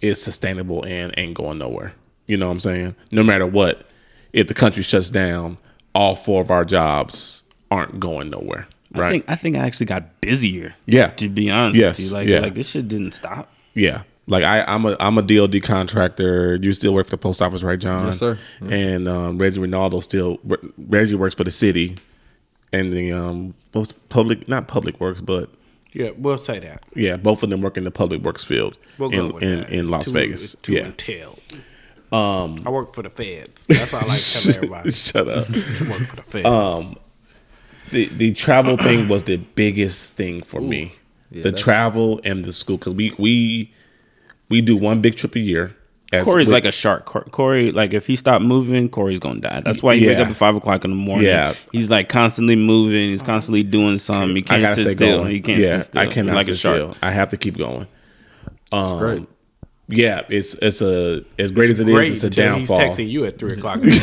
[0.00, 1.92] is sustainable and ain't going nowhere.
[2.26, 2.94] You know what I'm saying?
[3.10, 3.86] No matter what,
[4.32, 5.58] if the country shuts down,
[5.94, 8.68] all four of our jobs aren't going nowhere.
[8.94, 9.06] Right?
[9.06, 10.74] I think I think I actually got busier.
[10.86, 11.08] Yeah.
[11.08, 12.14] To be honest Yes, with you.
[12.14, 12.40] Like yeah.
[12.40, 13.50] like this shit didn't stop.
[13.74, 14.02] Yeah.
[14.28, 16.56] Like I, I'm a I'm a DOD contractor.
[16.62, 18.04] You still work for the post office, right, John?
[18.06, 18.38] Yes, sir.
[18.60, 20.38] And um, Reggie Ronaldo still
[20.76, 21.96] Reggie works for the city,
[22.72, 25.48] and the um both public not public works, but
[25.92, 26.82] Yeah, we'll say that.
[26.94, 30.04] yeah, both of them work in the public works field We'll in in, in Las
[30.06, 30.54] too- Vegas.
[30.62, 30.84] Too Yeah.
[30.86, 31.40] entailed.
[32.12, 33.66] Um, I work for the feds.
[33.66, 34.90] That's what I like to tell everybody.
[34.90, 35.46] Shut up.
[35.50, 36.46] I work for the feds.
[36.46, 36.96] Um,
[37.92, 40.94] the the travel thing was the biggest thing for me.
[41.30, 43.72] the travel and the school because we we
[44.48, 45.74] we do one big trip a year.
[46.10, 47.04] As Corey's with- like a shark.
[47.04, 49.60] Cor- Corey, like if he stopped moving, Corey's gonna die.
[49.62, 51.26] That's why he wake up at five o'clock in the morning.
[51.26, 51.52] Yeah.
[51.70, 53.10] he's like constantly moving.
[53.10, 54.34] He's constantly doing something.
[54.34, 55.18] He can't gotta sit still.
[55.18, 55.32] going.
[55.32, 56.02] He can't yeah, sit still.
[56.02, 56.76] I cannot like sit a shark.
[56.76, 56.96] still.
[57.02, 57.86] I have to keep going.
[58.72, 59.28] Um, great.
[59.90, 62.78] Yeah, it's it's a as great as it is, Great it's a downfall.
[62.78, 63.80] He's texting you at three o'clock.
[63.80, 63.88] the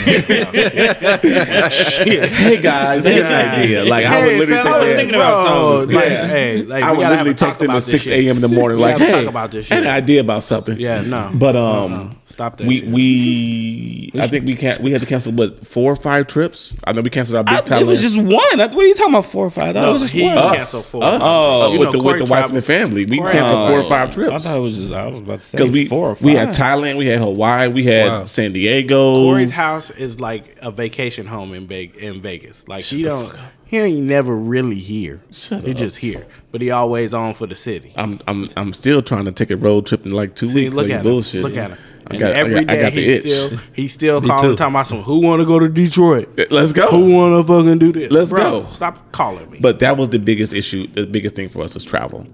[2.33, 3.85] hey guys, I have idea.
[3.85, 5.95] Like I would Hey, literally text was thinking about something.
[5.95, 6.27] Like, Yeah.
[6.27, 8.37] hey, like, I would literally text him at six a.m.
[8.37, 8.79] in the morning.
[8.79, 9.89] Like, hey, talk about this I had shit.
[9.91, 10.79] an idea about something.
[10.79, 11.29] Yeah, no.
[11.33, 12.09] But um, Uh-uh.
[12.35, 12.89] Stop that we shit.
[12.89, 14.77] we I think we can't.
[14.81, 16.75] We had to cancel what four or five trips.
[16.83, 17.79] I know we canceled our big I- time.
[17.81, 18.59] it was just one.
[18.59, 19.25] I- What are you talking about?
[19.25, 19.69] Four or five?
[19.69, 20.37] I thought it No, was just he- one.
[20.37, 20.73] Us.
[20.75, 21.01] us, four.
[21.01, 21.61] us, Oh.
[21.61, 23.05] uh, with know, the with the wife and the family.
[23.05, 24.33] We Corey- canceled four or five trips.
[24.33, 24.91] I thought it was just.
[24.91, 26.25] I was about to say Because we four or five.
[26.25, 28.25] we had Thailand, we had Hawaii, we had Wow.
[28.25, 29.13] San Diego.
[29.23, 32.01] Corey's house is like a vacation home in Vegas.
[32.01, 33.33] In Vegas, like he don't,
[33.65, 35.21] he ain't never really here.
[35.31, 35.77] Shut he up.
[35.77, 37.93] just here, but he always on for the city.
[37.95, 40.75] I'm I'm I'm still trying to take a road trip in like two See, weeks.
[40.75, 41.11] look like at him.
[41.11, 41.41] bullshit.
[41.43, 41.77] Look at him.
[42.07, 43.31] And got, every got, I day got the he's itch.
[43.31, 46.29] still he's still calling talking about some who want to go to Detroit.
[46.51, 46.87] Let's go.
[46.91, 48.11] Who want to fucking do this?
[48.11, 48.65] Let's Bro, go.
[48.69, 49.59] Stop calling me.
[49.59, 50.87] But that was the biggest issue.
[50.87, 52.27] The biggest thing for us was travel.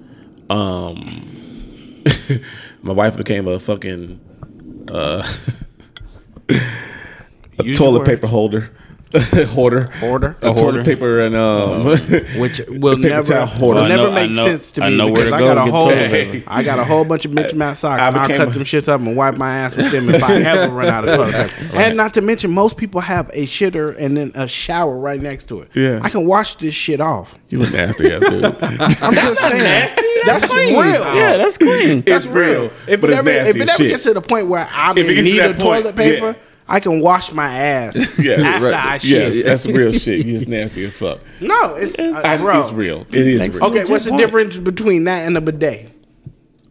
[0.49, 2.03] Um,
[2.81, 4.19] my wife became a fucking
[4.91, 5.23] uh,
[6.49, 8.71] a Use toilet paper holder.
[9.49, 10.37] hoarder, Hoarder?
[10.41, 11.85] a A toilet paper, and um,
[12.39, 13.81] which will paper never hoarder.
[13.81, 15.39] will I never know- make know- sense to I me know where because to I
[15.39, 16.43] go got to a whole toilet.
[16.47, 18.01] I got a whole bunch of mismatched socks.
[18.01, 20.23] I and I'll cut a- them shits up and wipe my ass with them if
[20.23, 21.75] I ever run out of toilet paper.
[21.77, 25.45] And not to mention, most people have a shitter and then a shower right next
[25.47, 25.69] to it.
[25.73, 25.99] Yeah.
[26.01, 27.35] I can wash this shit off.
[27.49, 28.45] you a nasty ass dude.
[28.45, 29.95] I'm just saying.
[30.25, 30.69] That's clean.
[30.79, 31.15] real.
[31.15, 32.03] Yeah, that's clean.
[32.05, 32.71] That's It's real, real.
[32.87, 33.89] If but it it's ever if it ever shit.
[33.89, 36.25] gets to the point where I If it don't gets to need a toilet paper,
[36.27, 36.33] yeah.
[36.71, 38.39] I can wash my ass Yes.
[38.45, 38.73] after Right.
[38.73, 39.33] I shit.
[39.35, 40.25] yes, that's real shit.
[40.25, 41.19] You just nasty as fuck.
[41.41, 42.59] No, it's, uh, I, bro.
[42.59, 43.01] it's real.
[43.11, 43.65] It is Makes real.
[43.65, 44.21] Okay, what's the Point.
[44.21, 45.89] difference between that and a bidet?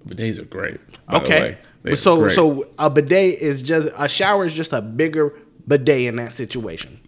[0.08, 0.78] Bidets are great.
[1.06, 1.40] by the Okay.
[1.40, 1.58] way.
[1.82, 2.32] They're so great.
[2.32, 5.34] so a bidet is just a shower is just a bigger
[5.68, 6.98] bidet in that situation.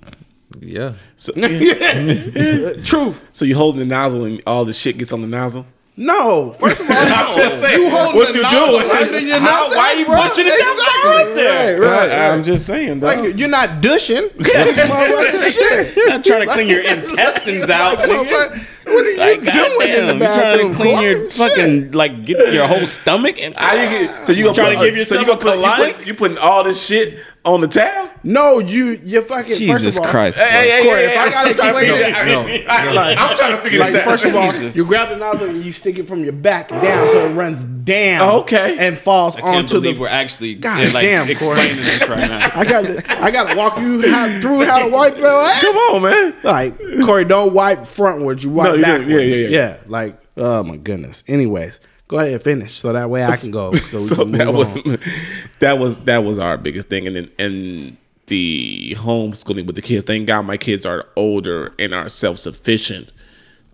[0.61, 0.93] Yeah.
[1.17, 1.33] So,
[2.85, 3.29] Truth.
[3.33, 5.67] so you holding the nozzle and all the shit gets on the nozzle.
[5.97, 6.53] No.
[6.53, 6.97] First of all,
[7.35, 8.91] saying, you holding what you doing?
[8.91, 10.23] under your How- nutsack, why you bro.
[10.23, 11.11] pushing it down Exactly.
[11.11, 11.81] right there?
[11.81, 12.11] Right, right.
[12.11, 13.19] I, am just saying, dog.
[13.19, 14.17] Like you're not dushing.
[14.31, 16.09] Motherfucking shit.
[16.09, 17.99] Not trying to clean your intestines out.
[17.99, 18.25] Like, nigga.
[18.25, 21.29] motherfucker, what are you Like, doing in goddamn, the you trying to clean your boy?
[21.31, 24.85] fucking like get your whole stomach and How you get- so you gonna trying put,
[24.85, 26.85] to give yourself so yourself you gonna a put, you, put, you putting all this
[26.85, 28.09] shit on the towel?
[28.25, 31.11] No, you you fucking first Jesus of all, Christ, Hey, hey, hey, Corey, hey, if
[31.11, 33.63] I gotta I'm trying to explain figure this- I mean, I- like, I'm trying to
[33.63, 34.11] figure Like this out.
[34.11, 34.77] first of all, Jesus.
[34.77, 37.65] you grab the nozzle and you stick it from your back down so it runs
[37.65, 38.21] down.
[38.23, 38.77] Oh, okay.
[38.79, 40.03] and falls I can't onto believe the.
[40.03, 41.33] we're actually God like damn, Corey.
[41.33, 42.53] explaining this right now.
[42.55, 42.85] I got
[43.23, 45.61] I got to walk you how, through how to wipe your ass.
[45.61, 46.35] Come on, man.
[46.45, 48.45] Like Corey, don't wipe frontwards.
[48.45, 48.82] You wipe No, you do.
[48.83, 49.11] Backwards.
[49.11, 49.81] Yeah, yeah, yeah.
[49.87, 51.25] Like oh my goodness.
[51.27, 53.73] Anyways, go ahead and finish so that way I can go.
[53.73, 54.99] So, so can that was on.
[55.61, 60.05] that was that was our biggest thing, and then and the homeschooling with the kids.
[60.05, 63.13] Thank God my kids are older and are self sufficient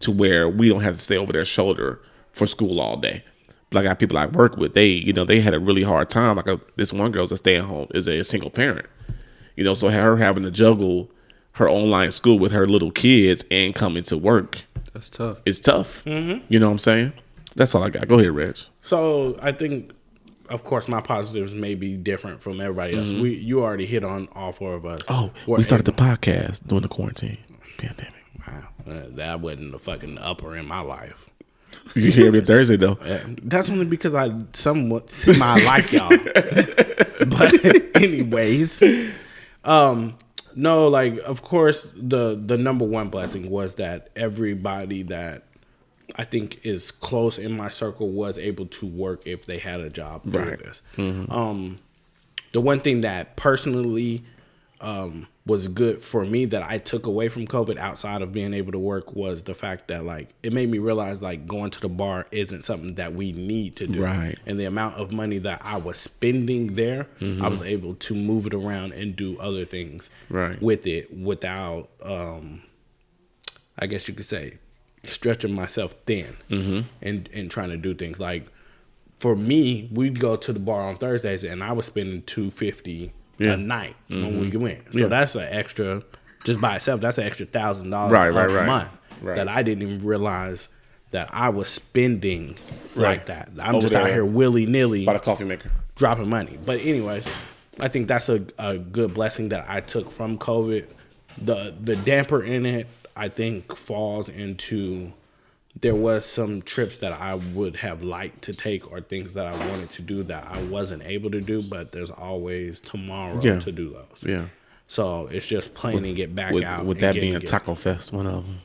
[0.00, 2.00] to where we don't have to stay over their shoulder
[2.32, 3.24] for school all day.
[3.70, 4.74] But I got people I work with.
[4.74, 6.36] They you know they had a really hard time.
[6.36, 8.86] Like a, this one girl's a stay at home is a single parent.
[9.56, 11.10] You know, so her having to juggle
[11.52, 14.62] her online school with her little kids and coming to work
[14.98, 15.36] That's tough.
[15.46, 16.02] It's tough.
[16.04, 17.12] You know what I'm saying?
[17.54, 18.08] That's all I got.
[18.08, 18.56] Go ahead, Reg.
[18.82, 19.92] So I think,
[20.48, 23.12] of course, my positives may be different from everybody else.
[23.12, 25.00] We you already hit on all four of us.
[25.02, 25.14] Mm-hmm.
[25.14, 27.38] Oh, We're we started the podcast during the quarantine
[27.76, 28.24] pandemic.
[28.44, 31.30] Wow, uh, that wasn't the fucking upper in my life.
[31.94, 32.94] You hear me Thursday though.
[33.44, 36.08] That's only because I somewhat semi like y'all.
[37.28, 38.82] but anyways,
[39.62, 40.16] um,
[40.60, 45.44] No, like of course the the number one blessing was that everybody that
[46.16, 49.88] I think is close in my circle was able to work if they had a
[49.90, 50.58] job through Right.
[50.58, 50.82] this.
[50.96, 51.78] Um,
[52.52, 54.24] the one thing that personally
[54.80, 58.70] um, was good for me that I took away from COVID outside of being able
[58.72, 61.88] to work was the fact that like it made me realize like going to the
[61.88, 64.04] bar isn't something that we need to do.
[64.04, 64.38] Right.
[64.46, 67.44] And the amount of money that I was spending there, Mm-hmm.
[67.44, 70.60] I was able to move it around and do other things Right.
[70.62, 72.62] with it without um
[73.78, 74.58] I guess you could say
[75.04, 76.80] stretching myself thin Mm-hmm.
[77.02, 78.46] and and trying to do things like
[79.18, 83.12] for me, we'd go to the bar on Thursdays and I was spending two fifty
[83.38, 83.52] Yeah.
[83.52, 84.40] a night when mm-hmm.
[84.50, 84.92] we went.
[84.92, 85.06] So Yeah.
[85.06, 86.02] that's an extra
[86.44, 88.66] just by itself, that's an extra thousand dollars Right, a right, right.
[88.66, 89.36] month Right.
[89.36, 90.68] that I didn't even realize
[91.10, 92.56] that I was spending
[92.94, 93.18] Right.
[93.18, 93.50] like that.
[93.58, 95.70] I'm Over just out here willy nilly By the coffee maker.
[95.96, 96.58] dropping money.
[96.64, 97.26] But anyways,
[97.80, 100.86] I think that's a, a good blessing that I took from COVID.
[101.44, 102.86] The the damper in it,
[103.16, 105.12] I think, falls into
[105.80, 109.68] there was some trips that I would have liked to take or things that I
[109.68, 113.60] wanted to do that I wasn't able to do, but there's always tomorrow Yeah.
[113.60, 114.22] to do those.
[114.28, 114.46] Yeah.
[114.88, 116.86] So it's just planning it back With, out.
[116.86, 117.38] with that being.
[117.40, 118.60] Taco Fest, one of them.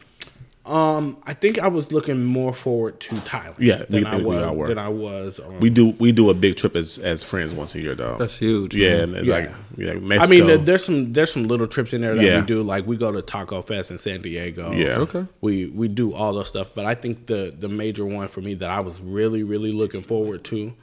[0.66, 3.56] Um, I think I was looking more forward to Thailand.
[3.60, 4.68] Yeah, we than I think we was were.
[4.70, 5.38] than I was.
[5.40, 8.16] On, We do we do a big trip as as friends once a year though.
[8.18, 8.74] That's huge.
[8.74, 9.16] yeah, man.
[9.16, 9.34] and Yeah.
[9.36, 9.92] like yeah,
[10.22, 12.40] I mean, there, there's some there's some little trips in there that Yeah.
[12.40, 12.64] we do.
[12.64, 14.72] Like we go to Taco Fest in San Diego.
[14.72, 15.00] Yeah.
[15.00, 15.26] Okay.
[15.42, 18.54] We we do all those stuff, but I think the the major one for me
[18.54, 20.74] that I was really really looking forward to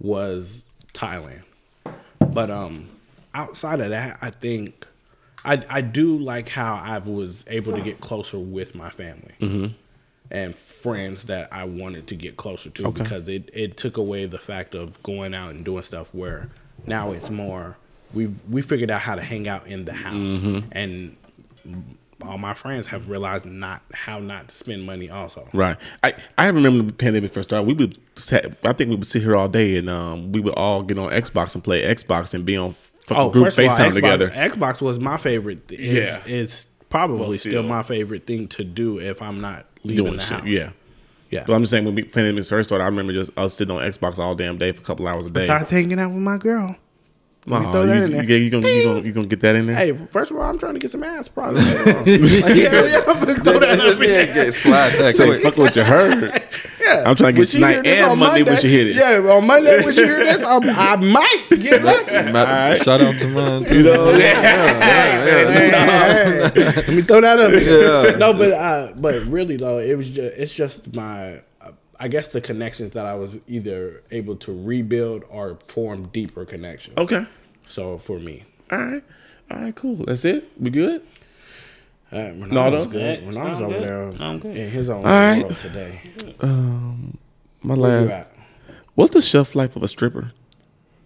[0.00, 1.42] was Thailand.
[2.20, 2.88] But um,
[3.34, 4.85] outside of that, I think
[5.46, 9.32] I I do like how I was able to get closer with my family.
[9.40, 9.66] Mm-hmm.
[10.28, 13.02] And friends that I wanted to get closer to Okay.
[13.02, 16.50] because it, it took away the fact of going out and doing stuff where
[16.86, 17.76] now it's more
[18.12, 20.68] we we figured out how to hang out in the house Mm-hmm.
[20.72, 21.16] and
[22.22, 25.48] all my friends have realized not how not to spend money also.
[25.52, 25.76] Right.
[26.02, 27.66] I, I remember the pandemic first started.
[27.66, 27.98] We would,
[28.64, 31.10] I think we would sit here all day and um, we would all get on
[31.10, 32.74] Xbox and play Xbox and be on
[33.06, 34.28] fucking oh, group Oh, first of all, FaceTime Xbox, together.
[34.30, 35.60] Xbox was my favorite.
[35.70, 36.20] It's, Yeah.
[36.26, 37.62] it's probably Well, still, still.
[37.64, 40.38] my favorite thing to do if I'm not leaving Doing the shit.
[40.40, 40.46] house.
[40.46, 40.70] Yeah.
[41.30, 41.44] yeah.
[41.46, 43.82] But I'm just saying when we pandemic first started, I remember just us sitting on
[43.82, 45.40] Xbox all damn day for a couple hours a day.
[45.40, 46.76] Besides hanging out with my girl.
[47.54, 48.24] Aw, me throw that you, in there.
[48.24, 49.76] You, you, gonna, you, gonna, you gonna get that in there?
[49.76, 51.60] Hey, first of all, I'm trying to get some ass probably.
[51.64, 51.76] like,
[52.06, 54.26] yeah, yeah, I'm gonna throw that in there.
[54.26, 55.42] Yeah, get slide that Say, quick.
[55.42, 56.42] fuck what you heard.
[56.86, 57.02] Yeah.
[57.04, 58.96] I'm trying to get she tonight and on Monday when she hear this.
[58.96, 62.30] Yeah, on Monday when she hear this, I'm, I might get lucky.
[62.30, 63.64] Ma- Shout out to mine.
[63.64, 64.04] You know,
[65.66, 67.52] Let me throw that up.
[67.52, 68.16] Yeah.
[68.18, 71.42] No, but uh, but really though, it was just it's just my
[71.98, 76.96] I guess the connections that I was either able to rebuild or form deeper connections.
[76.98, 77.26] okay.
[77.68, 79.04] So for me, All right.
[79.50, 79.96] All right, cool.
[79.96, 80.50] That's it?
[80.60, 81.02] We good?
[82.12, 82.76] uh, when No, I no.
[82.76, 83.82] was good, when I was over good.
[83.82, 84.56] there I'm good.
[84.56, 85.42] in his own right.
[85.42, 86.00] world today,
[87.62, 88.28] My last.
[88.94, 90.32] What's the shelf life of a stripper?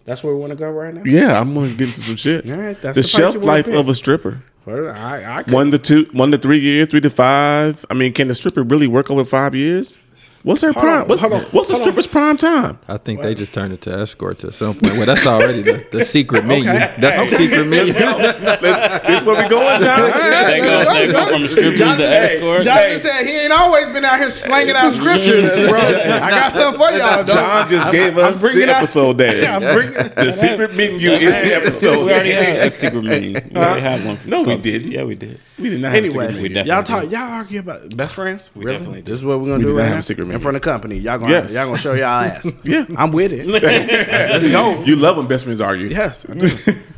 [0.05, 1.03] That's where we want to go right now.
[1.05, 2.49] Yeah, I'm gonna get into some shit.
[2.49, 3.75] All right, that's the the shelf life pick.
[3.75, 4.41] of a stripper.
[4.65, 7.83] Well, I, I One to two, one to three years, three to five.
[7.89, 9.97] I mean, can the stripper really work over five years?
[10.43, 11.07] What's her prime?
[11.07, 11.91] what's hold on, what's the hold on.
[11.93, 12.79] stripper's prime time?
[12.87, 14.97] I think they just turned into escorts at some point.
[14.97, 16.69] Well, that's already the, the secret menu.
[16.69, 16.95] Okay.
[16.99, 17.93] That's the secret menu.
[17.93, 20.11] This where we going, John?
[20.47, 22.65] They go, they go from strippers to escorts.
[22.65, 25.79] Jonathan said he ain't always been out here slanging out scriptures, bro.
[25.79, 27.27] I got something for y'all, dog.
[27.27, 29.31] John just gave us bringing the episode day.
[29.41, 29.93] Yeah, I'm bringing.
[29.93, 32.05] the secret menu is the episode.
[32.05, 33.33] We already had a secret menu.
[33.33, 34.19] We already had one.
[34.25, 34.91] No, we didn't.
[34.91, 35.39] Yeah, we did.
[35.57, 36.49] We did not have a secret We menu.
[36.49, 37.11] definitely y'all talk.
[37.11, 38.51] Y'all argue about best friends.
[38.55, 38.77] really?
[38.77, 40.01] definitely This is what we're gonna do right now a
[40.31, 40.97] secret in front of company.
[40.97, 41.53] Y'all gonna Yes.
[41.53, 42.47] y'all gonna show y'all ass.
[42.63, 42.85] Yeah.
[42.97, 43.45] I'm with it.
[44.31, 44.83] Let's go.
[44.83, 45.87] You love when best friends argue.
[45.87, 46.47] Yes, I do.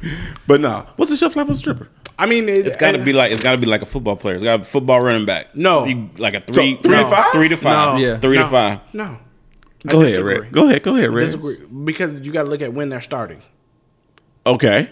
[0.47, 1.89] but nah, what's the shelf life of a stripper?
[2.17, 3.85] I mean, it, It's got to uh, be like it's got to be like a
[3.87, 4.35] football player.
[4.35, 5.55] It's got to be football running back.
[5.55, 5.85] No.
[5.85, 7.31] You- like a three, three to five?
[7.31, 8.05] three to five, No.
[8.05, 8.17] Yeah.
[8.19, 8.43] three No.
[8.43, 8.79] to five.
[8.93, 9.17] No, I
[9.89, 10.39] Go ahead, disagree.
[10.39, 10.51] Red.
[10.51, 10.83] Go ahead.
[10.83, 11.25] Go ahead, Red.
[11.25, 13.41] Disagree because you got to look at when they're starting.
[14.45, 14.91] Okay.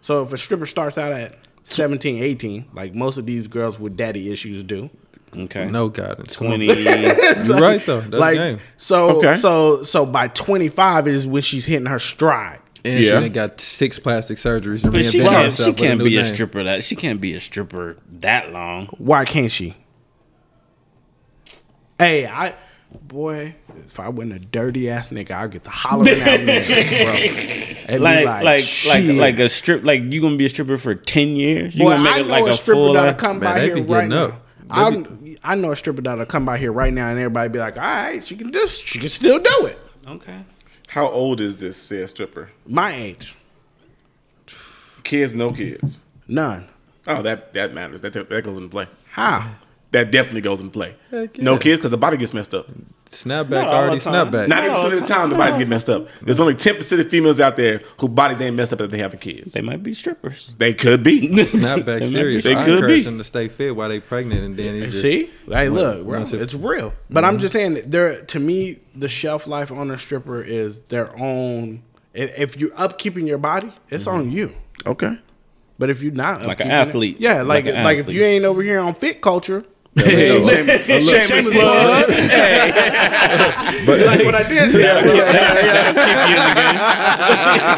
[0.00, 3.96] So if a stripper starts out at 17, 18, like most of these girls with
[3.96, 4.90] daddy issues do,
[5.36, 6.36] Okay, No guidance.
[6.36, 6.52] Come on.
[6.60, 6.66] twenty.
[6.82, 8.00] You're right though.
[8.00, 8.58] That's like game.
[8.76, 9.34] so Okay.
[9.36, 12.60] so so by 25 is when she's hitting her stride.
[12.84, 13.14] And Yeah.
[13.18, 15.46] she done got six plastic surgeries and But she can't.
[15.46, 16.34] herself She can't new be a name.
[16.34, 16.62] stripper.
[16.64, 18.86] That she can't be a stripper that long.
[18.98, 19.74] Why can't she?
[21.98, 22.54] Hey, I
[23.02, 23.54] boy,
[23.86, 26.54] if I wasn't a dirty ass nigga, I'd get the hollering out man, bro.
[27.86, 29.14] And be Like, like, like, shit.
[29.14, 29.84] like a strip.
[29.84, 31.74] Like you gonna be a stripper for ten years?
[31.76, 32.92] You Boy, gonna make I it know like a a stripper full?
[32.94, 34.24] that'll come Man, by they here be right getting now.
[34.26, 34.46] up.
[35.44, 37.82] I'm, know a stripper that'll come by here right now, and everybody be like, "All
[37.82, 40.40] right, she can just, she can still do it." okay.
[40.88, 42.50] How old is this said stripper?
[42.66, 43.36] My age,
[45.02, 46.02] Kids, no kids.
[46.28, 46.68] none.
[47.06, 48.00] Oh, that that matters.
[48.00, 48.86] That that goes into play.
[49.10, 49.54] How?
[49.90, 50.96] That definitely goes into play.
[51.10, 52.66] Heck No kids because the body gets messed up.
[53.14, 54.30] Snapback Not already the time.
[54.30, 54.48] snapback.
[54.48, 55.20] Ninety percent of the time.
[55.20, 56.08] time, the bodies get messed up.
[56.22, 58.98] There's only ten percent of females out there who bodies ain't messed up that they
[58.98, 59.52] having kids.
[59.52, 60.52] They might be strippers.
[60.58, 61.28] They could be.
[61.28, 62.44] Snapback serious.
[62.44, 63.02] They I could encourage be.
[63.02, 66.22] them to stay fit while they pregnant and then it just See, hey, look, bro,
[66.22, 66.92] it's real.
[67.10, 67.40] But I'm mhm.
[67.40, 71.82] just saying, there to me, the shelf life on a stripper is their own.
[72.14, 74.16] If you're upkeeping your body, it's mm-hmm.
[74.18, 74.54] on you.
[74.86, 75.18] okay.
[75.78, 77.16] But if you're not Like an upkeeping it- athlete.
[77.20, 79.64] yeah, like Like an like if you ain't over here on fit culture.
[79.96, 82.06] Hey, shameless, shameless shameless plug.
[82.06, 82.16] plug.
[83.86, 85.14] But You like what I did there?
[85.14, 85.32] Yeah,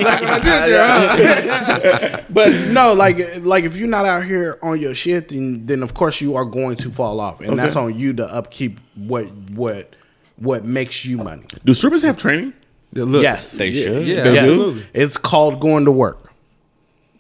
[0.00, 2.20] like what I did there, huh?
[2.30, 5.94] but no, like like if you're not out here on your shit, then then of
[5.94, 9.94] course you are going to fall off, and that's on you to upkeep what what
[10.36, 11.44] what makes you money.
[11.64, 12.52] do strippers have training?
[12.92, 13.52] Yeah, look, Yes.
[13.52, 14.06] They yeah, should.
[14.06, 14.82] Yeah, They do?
[14.94, 16.30] It's called going to work.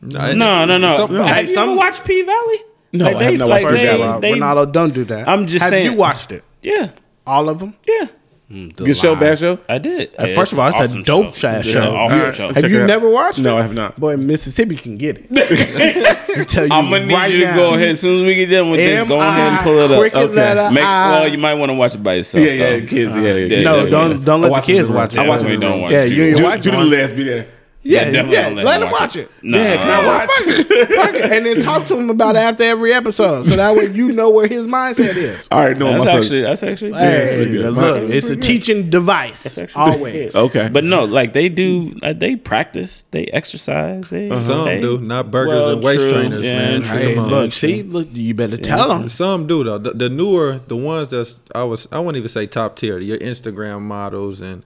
[0.00, 0.96] No, no, no.
[0.96, 2.58] Some- Have you some- ever watched P Valley?
[2.96, 5.04] No, Like, I they- have not like, watched they- First Ronaldo, they- Ronaldo, don't do
[5.04, 5.28] that.
[5.28, 6.42] I'm just Have saying- you watched it?
[6.62, 6.88] Yeah,
[7.26, 7.74] All of them?
[7.86, 8.06] yeah.
[8.48, 9.58] Good show, bad show.
[9.68, 10.10] I did.
[10.16, 11.78] Uh, first of all, it's a dope ass It's show.
[11.78, 12.34] an awesome Alright.
[12.36, 12.46] show.
[12.52, 13.52] Have it you never watched No, it?
[13.54, 13.98] No, I have not.
[13.98, 15.26] Boy, Mississippi can get it.
[16.38, 17.56] I tell you I'm gonna need right you to now.
[17.56, 19.02] go ahead as soon as we get done with this.
[19.08, 19.98] Go ahead and pull it up.
[19.98, 20.26] Okay.
[20.26, 21.10] letter Make, I.
[21.10, 22.44] well, you might want to watch it by yourself.
[22.44, 22.86] Yeah, yeah, though.
[22.86, 23.16] kids.
[23.16, 23.32] Yeah, yeah.
[23.34, 24.24] yeah, No, yeah, don't yeah.
[24.24, 25.16] don't let the watch it in kids watch it.
[25.16, 25.26] room.
[25.26, 25.80] I watch it Definitely in don't room.
[25.82, 26.04] watch Yeah, it.
[26.04, 26.90] you and your Judy, wife Judy watch it.
[27.02, 27.46] Last be there.
[27.86, 29.20] Yeah, Yeah, yeah, definitely let him watch watch it.
[29.20, 29.30] it.
[29.42, 29.58] No.
[29.62, 30.88] Yeah, can I watch it?
[30.96, 31.32] Fuck it.
[31.32, 34.30] and then talk to him about it after every episode, so that way you know
[34.30, 35.46] where his mindset is.
[35.50, 37.00] All right, no, That's my son- actually that's actually good.
[37.00, 37.74] Hey, pretty good.
[37.74, 40.34] look, it's a teaching device always.
[40.46, 44.08] Okay, But no, like they do, uh, they practice, they exercise.
[44.08, 46.12] They, Some they- do, not burgers Well, and waist true.
[46.12, 46.82] trainers, Yeah, man.
[46.82, 46.98] true.
[46.98, 49.08] Hey, look, see, look, you better tell them.
[49.08, 49.78] Some do though.
[49.78, 52.98] The, the newer, the ones that's I was I wouldn't even say top tier.
[52.98, 54.64] Your Instagram models and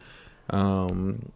[0.51, 1.30] um,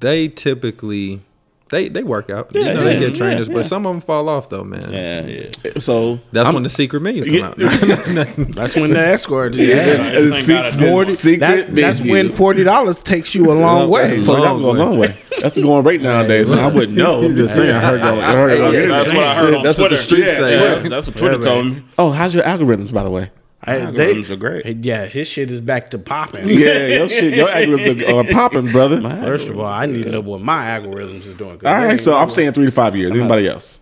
[0.00, 1.22] they typically
[1.68, 2.54] they they work out.
[2.54, 4.62] you Yeah, know, they yeah, get trainers, yeah, but some of them fall off though,
[4.62, 4.92] man.
[4.92, 5.78] Yeah, yeah.
[5.80, 7.46] so That's I'm- when the secret menu come Yeah.
[7.48, 7.56] out.
[8.54, 9.54] That's when the escort.
[9.54, 9.74] Yeah, Yeah,
[10.12, 11.12] it's This a ain't got a secret, forty.
[11.14, 14.22] secret That, that's when forty dollars takes you a long way.
[14.22, 15.18] So that's going a long way.
[15.40, 16.50] That's the going rate nowadays.
[16.52, 17.20] I wouldn't know.
[17.24, 17.74] I'm just saying.
[17.74, 18.00] I heard.
[18.00, 19.96] I heard it That's, what I heard on That's what Twitter.
[19.96, 20.50] the streets yeah, say.
[20.54, 20.68] yeah, Yeah.
[20.76, 21.82] that's, that's what Twitter Yeah, told me.
[21.98, 23.30] Oh, how's your algorithms, by the way?
[23.64, 24.76] I- Algorithms are great.
[24.84, 26.48] Yeah, his shit is back to popping.
[26.48, 29.00] Yeah, your shit, your algorithms are, are popping, brother.
[29.02, 31.58] All First of all, I need to know what my algorithms is doing.
[31.58, 33.12] 'cause right, they so I'm saying three to five years.
[33.12, 33.80] Anybody else?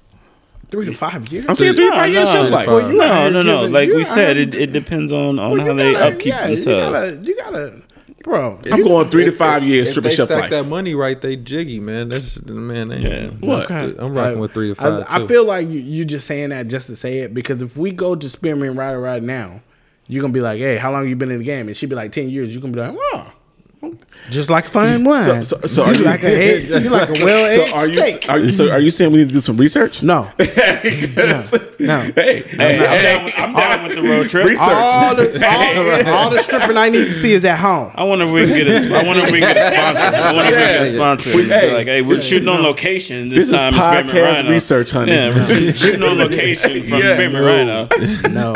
[0.70, 1.44] three to five years.
[1.48, 2.66] I'm saying three to No, five years no, shelf life.
[2.66, 3.66] Well, No, no, no.
[3.66, 7.28] Like we said, it, it depends on on Well, how they gotta- upkeep yeah, themselves.
[7.28, 7.82] You gotta, you gotta,
[8.24, 8.58] bro.
[8.72, 10.50] I'm going three to five years If stripper they shelf stack life.
[10.50, 12.08] that money right, they jiggy, man.
[12.08, 12.88] That's man.
[12.88, 13.28] They, Yeah.
[13.30, 13.70] What?
[13.70, 15.06] I'm rocking with three to five.
[15.08, 15.28] I too.
[15.28, 18.28] feel like you're just saying that just to say it because if we go to
[18.28, 19.60] Spearmint right right now,
[20.08, 21.96] you're gonna be like, "Hey, how long you been in the game?" And she'd be
[21.96, 23.32] like, 10 years." You're gonna be like, "Oh."
[24.30, 25.24] Just like fine wine.
[25.24, 27.86] So- so- so are you you- like a you like a well aged So are
[27.88, 28.28] you steak.
[28.30, 30.02] are you so are you saying we need to do some research?
[30.02, 32.00] no, no.
[32.14, 34.46] Hey, Hey, I'm, down with, I'm down with the road trip.
[34.46, 34.68] Research.
[34.68, 37.90] all the all, all the stripping I need to see is at home.
[37.94, 38.94] I wonder if we can get a.
[38.96, 40.16] I wonder if we can get a sponsor.
[40.16, 41.36] I wonder if we can get a sponsor.
[41.36, 43.74] We- hey, like, hey, we're shooting on location this, This is time.
[43.74, 44.50] in Spearmint podcast Rhino.
[44.50, 45.12] research, honey.
[45.12, 47.12] Yeah, we're shooting on location from Yeah.
[47.14, 47.88] Spearmint Rhino.
[48.30, 48.52] No,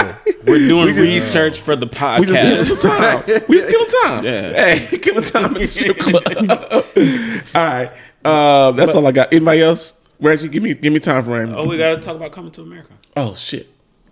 [0.49, 2.21] We're doing research for the podcast.
[2.21, 3.27] We just killing podcast.
[3.27, 3.43] time.
[3.49, 4.25] We just killing time.
[4.25, 4.75] Yeah.
[4.75, 6.23] Hey, killing time at the strip club.
[7.55, 7.91] all right.
[8.25, 9.33] Um, that's all I got.
[9.33, 9.95] Anybody else?
[10.21, 11.55] Reggie, give me give me time frame.
[11.55, 12.93] Oh, we got to talk about coming to America.
[13.17, 13.69] Oh shit.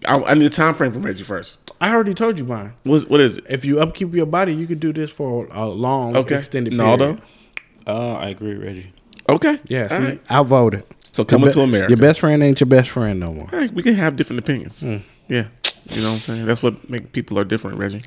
[0.06, 1.70] I, I need a time frame from Reggie first.
[1.80, 2.74] I already told you mine.
[2.84, 3.44] What's, what is it?
[3.48, 6.36] If you upkeep your body, you could do this for a long, Okay.
[6.36, 7.14] extended Naldo?
[7.14, 7.22] period.
[7.86, 8.92] Oh, I agree, Reggie.
[9.28, 9.58] Okay.
[9.68, 10.20] Yeah, see, All right.
[10.30, 10.84] I voted.
[11.12, 11.90] So coming Your to America.
[11.90, 13.48] Your best friend ain't your best friend no more.
[13.48, 14.82] Hey, we can have different opinions.
[14.82, 14.98] Hmm.
[15.28, 15.48] Yeah.
[15.90, 16.46] You know what I'm saying?
[16.46, 18.02] That's what make people are different, Reggie.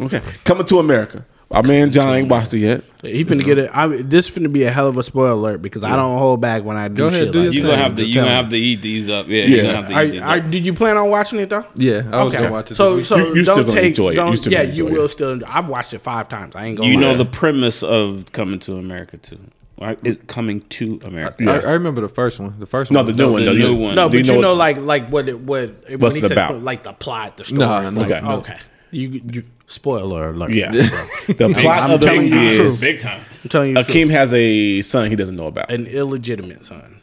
[0.00, 0.20] Okay.
[0.44, 1.24] Coming to America.
[1.50, 2.84] Our man John ain't watched it yet.
[3.00, 3.70] He finna get it.
[3.72, 6.62] I, this finna be a hell of a spoiler alert because I don't hold back
[6.62, 7.68] when I do Go ahead, shit do like You that.
[7.68, 8.02] gonna have to.
[8.02, 9.28] Just You gonna tell have to eat these up.
[9.28, 9.44] Yeah.
[9.44, 9.46] Yeah.
[9.46, 10.50] You gonna have to Are, eat these are, up.
[10.50, 11.64] did you plan on watching it though?
[11.74, 12.74] Yeah, I was gonna watch it.
[12.74, 13.88] So, so You- you still don't gonna take.
[13.92, 14.12] enjoy it.
[14.12, 15.08] You Don't, still yeah, gonna you enjoy will it.
[15.08, 15.40] still.
[15.48, 16.54] I've watched it five times.
[16.54, 16.90] I ain't gonna.
[16.90, 17.00] You lie.
[17.00, 19.38] know the premise of coming to America too.
[19.80, 19.98] Right?
[20.04, 21.36] It's coming to America.
[21.38, 21.48] week.
[21.48, 22.58] I, I remember the first one.
[22.58, 23.06] The first No, one.
[23.06, 23.44] the was new one.
[23.44, 23.94] the new one.
[23.94, 26.32] No, but you know, what- like like what it what when What's he it said
[26.32, 26.62] about?
[26.62, 27.60] like the plot, the story.
[27.60, 28.36] No, no, like, okay, no.
[28.38, 28.56] okay.
[28.90, 30.50] You, you spoiler alert.
[30.50, 30.72] Yeah.
[30.72, 32.80] the plot I'm of the telling movie you the is truth.
[32.80, 33.20] Big time.
[33.44, 33.96] I'm telling you, the truth.
[33.96, 37.00] Akeem has a son he doesn't know about an illegitimate son.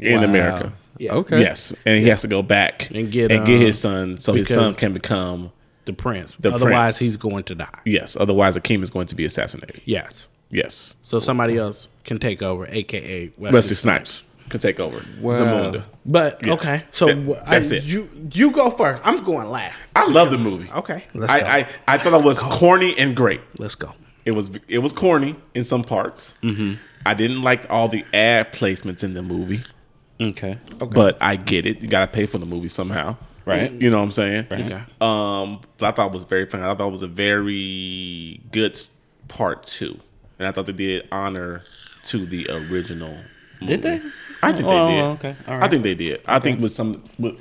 [0.00, 0.24] in Wow.
[0.24, 0.72] America.
[0.98, 1.14] Yeah.
[1.14, 1.40] Okay.
[1.40, 4.32] Yes, and he has to go back And get, and get uh, his son, so
[4.32, 5.52] his son can become
[5.84, 6.34] The prince.
[6.40, 6.98] The Otherwise, prince.
[6.98, 7.68] he's going to die.
[7.84, 8.16] yes.
[8.18, 9.80] Otherwise, Akeem is going to be assassinated.
[9.84, 10.26] Yes.
[10.50, 15.04] Yes, So somebody else can take over, aka Wesley, Wesley Snipes can take over.
[15.20, 15.32] Wow.
[15.32, 15.84] Zamunda.
[16.06, 16.52] But Yes.
[16.54, 17.84] okay, so That- that's I, it.
[17.84, 19.00] You you go first.
[19.04, 19.76] I'm going last.
[19.94, 20.70] I love the movie.
[20.72, 21.40] Okay, let's go.
[21.40, 23.40] I, I I thought it was corny and great.
[23.58, 23.92] let's go.
[24.24, 26.34] It was it was corny in some parts.
[26.42, 26.74] Mm-hmm.
[27.06, 29.60] I didn't like all the ad placements in the movie.
[30.20, 30.58] Okay.
[30.82, 30.84] okay.
[30.86, 31.80] but I get it.
[31.80, 33.16] You got to pay for the movie somehow,
[33.46, 33.70] Right.
[33.70, 34.46] You know what I'm saying?
[34.50, 34.82] Okay.
[35.00, 36.64] Um, but I thought it was very funny.
[36.64, 38.78] I thought it was a very good
[39.28, 39.98] part two,
[40.38, 41.62] and I thought they did honor
[42.08, 43.16] to the original.
[43.64, 44.00] Did they?
[44.42, 45.02] I think Oh, they did.
[45.04, 45.36] okay.
[45.48, 46.20] All I think they did.
[46.26, 47.40] I think with some with,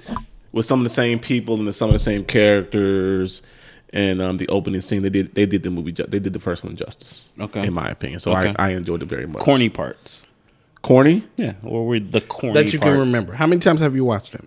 [0.52, 3.42] with some of the same people and some of the same characters
[3.94, 5.92] and um, the opening scene, they did they did the movie.
[5.92, 7.30] ju- They did the first one justice.
[7.40, 7.66] Okay.
[7.68, 8.20] in my opinion.
[8.20, 8.54] So Okay.
[8.58, 9.42] I, I enjoyed it very much.
[9.44, 10.24] Corny parts.
[10.82, 11.24] corny.
[11.38, 11.54] Yeah.
[11.64, 13.34] Or were the corny That you can remember.
[13.34, 14.44] How many times have you watched it?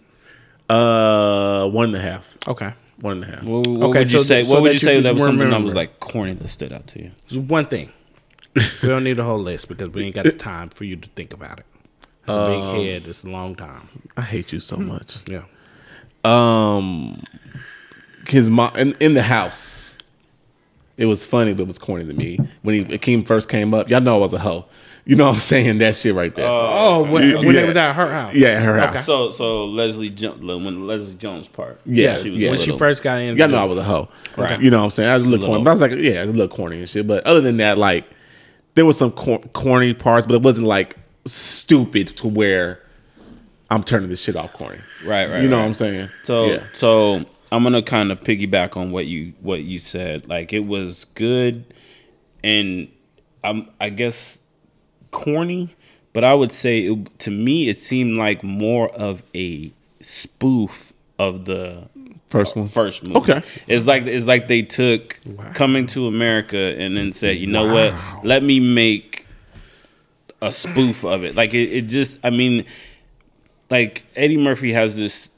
[0.68, 2.36] Uh, one and a half.
[2.46, 2.72] Okay.
[3.00, 3.44] One and a half.
[3.44, 4.42] What, what Okay, would you so say?
[4.42, 6.48] that- so what would you you say that was something that was like corny that
[6.48, 7.10] stood out to you?
[7.26, 7.90] Just one thing.
[8.82, 11.08] we don't need a whole list because we ain't got the time for you to
[11.10, 11.66] think about it.
[12.24, 13.06] It's a big head.
[13.08, 13.88] It's a long time.
[14.16, 15.18] I hate you so much.
[15.28, 15.44] Yeah.
[16.24, 17.22] Um,
[18.28, 19.96] his mom in, in the house.
[20.96, 23.88] It was funny, but it was corny to me when he Akeem first came up.
[23.88, 24.66] Y'all know I was a hoe.
[25.06, 25.78] You know what I'm saying?
[25.78, 26.46] That shit right there.
[26.46, 27.36] Oh, when, Yeah.
[27.38, 28.34] when it was at her house.
[28.34, 29.06] yeah, her house.
[29.06, 31.80] So so Leslie jo- when Leslie Jones part.
[31.86, 32.48] Yeah, she was yeah.
[32.48, 33.38] a When she first got in.
[33.38, 34.10] Y'all know I was a hoe.
[34.36, 34.60] Right.
[34.60, 35.08] You know what I'm saying?
[35.08, 35.64] I was a little little- corny.
[35.64, 37.06] But I was like, yeah, it was a little corny and shit.
[37.06, 38.04] But other than that, like,
[38.80, 40.96] there was some cor- corny parts, but it wasn't like
[41.26, 42.82] stupid to where
[43.68, 44.78] I'm turning this shit off corny.
[45.04, 45.42] Right, right.
[45.42, 45.62] You know right.
[45.64, 46.08] what I'm saying?
[46.22, 46.62] So yeah.
[46.72, 50.26] so I'm gonna kind of piggyback on what you what you said.
[50.30, 51.74] Like it was good,
[52.42, 52.88] and
[53.44, 54.40] I'm I guess
[55.10, 55.76] corny,
[56.14, 61.44] but I would say it, to me it seemed like more of a spoof of
[61.44, 61.86] the
[62.30, 62.68] First one.
[62.68, 63.16] first movie.
[63.16, 63.42] Okay.
[63.66, 65.20] It's like it's like they took
[65.54, 68.24] Coming to America and then said, you know what?
[68.24, 69.26] Let me make
[70.40, 71.34] a spoof of it.
[71.34, 72.64] Like it, it just I mean
[73.68, 75.30] like Eddie Murphy has this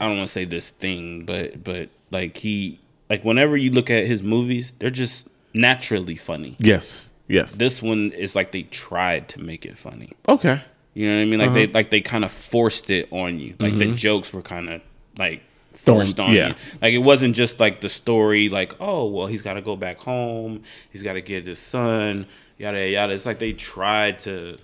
[0.00, 2.80] I don't want to say this thing, but but like he
[3.10, 6.56] like whenever you look at his movies, they're just naturally funny.
[6.58, 7.08] Yes.
[7.28, 7.52] Yes.
[7.56, 10.10] This one is like they tried to make it funny.
[10.28, 10.60] Okay.
[10.94, 11.38] You know what I mean?
[11.38, 11.54] Like Uh-huh.
[11.54, 13.54] they like they kind of forced it on you.
[13.58, 14.80] Like the jokes were kind of
[15.18, 15.42] like
[15.84, 16.36] forced on Mm-hmm.
[16.36, 16.48] yeah.
[16.48, 16.54] you.
[16.80, 18.48] Like it wasn't just like the story.
[18.48, 20.62] Like oh well, he's got to go back home.
[20.90, 22.26] He's got to get his son.
[22.58, 23.12] Yada yada.
[23.12, 24.58] It's like they tried to,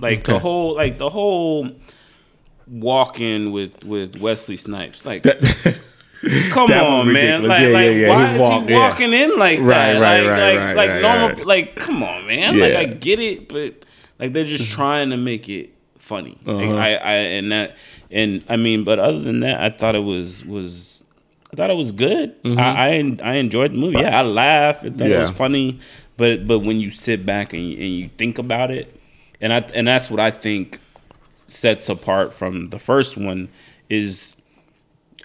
[0.00, 1.70] like the whole like the whole
[2.66, 5.04] walk in with with Wesley Snipes.
[5.04, 5.40] Like That-
[6.50, 7.44] come that on, man.
[7.44, 8.08] Like Yeah, yeah, like yeah.
[8.08, 8.78] why His is walk, he yeah.
[8.78, 10.00] walking in like Right, that?
[10.00, 11.46] right, like right, like right, like right, normal.
[11.46, 12.58] Like come on, man.
[12.58, 13.84] Like I get it, but
[14.18, 15.73] like they're just trying to make it
[16.04, 16.38] funny.
[16.46, 16.74] Uh-huh.
[16.74, 17.76] I, I and that
[18.10, 21.04] and I mean, but other than that, I thought it was was
[21.52, 22.36] I thought it was good.
[22.44, 23.98] I, I I enjoyed the movie.
[23.98, 24.84] Yeah, I laughed.
[24.84, 25.80] I thought it was funny.
[26.16, 29.00] But but when you sit back and you, and you think about it,
[29.40, 30.78] and I and that's what I think
[31.46, 33.48] sets apart from the first one
[33.90, 34.33] is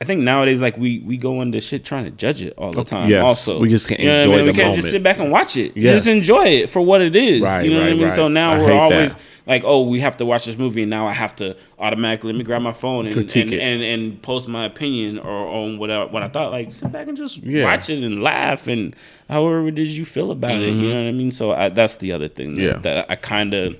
[0.01, 2.84] I think nowadays like we we go into shit trying to judge it all the
[2.85, 3.09] time.
[3.09, 4.45] Yes, also, we just can't You know what I enjoy mean?
[4.45, 4.81] We can't moment.
[4.81, 5.76] just sit back and watch it.
[5.76, 5.93] Yes.
[6.05, 7.41] Just enjoy it for what it is.
[7.41, 8.03] Right, you know what I mean?
[8.03, 8.11] right.
[8.13, 8.80] So now I we're hate that.
[8.80, 9.15] always
[9.45, 12.38] like, oh, we have to watch this movie, and now I have to automatically let
[12.38, 15.89] me grab my phone and Critique and, and, and post my opinion or on what
[15.91, 16.51] I, what I thought.
[16.51, 17.65] Like sit back and just Yeah.
[17.65, 18.95] watch it and laugh and
[19.27, 20.73] however did you feel about it.
[20.73, 21.31] You know what I mean?
[21.31, 22.85] So I, that's the other thing that, Mm-hmm.
[22.85, 22.93] Yeah.
[22.95, 23.76] that I kind of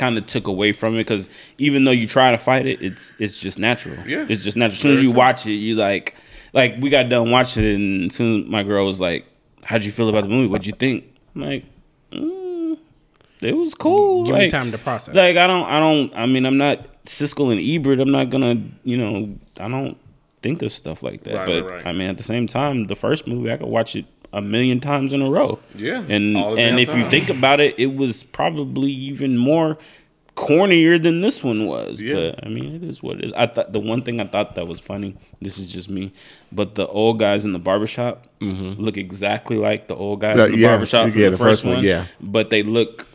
[0.00, 1.28] kind of took away from it because
[1.58, 3.96] even though you try to fight it, it's it's just natural.
[4.06, 4.26] Yeah.
[4.28, 4.72] it's just natural.
[4.72, 6.16] As soon as you watch it, you like
[6.52, 9.26] like we got done watching it, and soon my girl was like,
[9.62, 10.48] "How'd you feel about the movie?
[10.48, 11.04] What'd you think?"
[11.34, 11.64] I'm like,
[12.12, 12.78] mm,
[13.40, 15.14] "It was cool." Give like, me time to process.
[15.14, 16.16] Like I don't, I don't.
[16.16, 18.00] I mean, I'm not Siskel and Ebert.
[18.00, 19.98] I'm not gonna, you know, I don't
[20.42, 21.34] think of stuff like that.
[21.34, 21.86] Right, but right, right.
[21.86, 24.80] I mean, at the same time, the first movie I could watch it a million
[24.80, 25.58] times in a row.
[25.74, 29.78] Yeah, and and if you think about it, it was probably even more
[30.36, 32.00] cornier than this one was.
[32.00, 32.14] Yeah.
[32.34, 33.32] But I mean, it is what it is.
[33.34, 35.16] I thought the one thing I thought that was funny.
[35.42, 36.12] This is just me,
[36.52, 40.38] but the old guys in the barbershop look exactly like the old guys Mm-hmm.
[40.40, 41.84] The- in the yeah, barbershop from yeah, the, the first, first one, one.
[41.84, 42.06] yeah.
[42.20, 43.08] but they look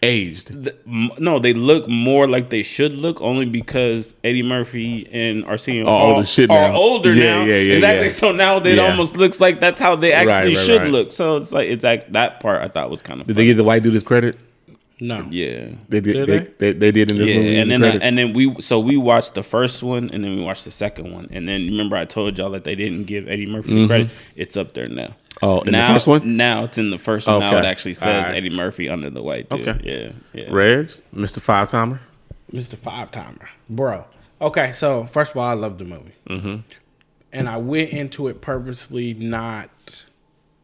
[0.00, 0.70] Aged.
[0.86, 6.22] no, they look more like they should look only because Eddie Murphy and Arsenio older
[6.24, 6.76] shit are now.
[6.76, 7.44] older Yeah, now.
[7.44, 8.06] yeah, yeah, exactly.
[8.06, 8.12] yeah.
[8.12, 8.82] So now it Yeah.
[8.88, 10.90] almost looks like that's how they actually Right, right, should right.
[10.90, 11.10] look.
[11.10, 13.42] So it's like it's like that part I thought was kind of Did funny.
[13.44, 14.38] they give the white dude his credit?
[15.00, 15.26] No.
[15.30, 15.70] yeah.
[15.88, 16.12] They did.
[16.12, 16.44] Did they, they?
[16.58, 16.72] they?
[16.72, 17.56] They, did in this Yeah, movie.
[17.58, 20.36] and the then I, and then we so we watched the first one and then
[20.36, 23.28] we watched the second one and then remember I told y'all that they didn't give
[23.28, 24.10] Eddie Murphy the credit.
[24.36, 25.02] It's up there now.
[25.04, 25.14] Mm-hmm.
[25.40, 26.36] Oh, in the now, first one?
[26.36, 27.40] Now it's in the first one.
[27.40, 28.36] Now it actually says Alright.
[28.36, 29.68] Eddie Murphy under the white dude.
[29.68, 30.12] Okay.
[30.34, 30.40] Yeah.
[30.40, 30.48] Yeah.
[30.50, 31.40] Reg, Mr.
[31.40, 32.00] Five Timer.
[32.52, 32.76] Mr.
[32.76, 34.04] Five Timer, bro.
[34.40, 36.56] Okay, so first of all, I love the movie, mm-hmm.
[37.32, 40.06] and I went into it purposely not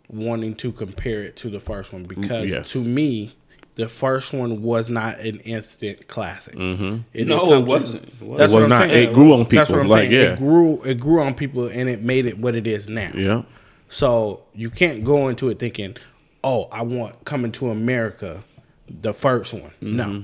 [0.09, 2.71] wanting to compare it to the first one because yes.
[2.73, 3.35] to me,
[3.77, 6.55] the first one was not an instant classic.
[6.55, 6.99] Mm-hmm.
[7.13, 8.05] It No, it wasn't.
[8.05, 8.39] It wasn't.
[8.39, 8.89] That's It what was I'm not.
[8.89, 9.09] saying.
[9.11, 9.57] It grew on people.
[9.59, 10.13] That's people, what I'm like, saying.
[10.13, 10.33] yeah.
[10.35, 10.83] It grew.
[10.85, 13.11] It grew on people, and it made it what it is now.
[13.15, 13.43] Yeah.
[13.89, 15.97] So you can't go into it thinking,
[16.43, 18.43] "Oh, I want Coming to America,
[18.89, 19.97] the first one." Mm-hmm.
[19.97, 20.23] No,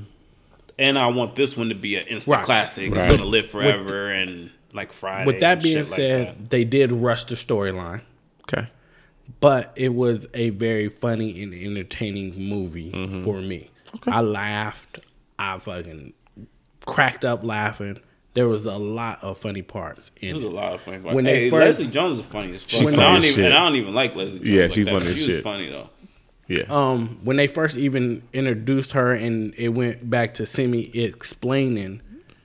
[0.78, 2.44] and I want this one to be an instant Right.
[2.44, 2.92] classic.
[2.92, 5.26] It's gonna live forever and like Friday.
[5.26, 6.50] With that and being shit like said, that.
[6.50, 8.00] they did rush the storyline,
[8.44, 8.68] Okay.
[9.38, 13.24] But it was a very funny and entertaining movie Mm-hmm.
[13.24, 13.70] for me.
[14.06, 15.00] I laughed.
[15.38, 16.14] I fucking
[16.86, 18.00] cracked up laughing.
[18.34, 20.98] There was a lot of funny parts in It was a lot of funny.
[20.98, 22.70] When When they first- Leslie Jones is funny as fuck.
[22.70, 23.44] She And funny I don't as even, shit.
[23.46, 24.48] and I don't even like Leslie Jones.
[24.48, 25.34] Yeah, like she's that, funny but as She shit.
[25.36, 25.90] was funny though.
[26.46, 26.62] Yeah.
[26.68, 32.00] Um, when they first even introduced her and it went back to Semmi explaining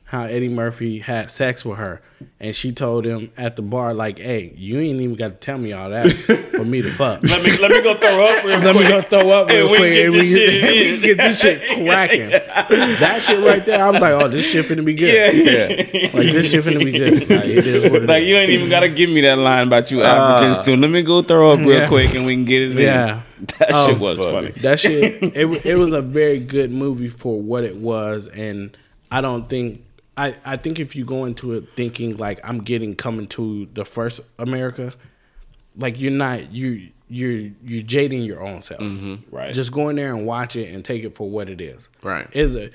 [0.09, 1.99] how Eddie Murphy had sex with her,
[2.39, 5.57] and she told him at the bar like, "Hey, you ain't even got to tell
[5.57, 6.11] me all that
[6.51, 9.01] for me to fuck." Let me let me go throw up real Let me go
[9.01, 11.01] throw up Hey, real we can quick get and this we, shit can, we can
[11.01, 12.29] get this shit cracking.
[12.99, 15.67] that shit right there, I was like, "Oh, this shit finna be good." Yeah.
[15.69, 16.09] yeah.
[16.13, 17.13] Like this shit finna be good.
[17.29, 18.29] Like, it is what it Like is.
[18.29, 20.75] you ain't even gotta give me that line about you Africans too.
[20.77, 21.87] Let me go throw up real Yeah.
[21.87, 22.77] quick and we can get it in.
[22.77, 23.21] Yeah.
[23.59, 24.49] That Um, shit was funny.
[24.61, 28.75] That shit, it, it was a very good movie for what it was, and
[29.11, 29.81] I don't think
[30.17, 33.85] I, I think if you go into it thinking like I'm getting coming to the
[33.85, 34.93] first America,
[35.77, 38.81] like you're not you you're you're jading your own self.
[38.81, 39.35] Mm-hmm.
[39.35, 39.53] Right.
[39.53, 41.89] Just go in there and watch it and take it for what it is.
[42.01, 42.27] Right.
[42.33, 42.73] Is it?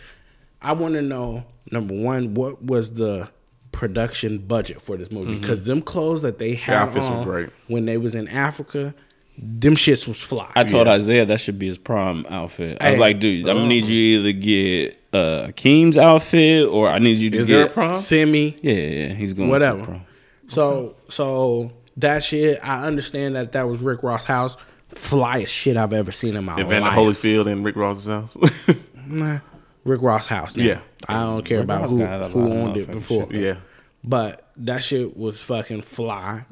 [0.62, 3.30] I want to know number one, what was the
[3.72, 5.32] production budget for this movie?
[5.32, 5.40] Mm-hmm.
[5.40, 7.48] Because them clothes that they had were on great.
[7.68, 8.94] when they was in Africa,
[9.39, 10.51] them shits was fly.
[10.55, 12.78] I told Isaiah that should be his prom outfit.
[12.81, 16.89] I was like, dude, I'm gonna need you to either get uh Keem's outfit or
[16.89, 17.94] I need you to Is get there a prom?
[17.94, 19.81] Semmi, Yeah, yeah, yeah, he's going whatever.
[19.81, 20.02] To prom.
[20.48, 24.57] So so that shit, I understand that that was Rick Ross' house.
[24.90, 26.98] Flyest shit I've ever seen in my Evander life.
[26.98, 28.36] Holyfield and Rick Ross's house.
[29.07, 29.40] Nah,
[29.85, 30.55] Rick Ross' house.
[30.55, 30.62] Now.
[30.65, 30.81] Yeah.
[31.09, 31.97] I don't care Rick about Ross who,
[32.40, 33.27] who owned it before.
[33.32, 33.40] shit.
[33.40, 33.55] yeah.
[34.05, 36.44] But that shit was fucking fly.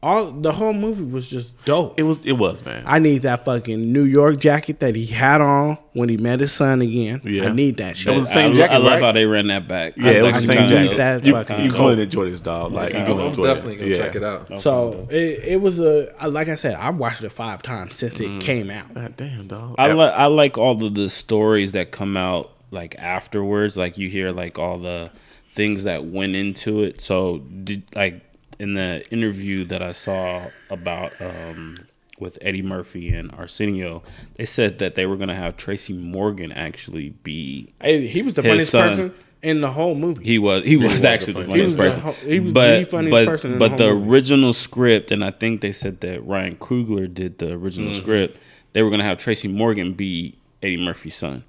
[0.00, 1.98] All the whole movie was just dope.
[1.98, 2.84] It was it was, man.
[2.86, 6.52] I need that fucking New York jacket that he had on when he met his
[6.52, 7.20] son again.
[7.24, 7.48] Yeah.
[7.48, 8.06] I need that shit.
[8.06, 9.02] That was the same I, jacket, I love right?
[9.02, 9.94] how they ran that back.
[9.96, 10.88] yeah, it was the same kinda jacket.
[10.90, 10.96] dope.
[10.98, 11.78] That you fucking you cool.
[11.80, 12.72] going to enjoy this dog.
[12.72, 13.78] Like you I'm going to enjoy definitely it.
[13.78, 13.96] gonna yeah.
[13.96, 14.60] check it out.
[14.60, 18.14] so it, it was a I- like I said, I've watched it five times since
[18.14, 18.36] Mm.
[18.36, 18.94] it came out.
[18.94, 19.74] God damn, dog.
[19.78, 23.76] I like I like all of the stories that come out like afterwards.
[23.76, 25.10] Like you hear like all the
[25.56, 27.00] things that went into it.
[27.00, 28.22] So did like
[28.58, 31.74] in the interview that I saw about um
[32.18, 34.02] with Eddie Murphy and Arsenio,
[34.34, 38.42] they said that they were gonna have Tracy Morgan actually be Hey, he was the
[38.42, 38.88] funniest son.
[38.88, 40.24] person in the whole movie.
[40.24, 41.76] he was he was was actually the the funniest.
[41.76, 42.02] He person.
[42.04, 44.10] the ho- he was but, the funniest but, person in But the the movie.
[44.10, 47.98] original script, and I think they said that Ryan Coogler did the original Mm-hmm.
[48.02, 48.38] script.
[48.72, 51.44] They were gonna have Tracy Morgan be Eddie Murphy's son.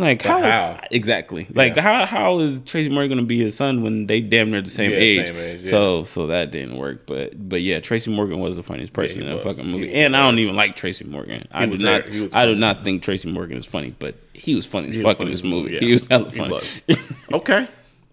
[0.00, 0.80] Like how, how?
[0.90, 1.46] exactly?
[1.52, 4.70] Like how how is Tracy Morgan gonna be his son when they damn near the
[4.70, 5.26] same Yeah, age?
[5.28, 5.70] same age, yeah.
[5.70, 7.04] So so that didn't work.
[7.06, 9.44] But but yeah, Tracy Morgan was the funniest person he in the was.
[9.44, 9.84] fucking He movie.
[9.88, 11.46] was And I don't even like Tracy Morgan.
[11.52, 12.06] I do not.
[12.06, 15.02] He I do not think Tracy Morgan is funny, but he was funny as He
[15.02, 15.74] fuck in funny this as movie.
[15.74, 15.80] yeah.
[15.80, 16.80] He was hella He was.
[17.32, 17.68] okay.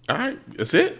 [0.09, 0.37] All right.
[0.57, 0.97] That's it.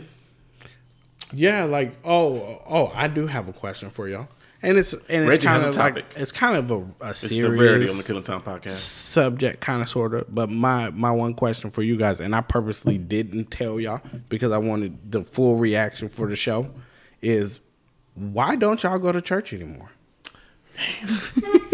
[1.33, 4.29] Yeah, like oh oh, I do have a question for y'all,
[4.61, 7.09] and it's and it's Reggie has kind a of like it's kind of a, a
[7.09, 8.71] It's severity on the serious Killing Time podcast.
[8.71, 10.33] subject, kind of sort of.
[10.33, 14.51] But my my one question for you guys, and I purposely didn't tell y'all because
[14.51, 16.69] I wanted the full reaction for the show,
[17.21, 17.59] is
[18.15, 19.91] why don't y'all go to church anymore?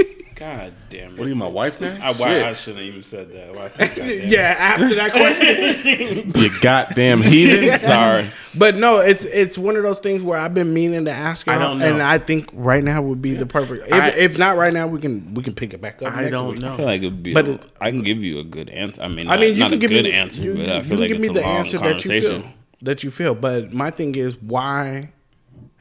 [0.43, 1.17] God damn it.
[1.19, 1.97] What are you, my wife now?
[2.01, 3.55] I, why, I shouldn't have even said that.
[3.55, 4.27] Why I said goddamn.
[4.29, 6.31] yeah, after that question.
[6.35, 7.79] you goddamn heathen.
[7.79, 8.29] Sorry.
[8.53, 11.55] But no, it's it's one of those things where I've been meaning to ask y'all,
[11.55, 11.85] I don't know.
[11.85, 13.87] and I think right now would be the perfect.
[13.87, 16.13] If, I- if not right now, we can we can pick it back up.
[16.13, 16.61] I next don't week.
[16.61, 16.73] know.
[16.73, 17.33] I feel like it would be.
[17.33, 19.01] But a- it- I can give you a good answer.
[19.01, 20.67] I mean, I mean, you not can a give good me the, answer, you, but
[20.69, 22.41] I feel like give it's me a the long answer that you conversation.
[22.41, 22.51] feel
[22.81, 23.33] that you feel.
[23.33, 25.13] But my thing is, why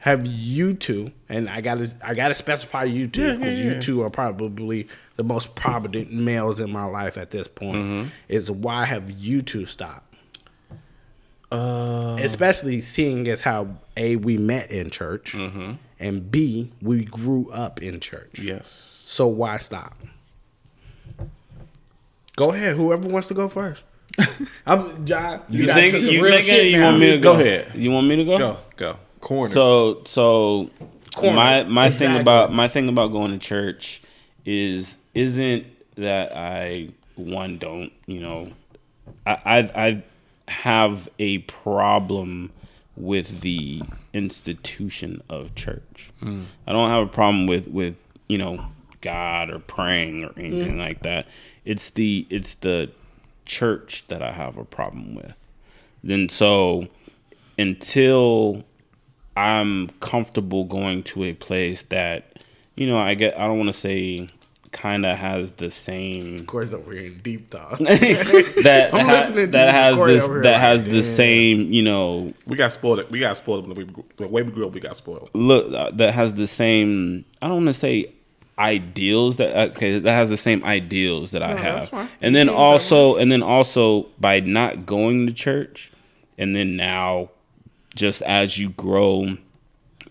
[0.03, 1.11] have you two?
[1.29, 4.87] And I gotta I gotta specify you two Yeah, because yeah, you two are probably
[5.15, 7.77] the most prominent males in my life at this point.
[7.77, 8.09] Mm-hmm.
[8.27, 10.13] Is why have you two stopped?
[11.51, 15.73] Uh, Especially seeing as how a we met in church, Mm-hmm.
[15.99, 18.39] and b we grew up in church.
[18.39, 18.69] yes.
[19.07, 19.95] So why stop?
[22.35, 22.75] Go ahead.
[22.75, 23.83] Whoever wants to go first.
[24.65, 25.41] I'm John.
[25.49, 26.85] You got think some you real think shit you now.
[26.89, 27.39] want me to Go go?
[27.39, 27.71] ahead.
[27.75, 28.37] You want me to go?
[28.37, 28.57] Go.
[28.75, 28.97] Go.
[29.23, 29.49] Corner.
[29.49, 30.69] So so
[31.15, 31.35] Corner.
[31.35, 34.01] my my thing about my thing about going to church
[34.45, 38.51] is isn't that I one don't you know
[39.25, 40.03] I I, I
[40.49, 42.51] have a problem
[42.97, 43.81] with the
[44.11, 46.11] institution of church.
[46.19, 46.43] Hmm.
[46.67, 47.95] I don't have a problem with with
[48.27, 48.65] you know
[48.99, 51.27] God or praying or anything like that.
[51.63, 52.91] It's the it's the
[53.45, 55.33] church that I have a problem with.
[56.03, 56.89] Then so
[57.57, 58.65] until
[59.35, 62.39] I'm comfortable going to a place that,
[62.75, 64.29] you know, I get I don't want to say
[64.71, 67.77] kind of has the same Of course, that we're in deep thought.
[67.79, 71.03] that I'm ha- listening to that you, has Corey, this that like, has the damn.
[71.03, 73.09] same you know We got spoiled.
[73.11, 74.73] We got spoiled when we the way we grew up.
[74.73, 75.29] We got spoiled.
[75.33, 78.11] look uh, that has the same I don't want to say
[78.57, 81.91] ideals that okay that has the same ideals that I have
[82.21, 85.91] and then also and then also by not going to church
[86.37, 87.29] and then now
[87.95, 89.37] just as you grow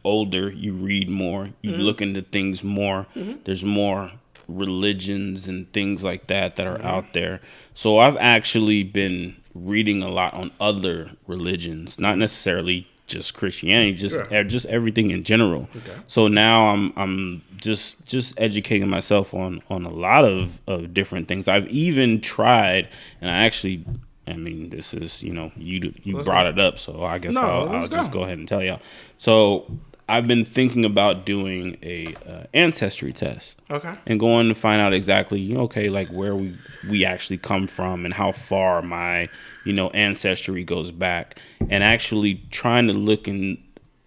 [0.05, 1.81] older you read more you Mm-hmm.
[1.83, 3.07] look into things more.
[3.45, 4.13] There's more
[4.49, 6.87] religions and things like that that are Mm-hmm.
[6.87, 7.41] out there.
[7.75, 14.19] So I've actually been reading a lot on other religions not necessarily just Christianity just
[14.31, 15.69] eh, just everything in general.
[16.07, 21.29] So now I'm I'm just just educating myself on on a lot of of different
[21.29, 21.47] things.
[21.49, 22.89] I've even tried
[23.21, 23.85] and I actually
[24.27, 27.35] I mean this is you know you you Let's brought it up so I guess
[27.35, 28.21] No, I'll, I'll let's just go.
[28.21, 28.81] go ahead and tell y'all
[29.19, 29.67] so
[30.09, 33.95] I've been thinking about doing a uh, ancestry test okay.
[34.05, 36.57] and going to find out exactly you know, okay like where we
[36.91, 39.29] we actually come from and how far my
[39.65, 41.39] you know ancestry goes back
[41.71, 43.57] and actually trying to look in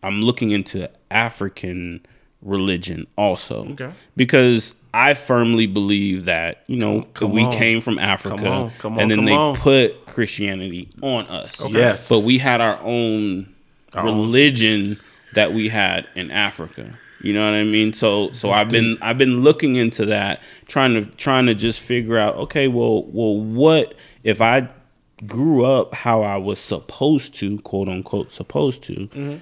[0.04, 2.06] i'm looking into african
[2.42, 3.92] religion also Okay.
[4.16, 7.52] because i firmly believe that you know Come- come we on.
[7.54, 9.56] came from africa Come on, come on, and then come they on.
[9.56, 12.08] put christianity on us Yes.
[12.10, 13.54] but we had our own
[13.94, 15.00] Our own- religion
[15.34, 16.98] that we had in Africa.
[17.22, 17.92] You know what I mean?
[17.92, 22.18] So so I've been I've been looking into that, trying to trying to just figure
[22.18, 24.70] out, okay, well well what if I
[25.26, 29.36] grew up how I was supposed to, quote unquote supposed to, mm-hmm.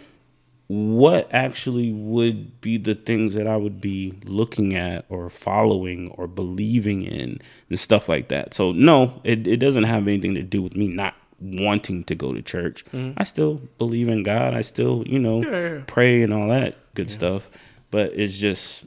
[0.74, 6.28] What actually would be the things that I would be looking at or following or
[6.28, 7.40] believing in
[7.70, 8.54] and stuff like that.
[8.54, 12.34] So no, it, it doesn't have anything to do with me not wanting to go
[12.34, 12.86] to church.
[13.18, 14.54] I still believe in God.
[14.54, 15.54] I still, you know, Mm-hmm.
[15.54, 15.84] Yeah, yeah.
[15.88, 17.50] pray and all that good stuff.
[17.92, 18.86] But it's just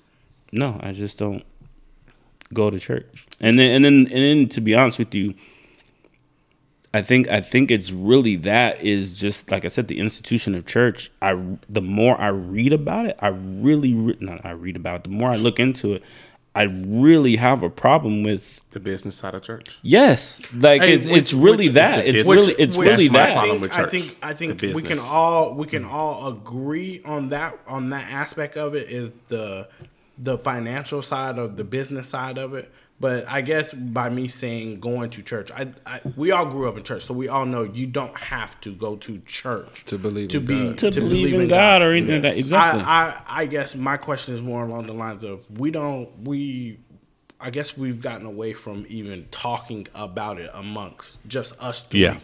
[0.53, 1.45] no, I just don't
[2.53, 3.27] go to church.
[3.41, 5.35] And then and then and then to be honest with you,
[6.97, 10.67] I think I think it's really that is just like I said, the institution of
[10.67, 11.11] church.
[11.21, 15.03] I the more I read about it, I really re- not I read about it.
[15.05, 16.03] The more I look into it,
[16.55, 18.63] I really have a problem with.
[18.71, 19.79] the business side of church.
[19.83, 21.99] Yes, like Hey, it's which- it's really that.
[22.01, 23.31] It's business- really it's Which- really That's my that.
[23.31, 25.93] I problem think, with I think I think we can all we can mm.
[25.93, 29.69] all agree on that on that aspect of it is the
[30.19, 32.73] the financial side of the business side of it.
[32.99, 36.79] But I guess by me saying going to church, I, I we all grew up
[36.79, 40.31] in church, so we all know you don't have to go to church To believe
[40.31, 40.79] to in be God.
[40.79, 42.39] To believe in God or anything like that.
[42.39, 42.83] Exactly.
[42.83, 46.79] I, I I guess my question is more along the lines of we don't we
[47.39, 52.01] I guess we've gotten away from even talking about it amongst just us three.
[52.01, 52.19] Yeah.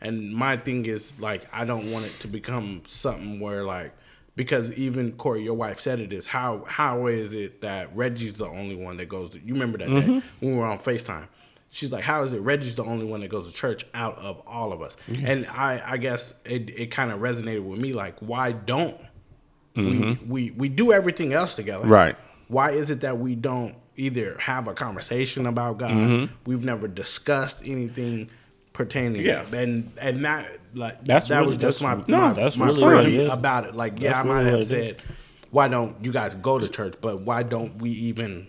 [0.00, 3.92] And my thing is like I don't want it to become something where like
[4.40, 8.46] because even Corey, your wife said it is how how is it that Reggie's the
[8.46, 10.18] only one that goes to you remember that Mm-hmm.
[10.20, 11.28] day when we were on FaceTime.
[11.68, 14.40] She's like, How is it Reggie's the only one that goes to church out of
[14.46, 14.96] all of us?
[15.26, 18.96] And I I guess it it kind of resonated with me like why don't
[19.76, 21.82] we we we do everything else together.
[21.82, 21.92] Mm-hmm.
[21.92, 22.16] Right.
[22.48, 25.90] Why is it that we don't either have a conversation about God?
[25.90, 26.34] Mm-hmm.
[26.46, 28.30] We've never discussed anything
[28.84, 29.42] pertaining Yeah.
[29.44, 32.56] to and and that like That's that really- was just my that's- my, no, that's
[32.56, 33.30] my really feeling what it is.
[33.30, 33.74] about it.
[33.74, 34.96] Like yeah, That's I might really have what it said,
[35.50, 36.94] why don't you guys go to church?
[37.00, 38.46] But why don't we even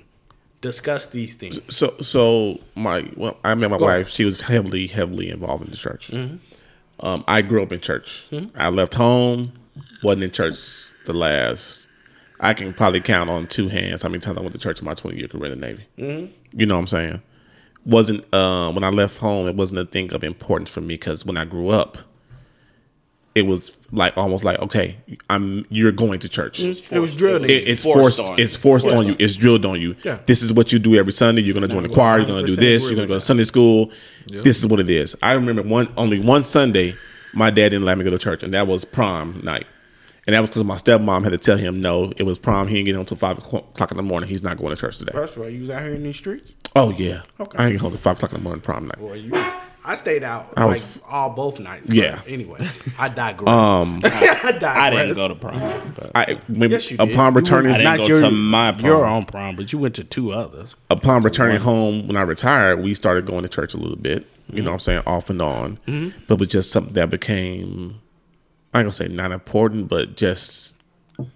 [0.61, 1.59] discuss these things?
[1.69, 3.93] So, so my well, I met my Go wife.
[4.07, 4.07] ahead.
[4.13, 6.09] She was heavily, heavily involved in the church.
[6.11, 6.35] Mm-hmm.
[7.05, 8.27] Um, I grew up in church.
[8.55, 9.53] I left home,
[10.03, 10.57] wasn't in church
[11.05, 11.87] the last.
[12.39, 14.85] I can probably count on two hands how many times I went to church in
[14.85, 15.85] my twenty year career in the Navy.
[15.97, 16.59] Mm-hmm.
[16.59, 17.21] You know what I'm saying?
[17.85, 21.25] Wasn't uh, when I left home, it wasn't a thing of importance for me because
[21.25, 21.97] when I grew up,
[23.33, 24.97] it was like almost like okay,
[25.29, 26.59] I'm you're going to church.
[26.59, 27.45] It was drilled.
[27.45, 28.17] It- it's forced.
[28.17, 28.43] forced on you.
[28.43, 29.15] it's forced on you.
[29.17, 29.95] It's drilled on you.
[30.03, 30.19] Yeah.
[30.25, 31.41] This is what you do every Sunday.
[31.41, 32.17] You're going to join the choir.
[32.19, 32.83] You're going to do this.
[32.83, 33.91] You're going to go to Sunday school.
[34.27, 35.15] This is what it is.
[35.23, 36.93] I remember one only one Sunday,
[37.33, 39.65] my dad didn't let me go to church, and that was prom night.
[40.27, 42.11] And that was because my stepmom had to tell him no.
[42.17, 42.67] It was prom.
[42.67, 44.29] He didn't get home until five o'clock in the morning.
[44.29, 45.13] He's not going to church today.
[45.13, 46.53] First of all, you was out here in these streets.
[46.75, 47.21] Oh yeah.
[47.39, 47.57] Okay.
[47.57, 48.97] I ain't get home till five o'clock in the morning prom night.
[48.99, 49.31] Boy, you.
[49.83, 51.89] I stayed out I like was- all both nights.
[51.89, 52.21] Yeah.
[52.27, 52.65] Anyway,
[52.99, 53.49] I digress.
[53.49, 54.63] Um, I digress.
[54.63, 55.93] I didn't go to prom.
[55.97, 57.11] But I maybe Yes, you did.
[57.11, 58.85] upon You returning went- I didn't go to my prom.
[58.85, 60.75] Your own prom, but you went to two others.
[60.91, 64.27] upon returning home when I retired, we started going to church a little bit.
[64.53, 65.01] You know what I'm saying?
[65.07, 65.79] Off and on.
[66.27, 68.01] But it was just something that became,
[68.73, 70.75] I ain't gonna say not important, but just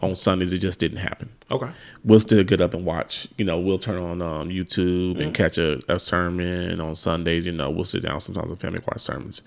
[0.01, 1.29] on Sundays, it just didn't happen.
[1.51, 1.69] Okay.
[2.03, 3.27] We'll still get up and watch.
[3.37, 7.45] You know, we'll turn on um, YouTube and catch a, a sermon on Sundays.
[7.45, 9.41] You know, we'll sit down sometimes with family watch sermons.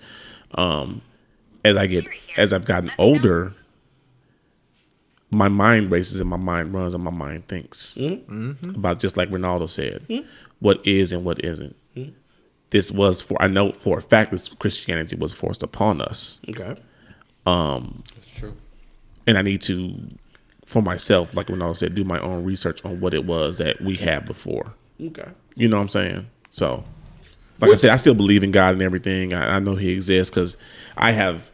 [0.55, 1.01] Um,
[1.63, 2.05] as I get,
[2.37, 3.53] as I've gotten older,
[5.31, 8.75] my mind races and my mind runs and my mind thinks Mm-hmm.
[8.75, 10.05] about just like Ronaldo said,
[10.59, 11.75] what is and what isn't.
[12.71, 16.75] This was for I know for a fact that Christianity was forced upon us, Okay.
[17.47, 18.53] Um, That's true.
[19.25, 19.95] and I need to,
[20.69, 23.95] for myself, like Ronaldo said, do my own research on what it was that we
[23.95, 24.71] had before.
[25.03, 25.25] Okay.
[25.55, 26.27] You know what I'm saying?
[26.51, 26.83] So,
[27.59, 29.33] like I said, I still believe in God and everything.
[29.33, 30.57] I, I know He exists because
[30.95, 31.51] I have.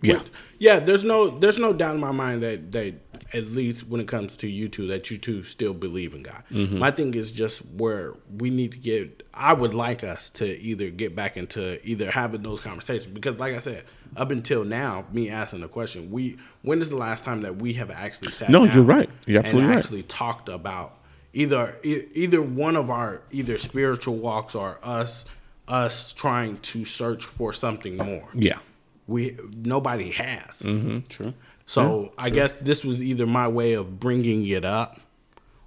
[0.00, 0.28] Yeah, Which-
[0.60, 0.78] yeah.
[0.78, 2.94] There's no there's no doubt in my mind that that
[3.32, 6.44] at least when it comes to you two that you two still believe in God.
[6.52, 6.78] Mm-hmm.
[6.78, 9.24] My thing is just where we need to get.
[9.34, 13.56] I would like us to either get back into either having those conversations because, like
[13.56, 13.86] I said,
[14.16, 17.74] up until now, me asking the question, we when is the last time that we
[17.74, 18.50] have actually sat?
[18.50, 19.10] No, down you're right.
[19.26, 19.78] You're absolutely and right.
[19.78, 20.98] Actually talked about
[21.32, 25.24] either either one of our either spiritual walks or us
[25.66, 28.58] us trying to search for something more yeah,
[29.06, 30.60] we nobody has.
[30.60, 31.00] Mm-hmm.
[31.08, 31.34] True.
[31.66, 35.00] So I guess this was either my way of bringing it up,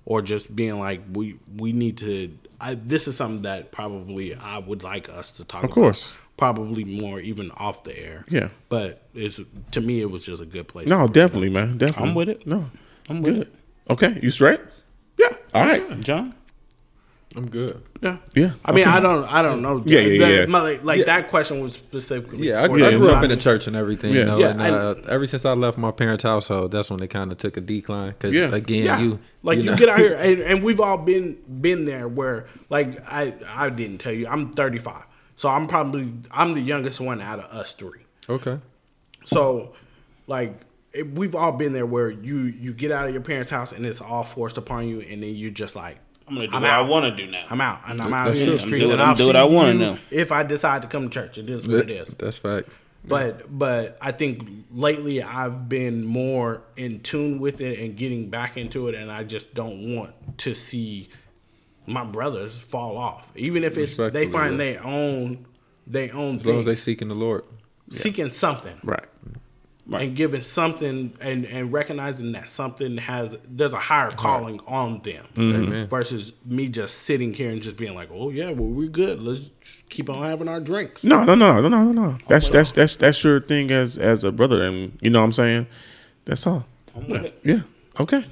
[0.05, 2.37] or just being like, we we need to.
[2.61, 5.63] I, this is something that probably I would like us to talk.
[5.63, 6.13] Of course.
[6.37, 8.25] About, probably more even off the air.
[8.29, 8.49] Yeah.
[8.69, 9.39] but it's
[9.71, 10.87] to me it was just a good place.
[10.87, 12.09] no, to bring definitely, man, definitely.
[12.09, 12.47] I'm with it.
[12.47, 12.69] No,
[13.09, 13.51] I'm with good.
[13.89, 14.59] Okay, you straight?
[15.17, 15.33] Yeah.
[15.53, 15.81] All right.
[15.81, 15.99] it.
[16.01, 16.33] John?
[17.35, 17.83] I'm good.
[18.01, 18.51] Yeah, Yeah.
[18.65, 18.97] I mean, okay.
[18.97, 19.83] I don't, I don't know.
[19.85, 20.45] Yeah, yeah, yeah.
[20.47, 21.05] my- Like, like Yeah.
[21.05, 22.47] that question was specifically.
[22.47, 24.13] Yeah, I, for grew- I grew up in the church and everything.
[24.13, 24.19] Yeah.
[24.19, 27.01] You know, Yeah, and I- uh, ever since I left my parents' household, that's when
[27.03, 28.09] it kind of took a decline.
[28.11, 28.53] Because Yeah.
[28.55, 31.85] again, Yeah, you like you, know- get out here, and, and we've all been been
[31.85, 32.07] there.
[32.07, 35.03] Where like I I didn't tell you, I'm 35,
[35.37, 38.01] so I'm probably I'm the youngest one out of us three.
[38.27, 38.59] okay.
[39.23, 39.73] So
[40.25, 40.59] like
[40.91, 43.85] it, we've all been there where you you get out of your parents' house and
[43.85, 46.71] it's all forced upon you, and then you just like I'm gonna do I'm what
[46.71, 47.45] I want to do now.
[47.49, 49.35] I'm out and I'm out That's here in the streets I'm and I'll do what
[49.35, 51.37] see I wanna you if I decide to come to church.
[51.37, 52.09] It is what it is.
[52.17, 52.79] That's facts.
[53.05, 58.57] But but I think lately I've been more in tune with it and getting back
[58.57, 61.09] into it, and I just don't want to see
[61.87, 63.27] my brothers fall off.
[63.35, 64.73] Even if it's they find yeah.
[64.73, 65.45] their own
[65.87, 67.43] their own As long thing, as they seeking the Lord.
[67.91, 70.01] seeking something Right.
[70.01, 75.25] and giving something and and recognizing that something has there's a higher calling on them
[75.33, 75.63] mm-hmm.
[75.63, 75.87] Amen.
[75.87, 79.21] versus me just sitting here and just being like, oh yeah, well we're good.
[79.21, 79.49] Let's
[79.89, 81.05] keep on having our drinks.
[81.05, 82.17] No, no, no, no, no, no, no.
[82.27, 85.31] That's that's that's that's your thing as as a brother, and you know what I'm
[85.31, 85.67] saying.
[86.25, 86.65] That's all.
[86.93, 87.39] I'm with it.
[87.45, 87.61] Yeah.
[87.97, 88.25] Okay.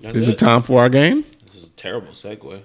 [0.00, 0.32] That's Is it.
[0.32, 1.24] it time for our game?
[1.84, 2.62] This a terrible segue.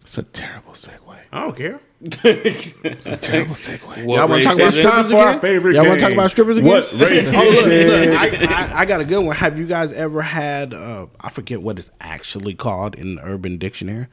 [0.00, 1.16] It's a terrible segue.
[1.30, 1.80] I don't care.
[2.00, 3.86] It's a terrible segue.
[3.86, 5.40] What Y'all want to talk about is strippers for our again?
[5.40, 6.70] favorite Y'all want to talk about strippers again?
[6.70, 8.10] What race oh, look, is it?
[8.40, 9.36] look, I, I, I got a good one.
[9.36, 10.72] Have you guys ever had?
[10.72, 14.06] Uh, I forget what it's actually called in the Urban Dictionary.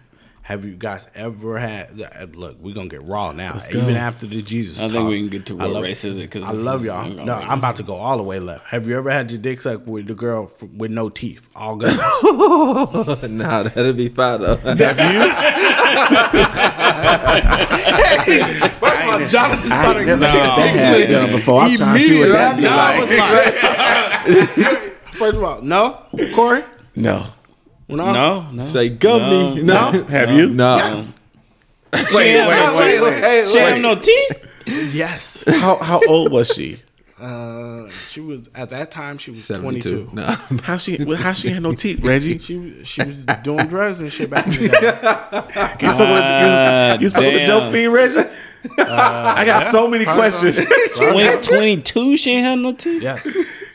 [0.50, 2.02] Have you guys ever had?
[2.02, 3.60] uh, Look, we're gonna get raw now.
[3.70, 6.18] Even after the Jesus, I think we can get to I what love- race is
[6.18, 6.32] it?
[6.32, 7.02] 'cause I love y'all.
[7.02, 8.66] I'm No, bring I'm about to go all the way left.
[8.72, 11.48] Have you ever had your dick sucked with the girl f- with no teeth?
[11.56, 11.96] All good.
[13.30, 14.56] nah, that'd be fine though.
[19.30, 21.62] Jonathan started that done before.
[21.62, 23.10] I'm trying to see what that be John was
[24.68, 24.80] like,
[25.14, 26.64] First of all, no, Corey,
[26.96, 27.24] No.
[27.90, 28.64] No, No, no.
[28.64, 29.62] Say gummy.
[29.64, 29.92] No.
[29.92, 30.04] No.
[30.06, 30.50] Have you?
[30.50, 30.78] No.
[30.78, 31.14] Yes.
[31.94, 33.24] Wait, wait, wait, wait.
[33.24, 34.46] Hey, She have no teeth.
[34.94, 35.44] yes.
[35.48, 36.80] How how old was she?
[37.20, 39.18] Uh, she was at that time.
[39.18, 40.06] She was 72.
[40.06, 40.16] 22.
[40.16, 40.24] No.
[40.64, 42.38] How she how she had no teeth, Reggie?
[42.40, 45.76] She was- she was doing drugs and shit back in the day.
[45.82, 47.48] You spoke with you, you spoke with the damn.
[47.48, 48.30] dope fiend, Reggie.
[48.80, 50.60] I got so many questions.
[50.98, 53.02] 22, She ain't had no teeth.
[53.02, 53.28] Yes,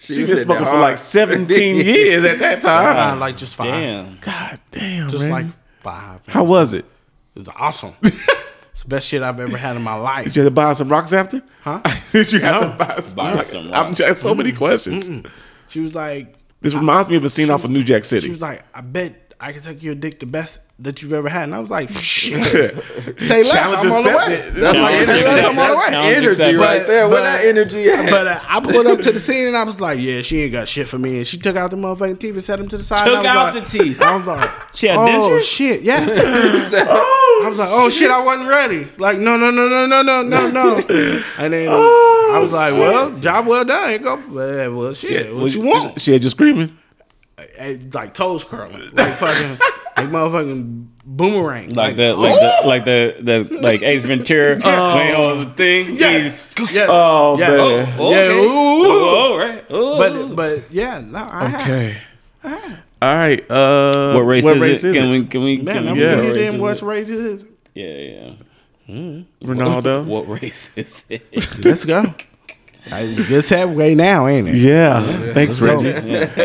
[0.05, 3.16] she been smoking for like 17 years at that time.
[3.16, 4.18] uh, like just five, Damn.
[4.20, 5.31] God damn, just man.
[5.32, 5.47] like
[5.82, 6.20] five.
[6.26, 6.85] how was it?
[7.35, 7.94] It was awesome.
[8.02, 10.26] it's the best shit I've ever had in my life.
[10.26, 11.43] Did you have to buy some rocks after?
[11.62, 11.81] Huh?
[12.12, 12.70] Did you have No.
[12.70, 13.51] to buy some, Buy rocks?
[13.51, 15.10] some I'm just so many questions.
[15.68, 18.24] She was like, This reminds me of a scene off of New Jack City.
[18.26, 21.28] she was like, I bet I can suck your dick the best that you've ever
[21.28, 21.42] had.
[21.42, 22.46] And I was like, shit.
[23.20, 23.52] Say less.
[23.52, 24.50] Challenge I'm on the way.
[24.54, 25.44] That's like, say less.
[25.44, 25.86] I'm on the way.
[25.90, 26.58] Challenge Energy accepted.
[26.58, 27.08] right there.
[27.10, 28.10] Where but, that energy at?
[28.10, 30.52] But uh, I pulled up to the scene and I was like, yeah, she ain't
[30.52, 31.18] got shit for me.
[31.18, 33.04] And she took out the motherfucking teeth and set them to the side.
[33.04, 34.00] Took out was the teeth.
[34.00, 35.42] I was like, She had oh dentures?
[35.42, 36.08] shit, yes.
[36.74, 38.88] I was like, oh shit, I wasn't ready.
[38.96, 40.76] Like, no, no, no, no, no, no, no, no.
[41.36, 44.02] And then I was like, well, job well done.
[44.02, 44.22] Go.
[44.30, 46.00] Well, well, shit, what Was- you want?
[46.00, 46.78] She had you screaming.
[47.56, 49.50] Eh, like toes curling, like fucking,
[49.96, 52.40] like motherfucking boomerang, like, like that, like oh!
[52.40, 56.86] that, like the, like Ace Ventura, playing all the thing, yes, yes.
[56.90, 57.48] oh yes.
[57.48, 58.36] man, oh, oh okay.
[58.36, 60.28] yeah, oh, right.
[60.28, 61.98] but but yeah, no, I okay,
[62.42, 62.82] have.
[63.02, 64.88] all right, uh, what race, what is, race is, it?
[64.88, 65.10] Is can it?
[65.10, 67.46] we can we man, can we yeah, what race is it?
[67.74, 68.34] Yeah, yeah.
[68.88, 69.24] Mm.
[69.42, 70.04] Ronaldo.
[70.04, 71.26] What, what race is it?
[71.64, 72.14] Let's go.
[72.86, 74.56] It's a good segue now, ain't it?
[74.56, 75.02] Yeah.
[75.32, 75.93] Thanks, Reggie.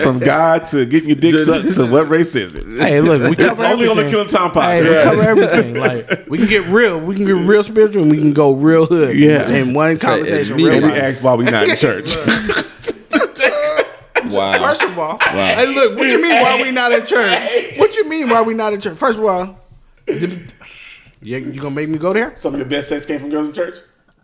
[0.01, 2.65] From God to getting your dick sucked to what race is it?
[2.65, 4.11] Hey, look, we cover Only on the everything.
[4.11, 4.87] Killing Tom Hey, podcast.
[4.87, 5.73] we cover everything.
[5.75, 8.85] Like we can get real, we can get real spiritual, and we can go real
[8.85, 9.17] hood.
[9.17, 9.49] Yeah.
[9.49, 10.55] in one conversation.
[10.55, 11.03] me real And we life.
[11.03, 12.15] asked why we not in church.
[14.31, 14.53] Wow.
[14.59, 16.41] First of all, hey, look, what you mean?
[16.41, 17.77] Why we not in church?
[17.77, 18.29] What you mean?
[18.29, 18.95] Why we not in church?
[18.97, 19.57] First of all,
[20.05, 20.39] the-
[21.21, 22.35] you, you gonna make me go there?
[22.35, 23.79] Some of your best sex came from girls in church?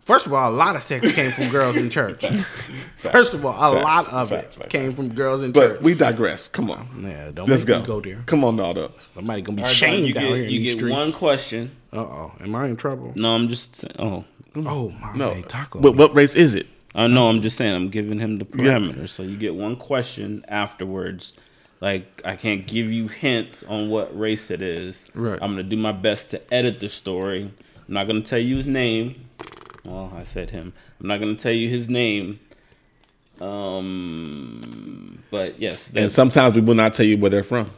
[0.06, 2.24] First of all, a lot of sex came from girls in church.
[2.98, 5.68] First of all, a Facts, lot of facts, it facts, came from girls in But
[5.68, 5.80] church.
[5.82, 6.46] we digress.
[6.48, 6.88] Come on.
[7.02, 7.80] Yeah, don't Let's make go.
[7.80, 8.22] me go there.
[8.26, 8.92] Come on, Naldo.
[9.14, 10.96] Somebody gonna be All right, shamed you out get, here in you these get streets.
[10.96, 11.72] one question.
[11.92, 13.12] Uh oh, am I in trouble?
[13.16, 13.94] No, I'm just saying.
[13.98, 14.24] Oh,
[14.54, 15.42] Oh my No.
[15.42, 15.80] taco.
[15.80, 16.66] But what race is it?
[16.94, 17.28] I know.
[17.28, 17.74] I'm just saying.
[17.74, 19.08] I'm giving him the parameters.
[19.10, 21.34] So you get one question afterwards.
[21.80, 25.08] Like I can't give you hints on what race it is.
[25.14, 25.38] Right.
[25.42, 27.52] I'm gonna do my best to edit the story.
[27.88, 29.25] I'm not gonna tell you his name.
[29.86, 30.72] Well, I said him.
[31.00, 32.40] I'm not gonna tell you his name.
[33.40, 37.70] Um, but yes, And sometimes we will not tell you where they're from.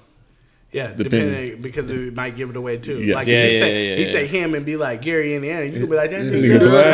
[0.70, 1.30] Yeah, Depending.
[1.30, 3.02] depending because it might give it away too.
[3.02, 3.14] Yes.
[3.16, 4.12] Like Yeah, he yeah, say, yeah, he yeah.
[4.12, 5.64] say him and be like Gary, Indiana.
[5.64, 6.84] You could be like that Nigga nigga.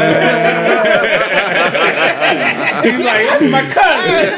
[2.84, 4.36] he's like that's my cousin.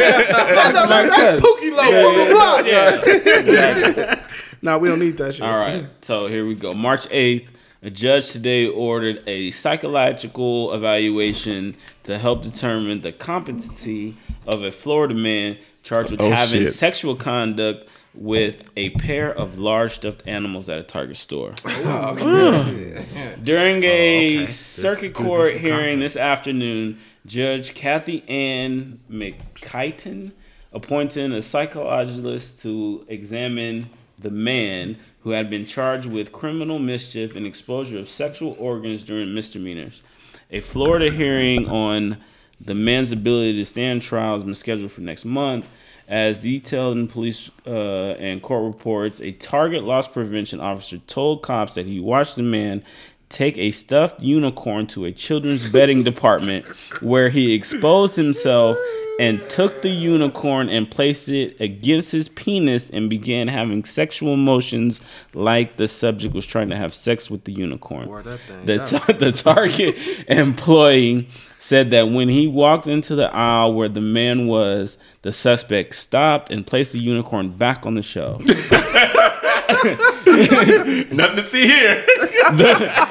[0.54, 1.40] That's, my that's cousin.
[1.40, 2.66] Pookie Low from the block.
[2.66, 4.22] Yeah.
[4.62, 5.42] No, we don't need that shit.
[5.46, 6.72] All right, so here we go.
[6.72, 7.46] March 8th,
[7.82, 14.16] a judge today ordered a psychological evaluation to help determine the competency
[14.46, 16.72] of a Florida man charged with Oh, having shit.
[16.72, 21.54] sexual conduct with a pair of large stuffed animals at a Target store.
[21.64, 23.04] Oh,
[23.42, 30.32] During a circuit court hearing this afternoon, Judge Kathy Ann McKighton
[30.72, 33.82] appointed a psychologist to examine
[34.18, 34.96] the man
[35.26, 40.00] who had been charged with criminal mischief and exposure of sexual organs during misdemeanors.
[40.52, 42.18] A Florida hearing on
[42.60, 45.66] the man's ability to stand trial has been scheduled for next month.
[46.06, 51.74] As detailed in police uh, and court reports, a target loss prevention officer told cops
[51.74, 52.84] that he watched the man
[53.28, 56.64] take a stuffed unicorn to a children's bedding department
[57.02, 58.76] where he exposed himself
[59.18, 65.00] and took the unicorn and placed it against his penis and began having sexual motions
[65.34, 68.08] like the subject was trying to have sex with the unicorn.
[68.66, 69.96] The, ta- the target
[70.28, 71.28] employee
[71.58, 76.50] said that when he walked into the aisle where the man was, the suspect stopped
[76.50, 78.42] and placed the unicorn back on the shelf.
[81.12, 82.04] Nothing to see here.
[82.52, 83.04] the,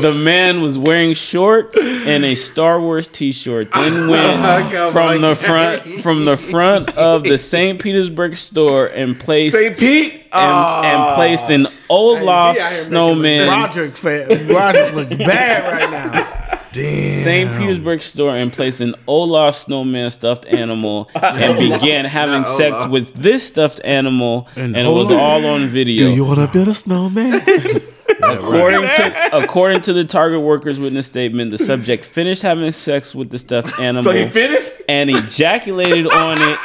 [0.00, 3.70] the man was wearing shorts and a Star Wars T-shirt.
[3.72, 4.42] Then went
[4.74, 7.80] oh, from the front from the front of the St.
[7.80, 9.76] Petersburg store and placed St.
[9.76, 10.12] Pete?
[10.14, 11.14] and, and ah.
[11.14, 13.48] placed an Olaf snowman.
[13.48, 14.48] Roderick, fan.
[14.48, 16.38] Roderick look bad right now.
[16.72, 17.22] Damn.
[17.22, 17.58] St.
[17.58, 23.46] Petersburg store and placed an Olaf snowman stuffed animal and began having sex with this
[23.46, 26.06] stuffed animal, and, it was all on video.
[26.08, 27.40] Do you want to build a snowman?
[28.24, 33.30] According to according to the target workers witness statement, the subject finished having sex with
[33.30, 34.74] the stuffed animal so he finished?
[34.88, 36.58] and ejaculated on it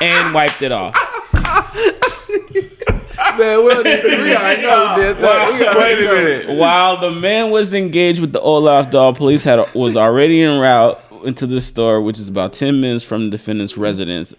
[0.00, 0.94] and wiped it off.
[3.38, 5.52] Man, we already, we already know who did that.
[5.52, 6.58] We already Wait a minute.
[6.58, 11.02] While the man was engaged with the Olaf doll, police had was already en route
[11.24, 14.34] into the store, which is about ten minutes from the defendant's residence.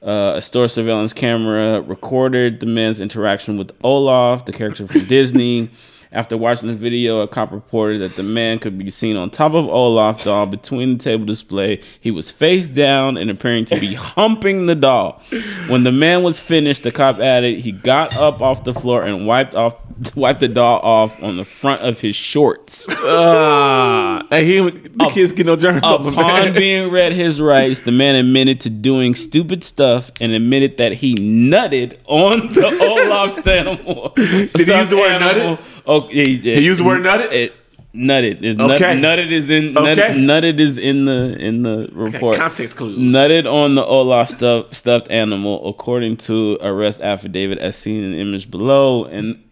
[0.00, 5.70] Uh, a store surveillance camera recorded the man's interaction with Olaf, the character from Disney.
[6.10, 9.52] After watching the video, a cop reported that the man could be seen on top
[9.52, 11.80] of Olaf doll between the table display.
[12.00, 15.20] He was face down and appearing to be humping the doll.
[15.68, 19.26] When the man was finished, the cop added he got up off the floor and
[19.26, 19.76] wiped off
[20.14, 22.86] wiped the doll off on the front of his shorts.
[22.88, 26.54] Ah, hey, he, the kids get no germs up, Upon man.
[26.54, 31.14] being read his rights, the man admitted to doing stupid stuff and admitted that he
[31.16, 34.12] nutted on the Olaf's animal.
[34.14, 35.58] Did he use the word nutted?
[35.88, 36.36] Oh, yeah, he.
[36.38, 37.32] He used the word nutted?
[37.32, 37.54] It,
[37.94, 38.94] nutted is nut, Okay.
[39.00, 40.14] nutted is in Okay.
[40.14, 42.36] nutted is in the in the report.
[42.36, 42.98] context clues.
[42.98, 48.18] Nutted on the Olaf stuff, stuffed animal, according to arrest affidavit as seen in the
[48.20, 49.04] image below.
[49.06, 49.42] And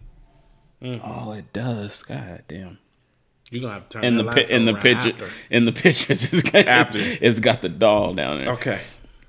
[0.83, 1.01] mm.
[1.03, 2.03] oh, it does.
[2.03, 2.79] God damn
[3.51, 5.29] You're gonna have to turn in that the pi- in the picture after.
[5.51, 6.99] in the pictures it's got After.
[7.01, 8.51] it's got the doll down there.
[8.51, 8.81] Okay.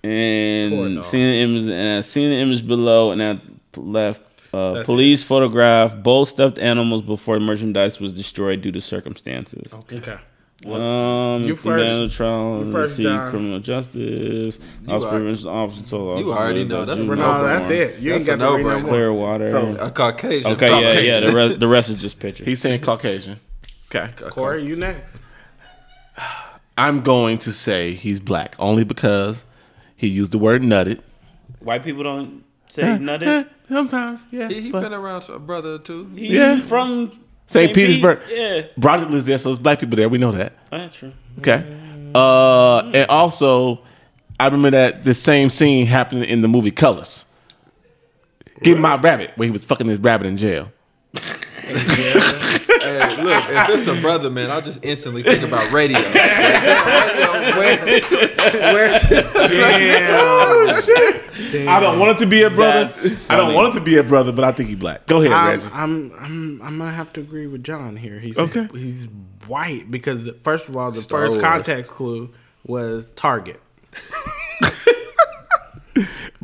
[0.04, 1.04] Poor And doll.
[1.04, 3.40] seeing the image and I seen the image below and I
[3.78, 4.22] left
[4.58, 9.74] uh, That's police photographed both stuffed animals before merchandise was destroyed due to circumstances.
[9.74, 10.18] Okay.
[10.66, 12.16] Um, You you first.
[12.16, 13.30] trial, You first, see John.
[13.30, 14.58] criminal justice,
[14.88, 16.84] house are- prevention officer told you officers already know.
[16.84, 17.60] That's you No, no-brainer.
[17.60, 18.00] that's it.
[18.00, 18.88] You ain't got to no no-brainer.
[18.88, 19.48] Clearwater.
[19.48, 20.52] So- A Caucasian.
[20.54, 21.06] okay, yeah, Caucasian.
[21.06, 21.20] yeah.
[21.30, 22.48] The rest, the rest is just pictures.
[22.48, 23.40] He's saying Caucasian.
[23.94, 24.10] Okay.
[24.32, 25.18] Corey, you next.
[26.78, 29.46] I'm going to say he's black only because
[29.96, 31.00] he used the word nutted.
[31.60, 33.46] White people don't say nothing.
[33.70, 34.48] Sometimes, yeah.
[34.50, 36.10] He, he but- been around a brother or two.
[36.16, 36.60] He Yeah.
[36.62, 37.12] from
[37.48, 37.74] St.
[37.74, 38.20] Petersburg.
[38.30, 40.10] Yeah, Broderick lives there, so there's black people there.
[40.10, 40.54] We know that.
[40.70, 41.14] that's true.
[41.40, 41.66] Okay.
[42.16, 43.80] Uh, and also,
[44.40, 47.26] I remember that the same scene happened in the movie Colors.
[48.64, 50.72] Get my rabbit, where he was fucking his rabbit in jail.
[51.68, 56.00] Hey, look, if it's a brother, man, I just instantly think about radio.
[56.08, 60.70] Like, damn, radio where, where,
[61.70, 62.86] I don't want it to be a brother.
[62.86, 65.06] That's I don't want it to be a brother, but I think he's black.
[65.06, 65.68] Go ahead, I'm, Reggie.
[65.74, 68.20] I'm I'm I'm gonna have to agree with John here.
[68.20, 68.68] He's Okay.
[68.74, 69.08] He's
[69.48, 71.44] white because first of all, the Star first Wars.
[71.44, 72.34] context clue
[72.66, 73.62] was Target.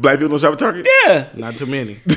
[0.04, 0.88] Black people don't shop at Target.
[1.08, 1.28] Yeah.
[1.34, 2.00] Not too many.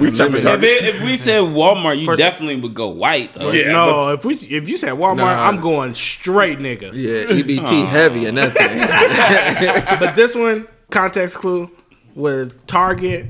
[0.00, 0.64] We shop at If, Target.
[0.64, 3.34] it, if we said Walmart, you First- definitely would go white.
[3.34, 3.50] Though.
[3.50, 3.72] Yeah.
[3.72, 5.48] no, if we if you said Walmart, Nah.
[5.48, 6.92] I'm going straight nigga.
[6.94, 9.98] yeah, EBT heavy and that thing.
[10.00, 11.70] But this one, context clue,
[12.14, 13.26] was Target.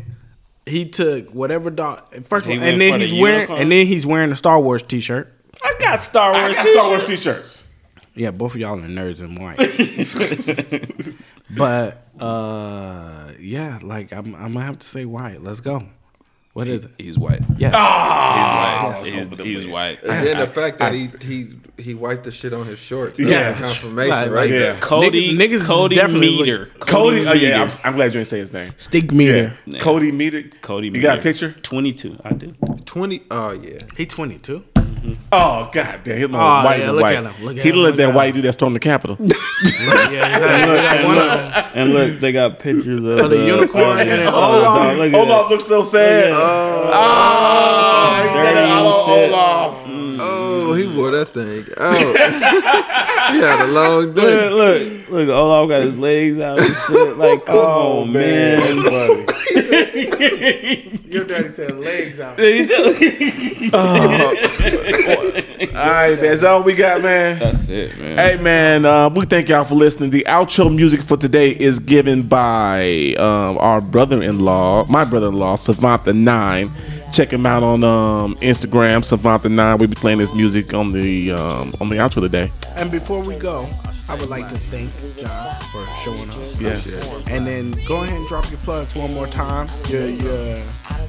[0.66, 3.62] He took whatever dog first of He all, and then for the he's wearing unicorn?
[3.62, 5.32] and then he's wearing a Star Wars T-shirt.
[5.62, 6.42] I got Star Wars.
[6.42, 6.56] I Wars.
[6.56, 7.64] got Star Wars t-shirts.
[8.14, 9.58] Yeah, both of y'all are nerds and white.
[11.50, 15.42] but uh yeah, like I'm I'm gonna have to say white.
[15.42, 15.84] Let's go.
[16.52, 16.90] What is it?
[16.98, 17.42] He's white.
[17.58, 17.72] Yes.
[17.76, 19.38] Ah, He's white.
[19.40, 20.02] He's, he's white.
[20.02, 23.18] And then the fact that he he he wiped the shit on his shorts.
[23.18, 23.52] That's Yeah.
[23.52, 24.58] the confirmation Like- right yeah.
[24.58, 24.80] there.
[24.80, 26.66] Cody, Niggas- niggas is Cody definitely Meter.
[26.80, 27.26] Cody.
[27.26, 27.80] Oh yeah, I'm, Meter.
[27.84, 28.74] I'm glad you didn't say his name.
[28.78, 29.56] Stick meter.
[29.64, 29.78] Yeah.
[29.78, 30.42] Cody Meter.
[30.60, 31.52] Cody You got a picture?
[31.52, 32.18] 22.
[32.24, 32.54] I do.
[32.84, 33.22] Twenty.
[33.30, 33.82] Oh yeah.
[33.96, 34.64] He 22.
[35.00, 35.14] Mm-hmm.
[35.32, 37.16] Oh god damn, he's more Oh, white yeah, look white.
[37.16, 38.80] at him, look at he him, looked look that at white dude that stormed the
[38.80, 39.16] Capitol.
[39.80, 40.76] Yeah, exactly.
[40.76, 41.70] Like one of them.
[41.74, 44.96] And look, they got pictures of, Of the uh, unicorn oh, and then oh, Olaf.
[44.98, 46.32] look Olaf looks so sad.
[46.32, 49.32] Oh, ah, he got dirty it shit.
[49.32, 49.86] Olaf.
[50.22, 51.96] Oh, he wore that thing out.
[53.32, 54.48] he had a long day.
[54.50, 57.16] Look, look, look, Olaf got his legs out and shit.
[57.16, 59.26] Like, oh, come Oh on, man, man.
[60.90, 61.12] That's funny.
[61.12, 62.38] Your daddy said legs out.
[62.38, 63.70] He do.
[65.74, 66.16] All right.
[66.16, 67.38] That's all we got, man.
[67.38, 68.16] That's it, man.
[68.16, 70.10] Hey man, uh, we thank y'all for listening.
[70.10, 76.14] The outro music for today is given by um, our brother-in-law, my brother-in-law, Savant the
[76.14, 76.68] Nine.
[77.12, 79.78] Check him out on um, Instagram, Savant the Nine.
[79.78, 82.52] We'll be playing this music on the um, on the outro today.
[82.76, 83.68] And before we go,
[84.08, 86.36] I would like to thank John for showing up.
[86.60, 87.12] Yes.
[87.26, 89.68] And then go ahead and drop your plugs one more time.
[89.88, 90.62] Your your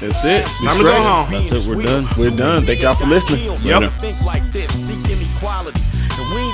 [0.00, 0.46] That's it.
[0.64, 1.32] Time to go home.
[1.32, 1.66] That's it.
[1.76, 2.06] We're done.
[2.16, 2.64] We're done.
[2.66, 3.48] Thank y'all for listening.
[3.62, 3.90] Later.
[3.98, 5.80] Think like this, seeking equality.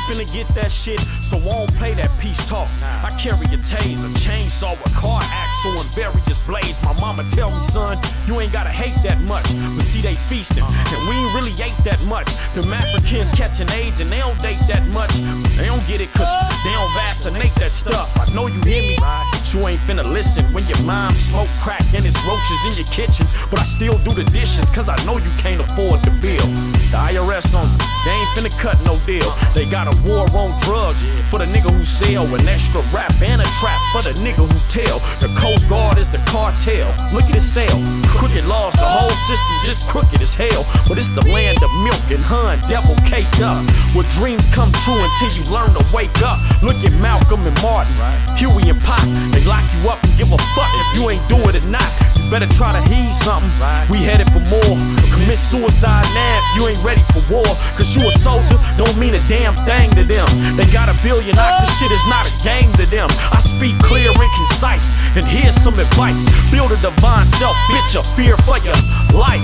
[0.09, 2.69] Finna get that shit, so I don't play that peace talk.
[2.83, 6.83] I carry a taser, chainsaw, a car axle, and various blades.
[6.83, 9.47] My mama tell me, son, you ain't gotta hate that much.
[9.75, 12.27] But see, they feasting, and we ain't really ate that much.
[12.55, 15.15] Them Africans catching AIDS, and they don't date that much.
[15.57, 16.31] They don't get it, cause
[16.65, 18.11] they don't vaccinate that stuff.
[18.19, 21.85] I know you hear me, but you ain't finna listen when your mom smoke crack
[21.95, 23.27] and it's roaches in your kitchen.
[23.51, 26.47] But I still do the dishes, cause I know you can't afford the bill.
[26.91, 27.69] The IRS on
[28.05, 29.31] they ain't finna cut no deal.
[29.55, 33.41] They got a war on drugs for the nigga who sell an extra rap and
[33.41, 34.99] a trap for the nigga who tell.
[35.23, 36.89] The Coast Guard is the cartel.
[37.13, 37.81] Look at his sale.
[38.19, 40.67] Crooked laws, the whole system just crooked as hell.
[40.89, 43.63] But it's the land of milk and hun, devil caked up.
[43.95, 46.39] Where dreams come true until you learn to wake up.
[46.63, 47.95] Look at Malcolm and Martin,
[48.37, 49.03] Huey and Pop.
[49.33, 51.87] They lock you up and give a fuck if you ain't do it or not.
[52.17, 53.51] You better try to heed something.
[53.91, 54.77] We headed for more.
[55.15, 57.49] Commit suicide now if you ain't ready for war.
[57.77, 60.27] Cause you a soldier don't mean a damn thing to them.
[60.57, 63.09] They got a billion out, this shit is not a game to them.
[63.33, 66.25] I speak clear and concise, and here's some advice.
[66.51, 68.77] Build a divine self, bitch, a fear for your
[69.13, 69.43] life.